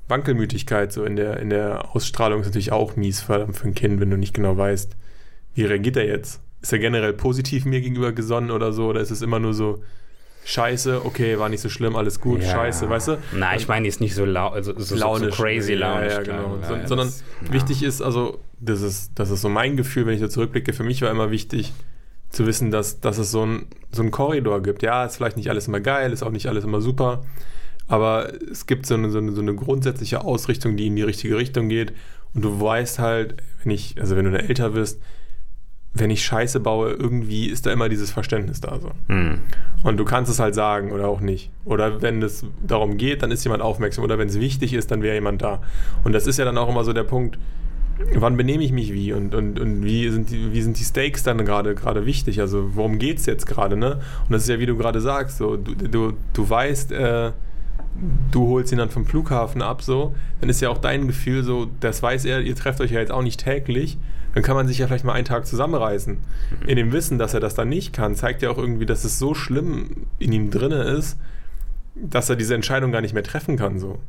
[0.07, 3.99] Wankelmütigkeit so in der, in der Ausstrahlung ist natürlich auch mies für, für ein Kind,
[4.01, 4.95] wenn du nicht genau weißt,
[5.55, 6.41] wie reagiert er jetzt?
[6.61, 8.87] Ist er generell positiv mir gegenüber gesonnen oder so?
[8.87, 9.81] Oder ist es immer nur so,
[10.43, 12.49] Scheiße, okay, war nicht so schlimm, alles gut, Ja.
[12.49, 13.17] Scheiße, weißt du?
[13.33, 15.35] Nein, ich meine, die ist nicht so, lau also, so, so, so launisch.
[15.37, 16.13] crazy launisch.
[16.13, 16.57] Ja, ja, genau.
[16.61, 20.07] Ja, So, ja, sondern das- wichtig ist, also, das ist, das ist so mein Gefühl,
[20.07, 20.73] wenn ich da zurückblicke.
[20.73, 21.71] Für mich war immer wichtig
[22.31, 24.81] zu wissen, dass, dass es so ein, so einen Korridor gibt.
[24.81, 27.23] Ja, ist vielleicht nicht alles immer geil, ist auch nicht alles immer super,
[27.91, 31.35] aber es gibt so eine, so eine, so eine grundsätzliche Ausrichtung, die in die richtige
[31.35, 31.91] Richtung geht.
[32.33, 35.01] Und du weißt halt, wenn ich, also wenn du älter wirst,
[35.93, 38.91] wenn ich Scheiße baue, irgendwie ist da immer dieses Verständnis da so.
[39.09, 39.39] Hm.
[39.83, 41.51] Und du kannst es halt sagen oder auch nicht.
[41.65, 44.05] Oder wenn es darum geht, dann ist jemand aufmerksam.
[44.05, 45.61] Oder wenn es wichtig ist, dann wäre jemand da.
[46.05, 47.37] Und das ist ja dann auch immer so der Punkt,
[48.13, 51.23] wann benehme ich mich wie und, und, und wie, sind die, wie sind die Stakes
[51.23, 52.39] dann gerade gerade wichtig?
[52.39, 53.75] Also worum geht es jetzt gerade?
[53.75, 53.99] Ne?
[54.23, 57.31] Und das ist ja, wie du gerade sagst, so, du, du, du weißt, äh,
[58.31, 61.67] du holst ihn dann vom Flughafen ab, so, dann ist ja auch dein Gefühl so,
[61.79, 63.97] das weiß er, ihr trefft euch ja jetzt auch nicht täglich,
[64.33, 66.17] dann kann man sich ja vielleicht mal einen Tag zusammenreißen.
[66.65, 69.19] In dem Wissen, dass er das dann nicht kann, zeigt ja auch irgendwie, dass es
[69.19, 71.17] so schlimm in ihm drinne ist,
[71.95, 73.99] dass er diese Entscheidung gar nicht mehr treffen kann, so.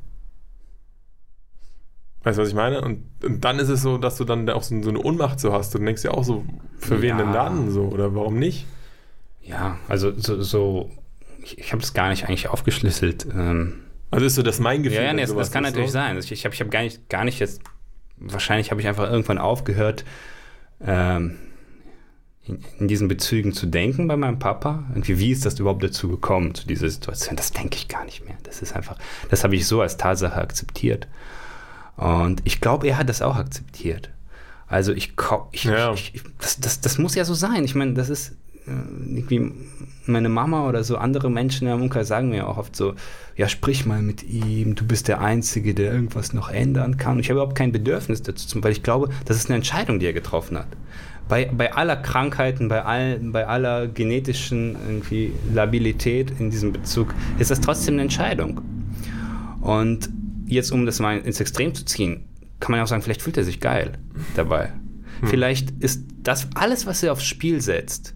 [2.22, 2.80] Weißt du, was ich meine?
[2.82, 5.52] Und, und dann ist es so, dass du dann auch so, so eine Ohnmacht so
[5.52, 5.74] hast.
[5.74, 6.44] Du denkst ja auch so,
[6.78, 7.16] für wen Ja.
[7.18, 7.82] denn dann so?
[7.86, 8.64] Oder warum nicht?
[9.42, 10.90] Ja, also so, so
[11.42, 13.26] ich, ich habe das gar nicht eigentlich aufgeschlüsselt.
[13.34, 13.80] Ähm,
[14.10, 14.98] Also ist so das mein Gefühl.
[14.98, 15.94] ja, ja, nee, das, das kann natürlich so?
[15.94, 16.16] sein.
[16.18, 17.60] Ich, ich habe ich hab gar, nicht, gar nicht jetzt,
[18.16, 20.04] wahrscheinlich habe ich einfach irgendwann aufgehört,
[20.84, 21.36] ähm,
[22.44, 24.84] in, in diesen Bezügen zu denken bei meinem Papa.
[24.90, 27.36] Irgendwie, wie ist das überhaupt dazu gekommen, zu dieser Situation?
[27.36, 28.36] Das denke ich gar nicht mehr.
[28.42, 28.98] Das ist einfach,
[29.30, 31.06] das habe ich so als Tatsache akzeptiert.
[31.96, 34.10] Und ich glaube, er hat das auch akzeptiert.
[34.66, 35.12] Also ich,
[35.52, 35.92] ich, Ja.
[35.92, 37.62] ich, ich das, das, das muss ja so sein.
[37.64, 38.34] Ich meine, das ist
[38.66, 39.52] irgendwie
[40.06, 42.94] meine Mama oder so andere Menschen im Umkreis sagen mir auch oft so,
[43.36, 47.14] ja, sprich mal mit ihm, du bist der Einzige, der irgendwas noch ändern kann.
[47.14, 50.06] Und ich habe überhaupt kein Bedürfnis dazu, weil ich glaube, das ist eine Entscheidung, die
[50.06, 50.68] er getroffen hat.
[51.28, 57.50] Bei, bei aller Krankheiten, bei, all, bei aller genetischen irgendwie Labilität in diesem Bezug, ist
[57.50, 58.60] das trotzdem eine Entscheidung.
[59.60, 60.10] Und
[60.46, 62.24] jetzt, um das mal ins Extrem zu ziehen,
[62.60, 63.92] kann man ja auch sagen, vielleicht fühlt er sich geil
[64.36, 64.72] dabei.
[65.24, 68.14] Vielleicht ist das alles, was er aufs Spiel setzt,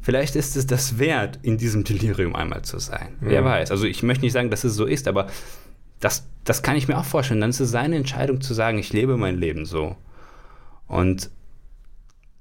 [0.00, 3.16] vielleicht ist es das wert, in diesem Delirium einmal zu sein.
[3.20, 3.70] Wer weiß.
[3.70, 5.28] Also ich möchte nicht sagen, dass es so ist, aber
[6.00, 7.40] das, das kann ich mir auch vorstellen.
[7.40, 9.96] Dann ist es seine Entscheidung zu sagen, ich lebe mein Leben so.
[10.86, 11.30] Und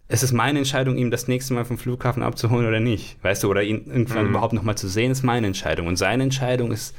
[0.08, 3.22] es ist meine Entscheidung, ihm das nächste Mal vom Flughafen abzuholen oder nicht.
[3.24, 4.30] Weißt du, oder ihn irgendwann Mhm.
[4.30, 5.88] überhaupt nochmal zu sehen, ist meine Entscheidung.
[5.88, 6.96] Und seine Entscheidung ist,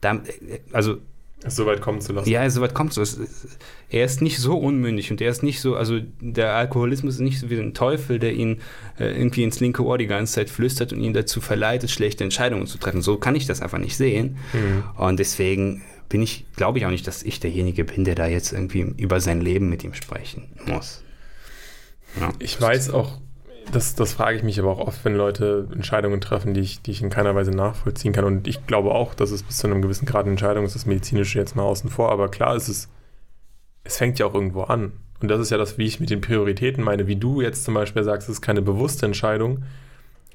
[0.00, 0.20] da,
[0.72, 0.98] also
[1.42, 2.30] Es so weit kommen zu lassen.
[2.30, 3.20] ja, soweit kommt es.
[3.90, 7.38] Er ist nicht so unmündig und er ist nicht so, also der Alkoholismus ist nicht
[7.38, 8.62] so wie ein Teufel, der ihn
[8.98, 12.66] äh, irgendwie ins linke Ohr die ganze Zeit flüstert und ihn dazu verleitet, schlechte Entscheidungen
[12.66, 13.02] zu treffen.
[13.02, 14.38] So kann ich das einfach nicht sehen.
[14.54, 14.84] Mhm.
[14.96, 18.52] Und deswegen bin ich, glaube ich auch nicht, dass ich derjenige bin, der da jetzt
[18.52, 21.02] irgendwie über sein Leben mit ihm sprechen muss.
[22.18, 22.32] Ja.
[22.38, 23.18] Ich weiß auch,
[23.72, 26.92] das, das frage ich mich aber auch oft, wenn Leute Entscheidungen treffen, die ich, die
[26.92, 28.24] ich in keiner Weise nachvollziehen kann.
[28.24, 30.86] Und ich glaube auch, dass es bis zu einem gewissen Grad eine Entscheidung ist, das
[30.86, 32.10] Medizinische jetzt mal außen vor.
[32.10, 32.88] Aber klar ist es,
[33.84, 34.92] es fängt ja auch irgendwo an.
[35.20, 37.06] Und das ist ja das, wie ich mit den Prioritäten meine.
[37.06, 39.64] Wie du jetzt zum Beispiel sagst, es ist keine bewusste Entscheidung,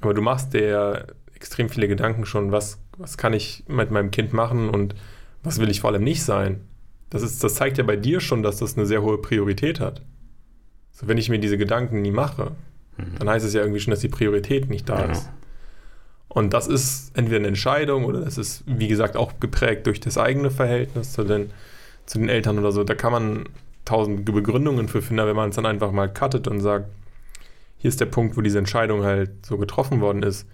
[0.01, 1.03] aber du machst dir ja
[1.35, 4.95] extrem viele Gedanken schon, was, was kann ich mit meinem Kind machen und
[5.43, 6.61] was will ich vor allem nicht sein.
[7.09, 10.01] Das, ist, das zeigt ja bei dir schon, dass das eine sehr hohe Priorität hat.
[10.91, 12.51] So, wenn ich mir diese Gedanken nie mache,
[13.19, 15.11] dann heißt es ja irgendwie schon, dass die Priorität nicht da Ja.
[15.11, 15.29] ist.
[16.27, 20.17] Und das ist entweder eine Entscheidung oder das ist, wie gesagt, auch geprägt durch das
[20.17, 21.51] eigene Verhältnis zu den,
[22.05, 22.83] zu den Eltern oder so.
[22.85, 23.43] Da kann man
[23.83, 26.85] tausend Begründungen für finden, aber wenn man es dann einfach mal cuttet und sagt,
[27.77, 30.47] hier ist der Punkt, wo diese Entscheidung halt so getroffen worden ist.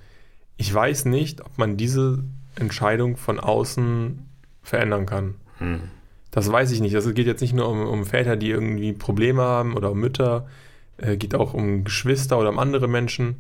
[0.55, 2.23] Ich weiß nicht, ob man diese
[2.55, 4.25] Entscheidung von außen
[4.63, 5.35] verändern kann.
[5.59, 5.81] Hm.
[6.31, 6.95] Das weiß ich nicht.
[6.95, 10.47] Das geht jetzt nicht nur um, um Väter, die irgendwie Probleme haben oder um Mütter,
[10.97, 13.37] äh, geht auch um Geschwister oder um andere Menschen.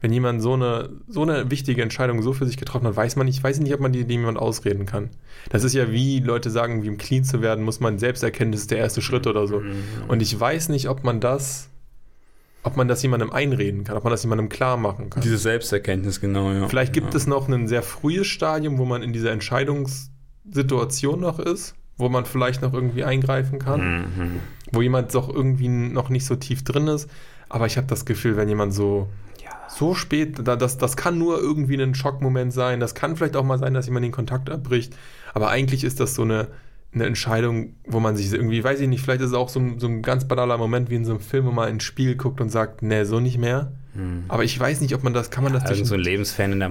[0.00, 3.26] Wenn jemand so eine, so eine wichtige Entscheidung so für sich getroffen hat, weiß man
[3.26, 5.10] nicht, weiß ich nicht, ob man die dem jemand ausreden kann.
[5.50, 8.52] Das ist ja wie Leute sagen, wie um clean zu werden, muss man selbst erkennen,
[8.52, 9.60] das ist der erste Schritt oder so.
[10.06, 11.68] Und ich weiß nicht, ob man das,
[12.62, 15.20] ob man das jemandem einreden kann, ob man das jemandem klar machen kann.
[15.20, 16.68] Diese Selbsterkenntnis, genau, ja.
[16.68, 17.16] Vielleicht gibt ja.
[17.16, 22.24] es noch ein sehr frühes Stadium, wo man in dieser Entscheidungssituation noch ist, wo man
[22.24, 24.40] vielleicht noch irgendwie eingreifen kann, Mhm.
[24.72, 27.08] Wo jemand doch irgendwie noch nicht so tief drin ist.
[27.48, 29.08] Aber ich habe das Gefühl, wenn jemand so
[29.68, 32.80] so spät, da, das, das kann nur irgendwie ein Schockmoment sein.
[32.80, 34.96] Das kann vielleicht auch mal sein, dass jemand den Kontakt abbricht.
[35.34, 36.48] Aber eigentlich ist das so eine,
[36.94, 39.78] eine Entscheidung, wo man sich irgendwie, weiß ich nicht, vielleicht ist es auch so ein,
[39.78, 42.40] so ein ganz banaler Moment wie in so einem Film, wo man ins Spiel guckt
[42.40, 43.72] und sagt, nee, so nicht mehr.
[43.94, 44.24] Hm.
[44.28, 45.84] Aber ich weiß nicht, ob man das, kann man das ja, durch.
[45.84, 46.70] so ein Lebensfan in der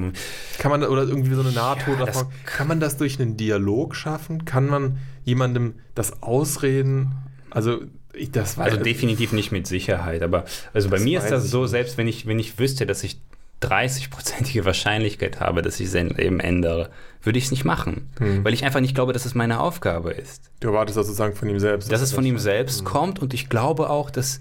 [0.57, 4.45] Kann man, oder irgendwie so eine Nahtoderfahrung, ja, kann man das durch einen Dialog schaffen?
[4.45, 7.14] Kann man jemandem das ausreden?
[7.49, 7.82] Also,
[8.14, 8.65] ich, das war.
[8.65, 12.26] Also definitiv nicht mit Sicherheit, aber also bei mir ist das so, selbst wenn ich,
[12.26, 13.19] wenn ich wüsste, dass ich
[13.61, 16.90] 30-prozentige Wahrscheinlichkeit habe, dass ich sein Leben ändere,
[17.24, 18.10] würde ich es nicht machen.
[18.19, 18.44] Hm.
[18.44, 20.52] Weil ich einfach nicht glaube, dass es meine Aufgabe ist.
[20.60, 21.91] Du erwartest das sozusagen von ihm selbst.
[21.91, 24.40] Dass es von ihm selbst kommt und ich glaube auch, dass,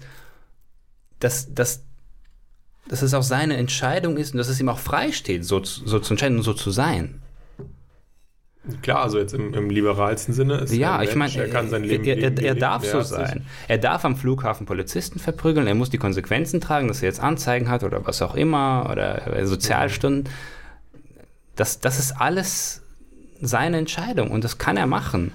[1.19, 1.83] dass, dass,
[2.87, 6.13] dass es auch seine Entscheidung ist und dass es ihm auch freisteht, so, so zu
[6.13, 7.21] entscheiden und so zu sein.
[8.81, 12.03] Klar, also jetzt im, im liberalsten Sinne ist ja, ich meine, er kann sein Leben
[12.03, 13.45] er, er, er darf so sein.
[13.67, 17.69] Er darf am Flughafen Polizisten verprügeln, er muss die Konsequenzen tragen, dass er jetzt Anzeigen
[17.69, 20.31] hat oder was auch immer oder Sozialstunden.
[21.55, 22.83] Das, das ist alles
[23.41, 25.31] seine Entscheidung und das kann er machen.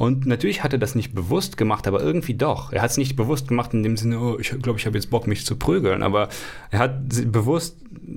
[0.00, 2.72] Und natürlich hat er das nicht bewusst gemacht, aber irgendwie doch.
[2.72, 5.10] Er hat es nicht bewusst gemacht in dem Sinne, oh, ich glaube, ich habe jetzt
[5.10, 6.02] Bock, mich zu prügeln.
[6.02, 6.30] Aber
[6.70, 7.76] er hat bewusst,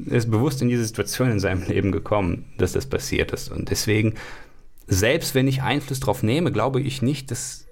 [0.09, 3.51] er ist bewusst in diese Situation in seinem Leben gekommen, dass das passiert ist.
[3.51, 4.13] Und deswegen,
[4.87, 7.67] selbst wenn ich Einfluss darauf nehme, glaube ich nicht, dass.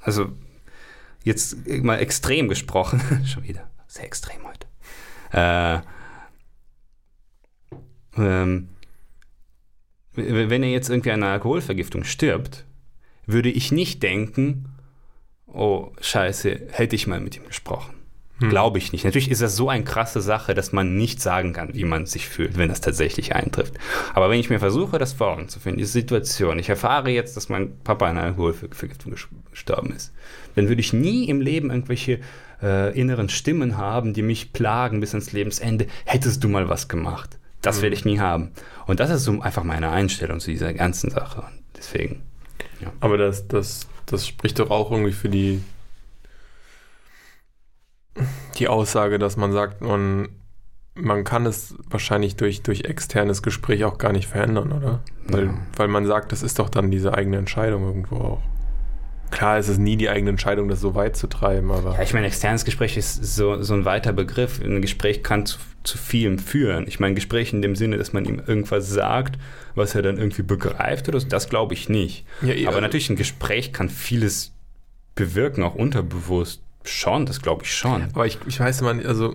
[0.00, 0.32] Also,
[1.22, 4.66] jetzt mal extrem gesprochen, schon wieder, sehr extrem heute.
[5.32, 5.80] Äh,
[8.16, 8.70] ähm,
[10.16, 12.64] wenn er jetzt irgendwie an einer Alkoholvergiftung stirbt,
[13.26, 14.68] würde ich nicht denken,
[15.46, 17.94] oh scheiße, hätte ich mal mit ihm gesprochen.
[18.38, 18.50] Hm.
[18.50, 19.04] Glaube ich nicht.
[19.04, 22.28] Natürlich ist das so eine krasse Sache, dass man nicht sagen kann, wie man sich
[22.28, 23.74] fühlt, wenn das tatsächlich eintrifft.
[24.12, 27.36] Aber wenn ich mir versuche, das vor Augen zu finden, diese Situation, ich erfahre jetzt,
[27.36, 29.14] dass mein Papa an einer Alkoholvergiftung
[29.50, 30.12] gestorben ist,
[30.56, 32.18] dann würde ich nie im Leben irgendwelche
[32.60, 35.86] äh, inneren Stimmen haben, die mich plagen bis ans Lebensende.
[36.04, 37.38] Hättest du mal was gemacht?
[37.64, 38.52] Das werde ich nie haben.
[38.86, 41.44] Und das ist so einfach meine Einstellung zu dieser ganzen Sache.
[41.76, 42.22] Deswegen.
[42.80, 42.92] Ja.
[43.00, 45.62] Aber das, das, das spricht doch auch irgendwie für die,
[48.58, 50.28] die Aussage, dass man sagt, man,
[50.94, 55.00] man kann es wahrscheinlich durch, durch externes Gespräch auch gar nicht verändern, oder?
[55.26, 55.54] Weil, ja.
[55.76, 58.42] weil man sagt, das ist doch dann diese eigene Entscheidung irgendwo auch.
[59.34, 61.94] Klar, es ist nie die eigene Entscheidung, das so weit zu treiben, aber.
[61.94, 64.60] Ja, ich meine, externes Gespräch ist so, so ein weiter Begriff.
[64.62, 66.86] Ein Gespräch kann zu, zu vielem führen.
[66.86, 69.36] Ich meine, Gespräch in dem Sinne, dass man ihm irgendwas sagt,
[69.74, 72.24] was er dann irgendwie begreift oder so, das glaube ich nicht.
[72.42, 74.52] Ja, ja, aber natürlich, ein Gespräch kann vieles
[75.16, 76.62] bewirken, auch unterbewusst.
[76.84, 78.04] Schon, das glaube ich schon.
[78.14, 79.34] Aber ich, ich weiß immer, also.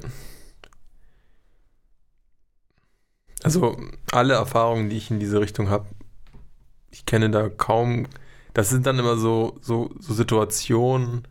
[3.44, 3.78] Also,
[4.14, 5.88] alle Erfahrungen, die ich in diese Richtung habe,
[6.90, 8.08] ich kenne da kaum
[8.54, 11.28] das sind dann immer so, so, so Situationen,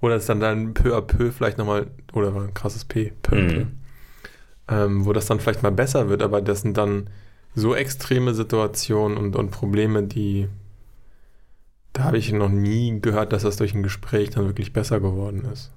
[0.00, 3.36] wo das dann, dann peu à peu vielleicht nochmal, oder war ein krasses P, peu
[3.36, 3.78] à peu, mhm.
[4.68, 7.10] ähm, wo das dann vielleicht mal besser wird, aber das sind dann
[7.54, 10.48] so extreme Situationen und, und Probleme, die,
[11.92, 15.44] da habe ich noch nie gehört, dass das durch ein Gespräch dann wirklich besser geworden
[15.52, 15.72] ist.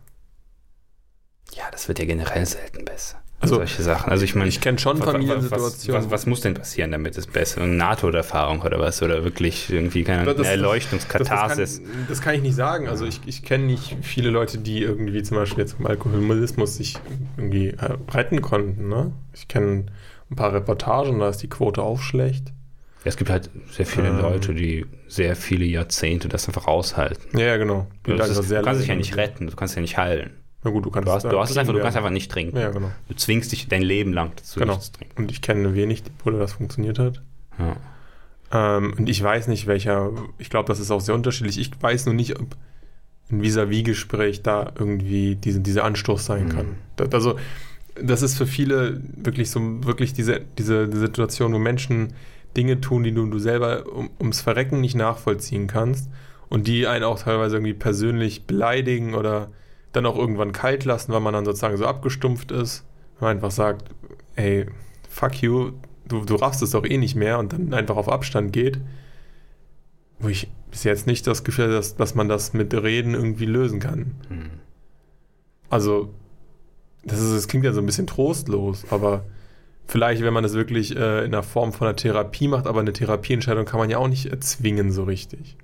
[1.54, 3.23] Ja, das wird ja generell selten besser.
[3.44, 4.12] Also, solche Sachen.
[4.12, 6.04] Also ich meine, ich kenne schon Familiensituationen.
[6.04, 7.62] Was, was, was, muss denn passieren, damit es besser?
[7.62, 9.02] Eine NATO-Erfahrung oder was?
[9.02, 11.82] Oder wirklich irgendwie keine das, Erleuchtungskatharsis?
[11.82, 12.88] Das, das, das, kann ich nicht sagen.
[12.88, 16.96] Also ich, ich kenne nicht viele Leute, die irgendwie zum Beispiel jetzt vom Alkoholismus sich
[17.38, 18.88] irgendwie äh, retten konnten.
[18.88, 19.12] Ne?
[19.34, 19.86] Ich kenne
[20.32, 22.54] ein paar Reportagen, da ist die Quote auch schlecht.
[23.06, 27.38] Es gibt halt sehr viele ähm, Leute, die sehr viele Jahrzehnte das einfach aushalten.
[27.38, 27.88] Ja, ja genau.
[28.04, 30.32] Du, ist, du kannst dich ja nicht retten, du kannst ja nicht heilen.
[30.64, 31.08] Na gut, du kannst.
[31.08, 32.58] Du hast, du hast es einfach, du kannst einfach nicht trinken.
[32.58, 32.92] Ja, genau.
[33.08, 34.78] Du zwingst dich dein Leben lang dazu, genau.
[34.78, 35.24] zu trinken.
[35.24, 37.22] Und ich kenne wenig, wo das funktioniert hat.
[37.60, 38.78] Ja.
[38.78, 40.12] Ähm, und ich weiß nicht, welcher.
[40.38, 41.60] Ich glaube, das ist auch sehr unterschiedlich.
[41.60, 42.56] Ich weiß nur nicht, ob
[43.32, 46.50] ein Vis-à-vis-Gespräch da irgendwie diese, dieser Anstoß sein mhm.
[46.50, 46.66] kann.
[46.96, 47.38] Das, also,
[48.02, 52.14] das ist für viele wirklich so wirklich diese, diese Situation, wo Menschen
[52.56, 56.10] Dinge tun, die du, du selber um, ums Verrecken nicht nachvollziehen kannst
[56.50, 59.50] und die einen auch teilweise irgendwie persönlich beleidigen oder
[59.94, 62.86] dann auch irgendwann kalt lassen, weil man dann sozusagen so abgestumpft ist.
[63.20, 63.90] Man einfach sagt,
[64.36, 64.66] ey,
[65.10, 65.72] fuck you,
[66.08, 68.82] du, du raffst es doch eh nicht mehr und dann einfach auf Abstand geht.
[70.20, 73.46] Wo ich bis jetzt nicht das Gefühl habe, dass, dass man das mit Reden irgendwie
[73.46, 74.16] lösen kann.
[74.28, 74.50] Hm.
[75.70, 76.14] Also,
[77.04, 79.26] das, ist, das klingt ja so ein bisschen trostlos, aber
[79.86, 82.94] vielleicht, wenn man das wirklich äh, in der Form von einer Therapie macht, aber eine
[82.94, 85.58] Therapieentscheidung kann man ja auch nicht erzwingen so richtig.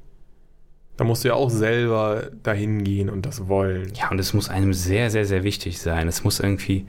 [1.00, 3.94] Da musst du ja auch selber dahin gehen und das wollen.
[3.96, 6.10] Ja, und es muss einem sehr, sehr, sehr wichtig sein.
[6.10, 6.88] Es muss irgendwie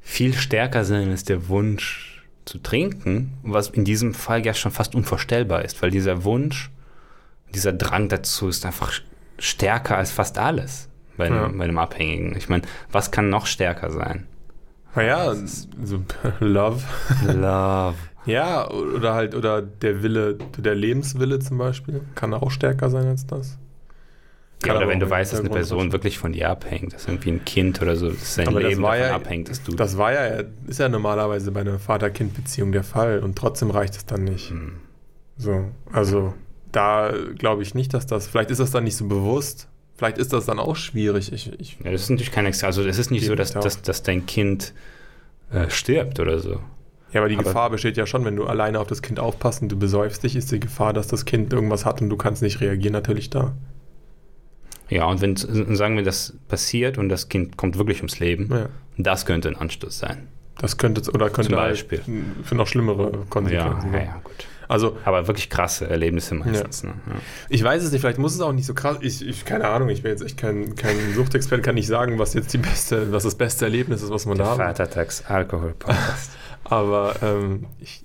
[0.00, 4.96] viel stärker sein als der Wunsch zu trinken, was in diesem Fall ja schon fast
[4.96, 6.72] unvorstellbar ist, weil dieser Wunsch,
[7.54, 8.92] dieser Drang dazu ist einfach
[9.38, 10.88] stärker als fast alles.
[11.16, 12.36] bei einem, bei einem Abhängigen.
[12.36, 14.26] Ich meine, was kann noch stärker sein?
[14.96, 15.32] Naja,
[15.84, 16.02] so
[16.40, 16.82] Love.
[17.24, 17.94] Love.
[18.28, 23.26] Ja, oder halt, oder der Wille, der Lebenswille zum Beispiel, kann auch stärker sein als
[23.26, 23.58] das.
[24.64, 27.44] Ja, oder wenn du weißt, dass eine Person wirklich von dir abhängt, dass irgendwie ein
[27.44, 29.74] Kind oder so, dass sein Aber Leben davon ja- abhängt, dass du.
[29.74, 34.04] Das war ja, ist ja normalerweise bei einer Vater-Kind-Beziehung der Fall und trotzdem reicht es
[34.04, 34.50] dann nicht.
[34.50, 34.72] Hm.
[35.36, 36.34] So, also
[36.72, 40.32] da glaube ich nicht, dass das, vielleicht ist das dann nicht so bewusst, vielleicht ist
[40.32, 41.32] das dann auch schwierig.
[41.32, 42.66] Ich, ich, Ja, das ist natürlich kein Extra.
[42.66, 44.74] Also, es ist nicht so, dass, dass, dass dein Kind
[45.52, 46.60] äh, stirbt oder so.
[47.12, 49.62] Ja, aber die Aber- Gefahr besteht ja schon, wenn du alleine auf das Kind aufpasst
[49.62, 52.42] und du besäufst dich, ist die Gefahr, dass das Kind irgendwas hat und du kannst
[52.42, 53.54] nicht reagieren, natürlich da.
[54.90, 58.68] Ja, und wenn, sagen wir, das passiert und das Kind kommt wirklich ums Leben, Ja,
[58.96, 60.28] das könnte ein Anstoß sein.
[60.60, 62.00] das könnte, oder könnte Zum halt Beispiel.
[62.42, 64.46] für noch schlimmere Ja, Konsequenzen ja, ja, gut.
[64.66, 66.84] Also, Aber wirklich krasse Erlebnisse meistens.
[66.84, 66.90] Ne?
[67.06, 67.14] Ja.
[67.48, 68.98] Ich weiß es nicht, vielleicht muss es auch nicht so krass.
[69.00, 72.34] Ich, ich keine Ahnung, ich bin jetzt echt kein, kein Suchtexperte, kann nicht sagen, was
[72.34, 74.58] jetzt die beste, was das beste Erlebnis ist, was man Der da hat.
[74.58, 76.32] Vatertags Alkohol-Podcast.
[76.68, 78.04] Aber ähm, ich,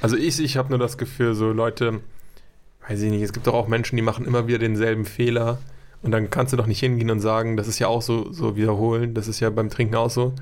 [0.00, 2.00] also ich, ich habe nur das Gefühl, so Leute,
[2.88, 5.58] weiß ich nicht, es gibt doch auch Menschen, die machen immer wieder denselben Fehler.
[6.02, 8.56] Und dann kannst du doch nicht hingehen und sagen, das ist ja auch so, so
[8.56, 10.34] wiederholen, das ist ja beim Trinken auch so.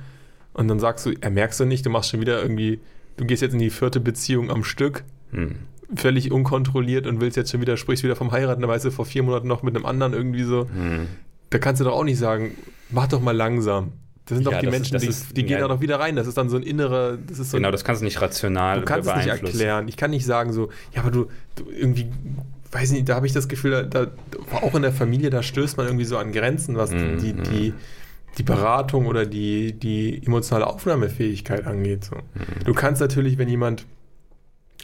[0.52, 2.80] Und dann sagst du, ja, merkst du nicht, du machst schon wieder irgendwie,
[3.16, 5.56] du gehst jetzt in die vierte Beziehung am Stück, hm.
[5.94, 9.06] völlig unkontrolliert und willst jetzt schon wieder, sprichst wieder vom Heiraten, da weißt du vor
[9.06, 10.68] vier Monaten noch mit einem anderen irgendwie so.
[10.68, 11.06] Hm.
[11.50, 12.56] Da kannst du doch auch nicht sagen,
[12.90, 13.92] mach doch mal langsam.
[14.26, 15.60] Das sind Ja, doch die ist- Menschen, das die, ist- die gehen ja.
[15.60, 16.16] da doch wieder rein.
[16.16, 18.20] Das ist dann so ein innerer, das ist so Genau, ein, das kannst du nicht
[18.22, 19.86] rational du kannst es nicht erklären.
[19.88, 21.26] Ich kann nicht sagen so, ja, aber du,
[21.56, 22.06] du irgendwie,
[22.72, 24.10] weiß nicht, da habe ich das Gefühl, da, da,
[24.62, 27.74] auch in der Familie, da stößt man irgendwie so an Grenzen, was Mhm, die, die,
[28.38, 32.04] die Beratung oder die, die emotionale Aufnahmefähigkeit angeht.
[32.04, 32.16] So.
[32.16, 32.64] Mhm.
[32.64, 33.84] Du kannst natürlich, wenn jemand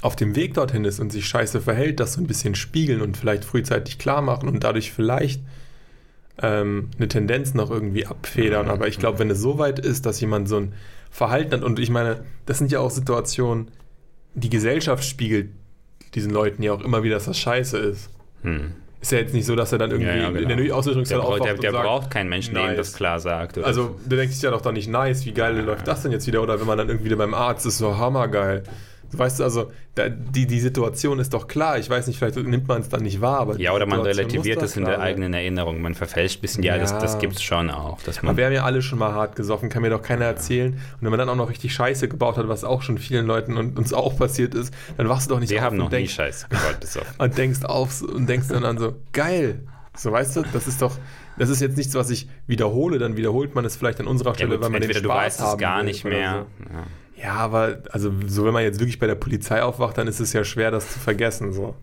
[0.03, 3.17] auf dem Weg dorthin ist und sich scheiße verhält, das so ein bisschen spiegeln und
[3.17, 5.43] vielleicht frühzeitig klar machen und dadurch vielleicht
[6.43, 8.67] ähm, eine Tendenz noch irgendwie abfedern.
[8.67, 8.73] Mhm.
[8.73, 10.75] Aber ich glaube, wenn es so weit ist, dass jemand so ein
[11.11, 13.71] Verhalten hat, und ich meine, das sind ja auch Situationen,
[14.35, 15.51] die Gesellschaft spiegelt
[16.15, 18.11] diesen Leuten ja auch immer wieder, dass das scheiße ist.
[18.43, 18.73] Hm.
[19.01, 20.63] Ist ja jetzt nicht so, dass er dann irgendwie Ja, ja, in genau.
[20.63, 22.77] der Ausdrückungsstelle Der, braucht, der, aufwacht der und sagt, braucht keinen Menschen, der ihm nice.
[22.77, 23.59] das klar sagt.
[23.59, 26.27] Also, du denkst dich ja doch dann nicht nice, wie geil läuft das denn jetzt
[26.27, 26.43] wieder?
[26.43, 28.65] Oder wenn man dann irgendwie wieder beim Arzt ist, so hammergeil.
[29.13, 31.79] Du weißt also, da, die, die Situation ist doch klar.
[31.79, 33.41] Ich weiß nicht, vielleicht nimmt man es dann nicht wahr.
[33.41, 35.03] Aber ja, oder man relativiert das in der sein.
[35.03, 35.83] eigenen Erinnerung.
[35.83, 36.63] Man verfälscht ein bisschen.
[36.63, 36.99] Ja, das, Ja.
[37.01, 38.01] das gibt es schon auch.
[38.03, 40.27] Dass man, Aber wir haben ja alle schon mal hart gesoffen, kann mir doch keiner
[40.27, 40.75] erzählen.
[40.75, 43.57] Und wenn man dann auch noch richtig Scheiße gebaut hat, was auch schon vielen Leuten
[43.57, 45.91] und uns auch passiert ist, dann wachst du doch nicht wir auf haben und, noch
[45.91, 47.07] nie denkst, Scheiß gebaut, bis auf.
[47.19, 49.61] und denkst auf und denkst dann an so, geil.
[49.97, 50.97] So, weißt du, das ist doch,
[51.37, 54.35] das ist jetzt nichts, was ich wiederhole, dann wiederholt man es vielleicht an unserer Ja,
[54.37, 56.47] Stelle, gut, weil man den Spaß du weißt es haben gar nicht mehr.
[56.59, 56.65] So.
[56.75, 56.85] Ja.
[57.23, 60.33] Ja, aber also so wenn man jetzt wirklich bei der Polizei aufwacht, dann ist es
[60.33, 61.53] ja schwer, das zu vergessen.
[61.53, 61.75] So.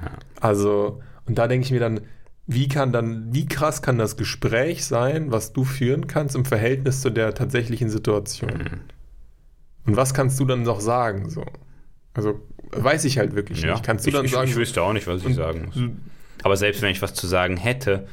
[0.00, 0.10] Ja.
[0.40, 2.02] Also, und da denke ich mir dann,
[2.46, 7.00] wie kann dann, wie krass kann das Gespräch sein, was du führen kannst im Verhältnis
[7.00, 8.50] zu der tatsächlichen Situation?
[8.50, 8.80] Mhm.
[9.86, 11.28] Und was kannst du dann noch sagen?
[11.28, 11.44] So?
[12.14, 12.40] Also,
[12.70, 13.72] weiß ich halt wirklich Ja.
[13.72, 13.84] nicht.
[13.84, 15.78] Kannst du ich, dann ich, sagen, ich wüsste auch nicht, was ich sagen muss.
[16.44, 18.06] Aber selbst wenn ich was zu sagen hätte,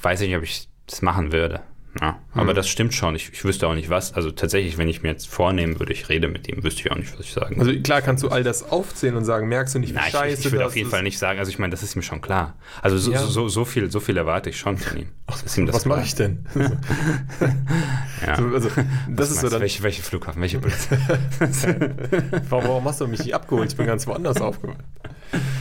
[0.00, 1.60] weiß ich nicht, ob ich das machen würde.
[2.00, 2.54] Ja, aber Hm.
[2.54, 3.14] das stimmt schon.
[3.16, 4.12] Ich, ich wüsste auch nicht was.
[4.12, 6.96] Also tatsächlich, wenn ich mir jetzt vornehmen würde, ich rede mit ihm, wüsste ich auch
[6.96, 9.78] nicht, was ich sagen also klar kannst du all das aufzählen und sagen, merkst du
[9.78, 10.90] nicht, wie Nein, scheiße ich, ich würde das auf jeden?
[10.90, 12.56] Fall nicht sagen, also ich meine, das ist mir schon klar.
[12.82, 13.20] Also so, Ja.
[13.20, 15.08] so, so, viel, so viel erwarte ich schon von ihm.
[15.44, 16.46] Ist ihm das Was mache ich denn?
[18.26, 18.36] Ja.
[18.36, 18.68] So, also,
[19.08, 20.60] das ist so dann, welche, welche Flughafen, welche
[22.50, 23.70] warum, warum hast du mich nicht abgeholt?
[23.70, 24.78] Ich bin ganz woanders aufgewacht.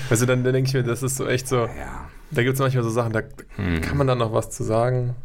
[0.10, 2.08] Also dann, dann denke ich mir, das ist so echt so, ja.
[2.32, 3.22] da gibt es manchmal so Sachen, da
[3.58, 3.82] Hm.
[3.82, 5.16] kann man dann noch was zu sagen.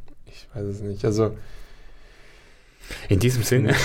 [0.52, 1.04] Ich weiß es nicht.
[1.04, 1.36] Also,
[3.08, 3.74] In diesem Sinne.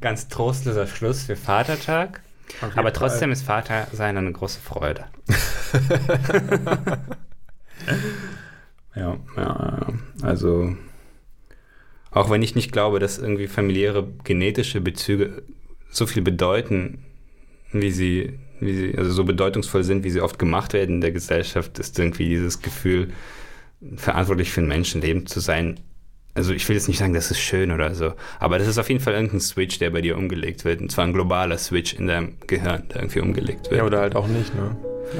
[0.00, 2.20] Ganz trostloser Schluss für Vatertag.
[2.60, 2.92] Aber Fall.
[2.92, 5.04] trotzdem ist Vatersein eine große Freude.
[8.94, 9.86] ja, ja, ja.
[10.22, 10.76] also
[12.10, 15.42] auch wenn ich nicht glaube, dass irgendwie familiäre genetische Bezüge
[15.90, 17.04] so viel bedeuten,
[17.72, 21.12] wie sie, wie sie, also so bedeutungsvoll sind, wie sie oft gemacht werden in der
[21.12, 23.12] Gesellschaft, ist irgendwie dieses Gefühl,
[23.96, 25.80] verantwortlich für ein Menschenleben zu sein.
[26.34, 28.88] Also ich will jetzt nicht sagen, das ist schön oder so, aber das ist auf
[28.88, 30.80] jeden Fall irgendein Switch, der bei dir umgelegt wird.
[30.80, 33.78] Und zwar ein globaler Switch in deinem Gehirn, der irgendwie umgelegt wird.
[33.80, 34.76] Ja, oder halt auch nicht, ne?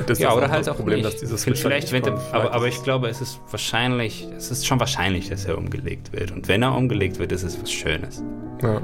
[0.06, 1.06] Das ist Ja, das oder halt auch Problem, nicht.
[1.14, 2.34] dass dieses vielleicht, Switch wenn, halt nicht kommt.
[2.34, 5.56] aber, Vielleicht aber ist ich glaube, es ist wahrscheinlich, es ist schon wahrscheinlich, dass er
[5.56, 6.30] umgelegt wird.
[6.30, 8.22] Und wenn er umgelegt wird, ist es was Schönes.
[8.58, 8.82] es- ja.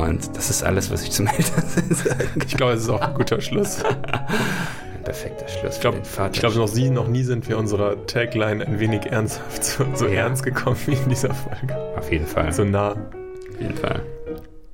[0.00, 3.14] Und das ist alles, was ich zum Elternsein sagen Ich glaube, es ist auch ein
[3.14, 3.82] guter Schluss.
[5.08, 6.34] Perfekter Schluss Ich glaube, für den Vater.
[6.34, 10.06] ich glaube noch, sie, noch nie sind wir unserer Tagline ein wenig ernsthaft so, so
[10.06, 10.24] Ja.
[10.24, 11.74] ernst gekommen wie in dieser Folge.
[11.96, 12.52] Auf jeden Fall.
[12.52, 12.90] So nah.
[12.92, 14.02] Auf jeden Fall.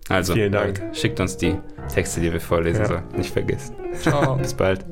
[0.09, 0.83] Also, Vielen Dank.
[0.93, 1.57] Schickt uns die
[1.95, 2.87] Texte, die wir vorlesen Ja.
[2.89, 3.03] sollen.
[3.17, 3.75] Nicht vergessen.
[4.01, 4.35] Ciao.
[4.43, 4.85] Bis bald.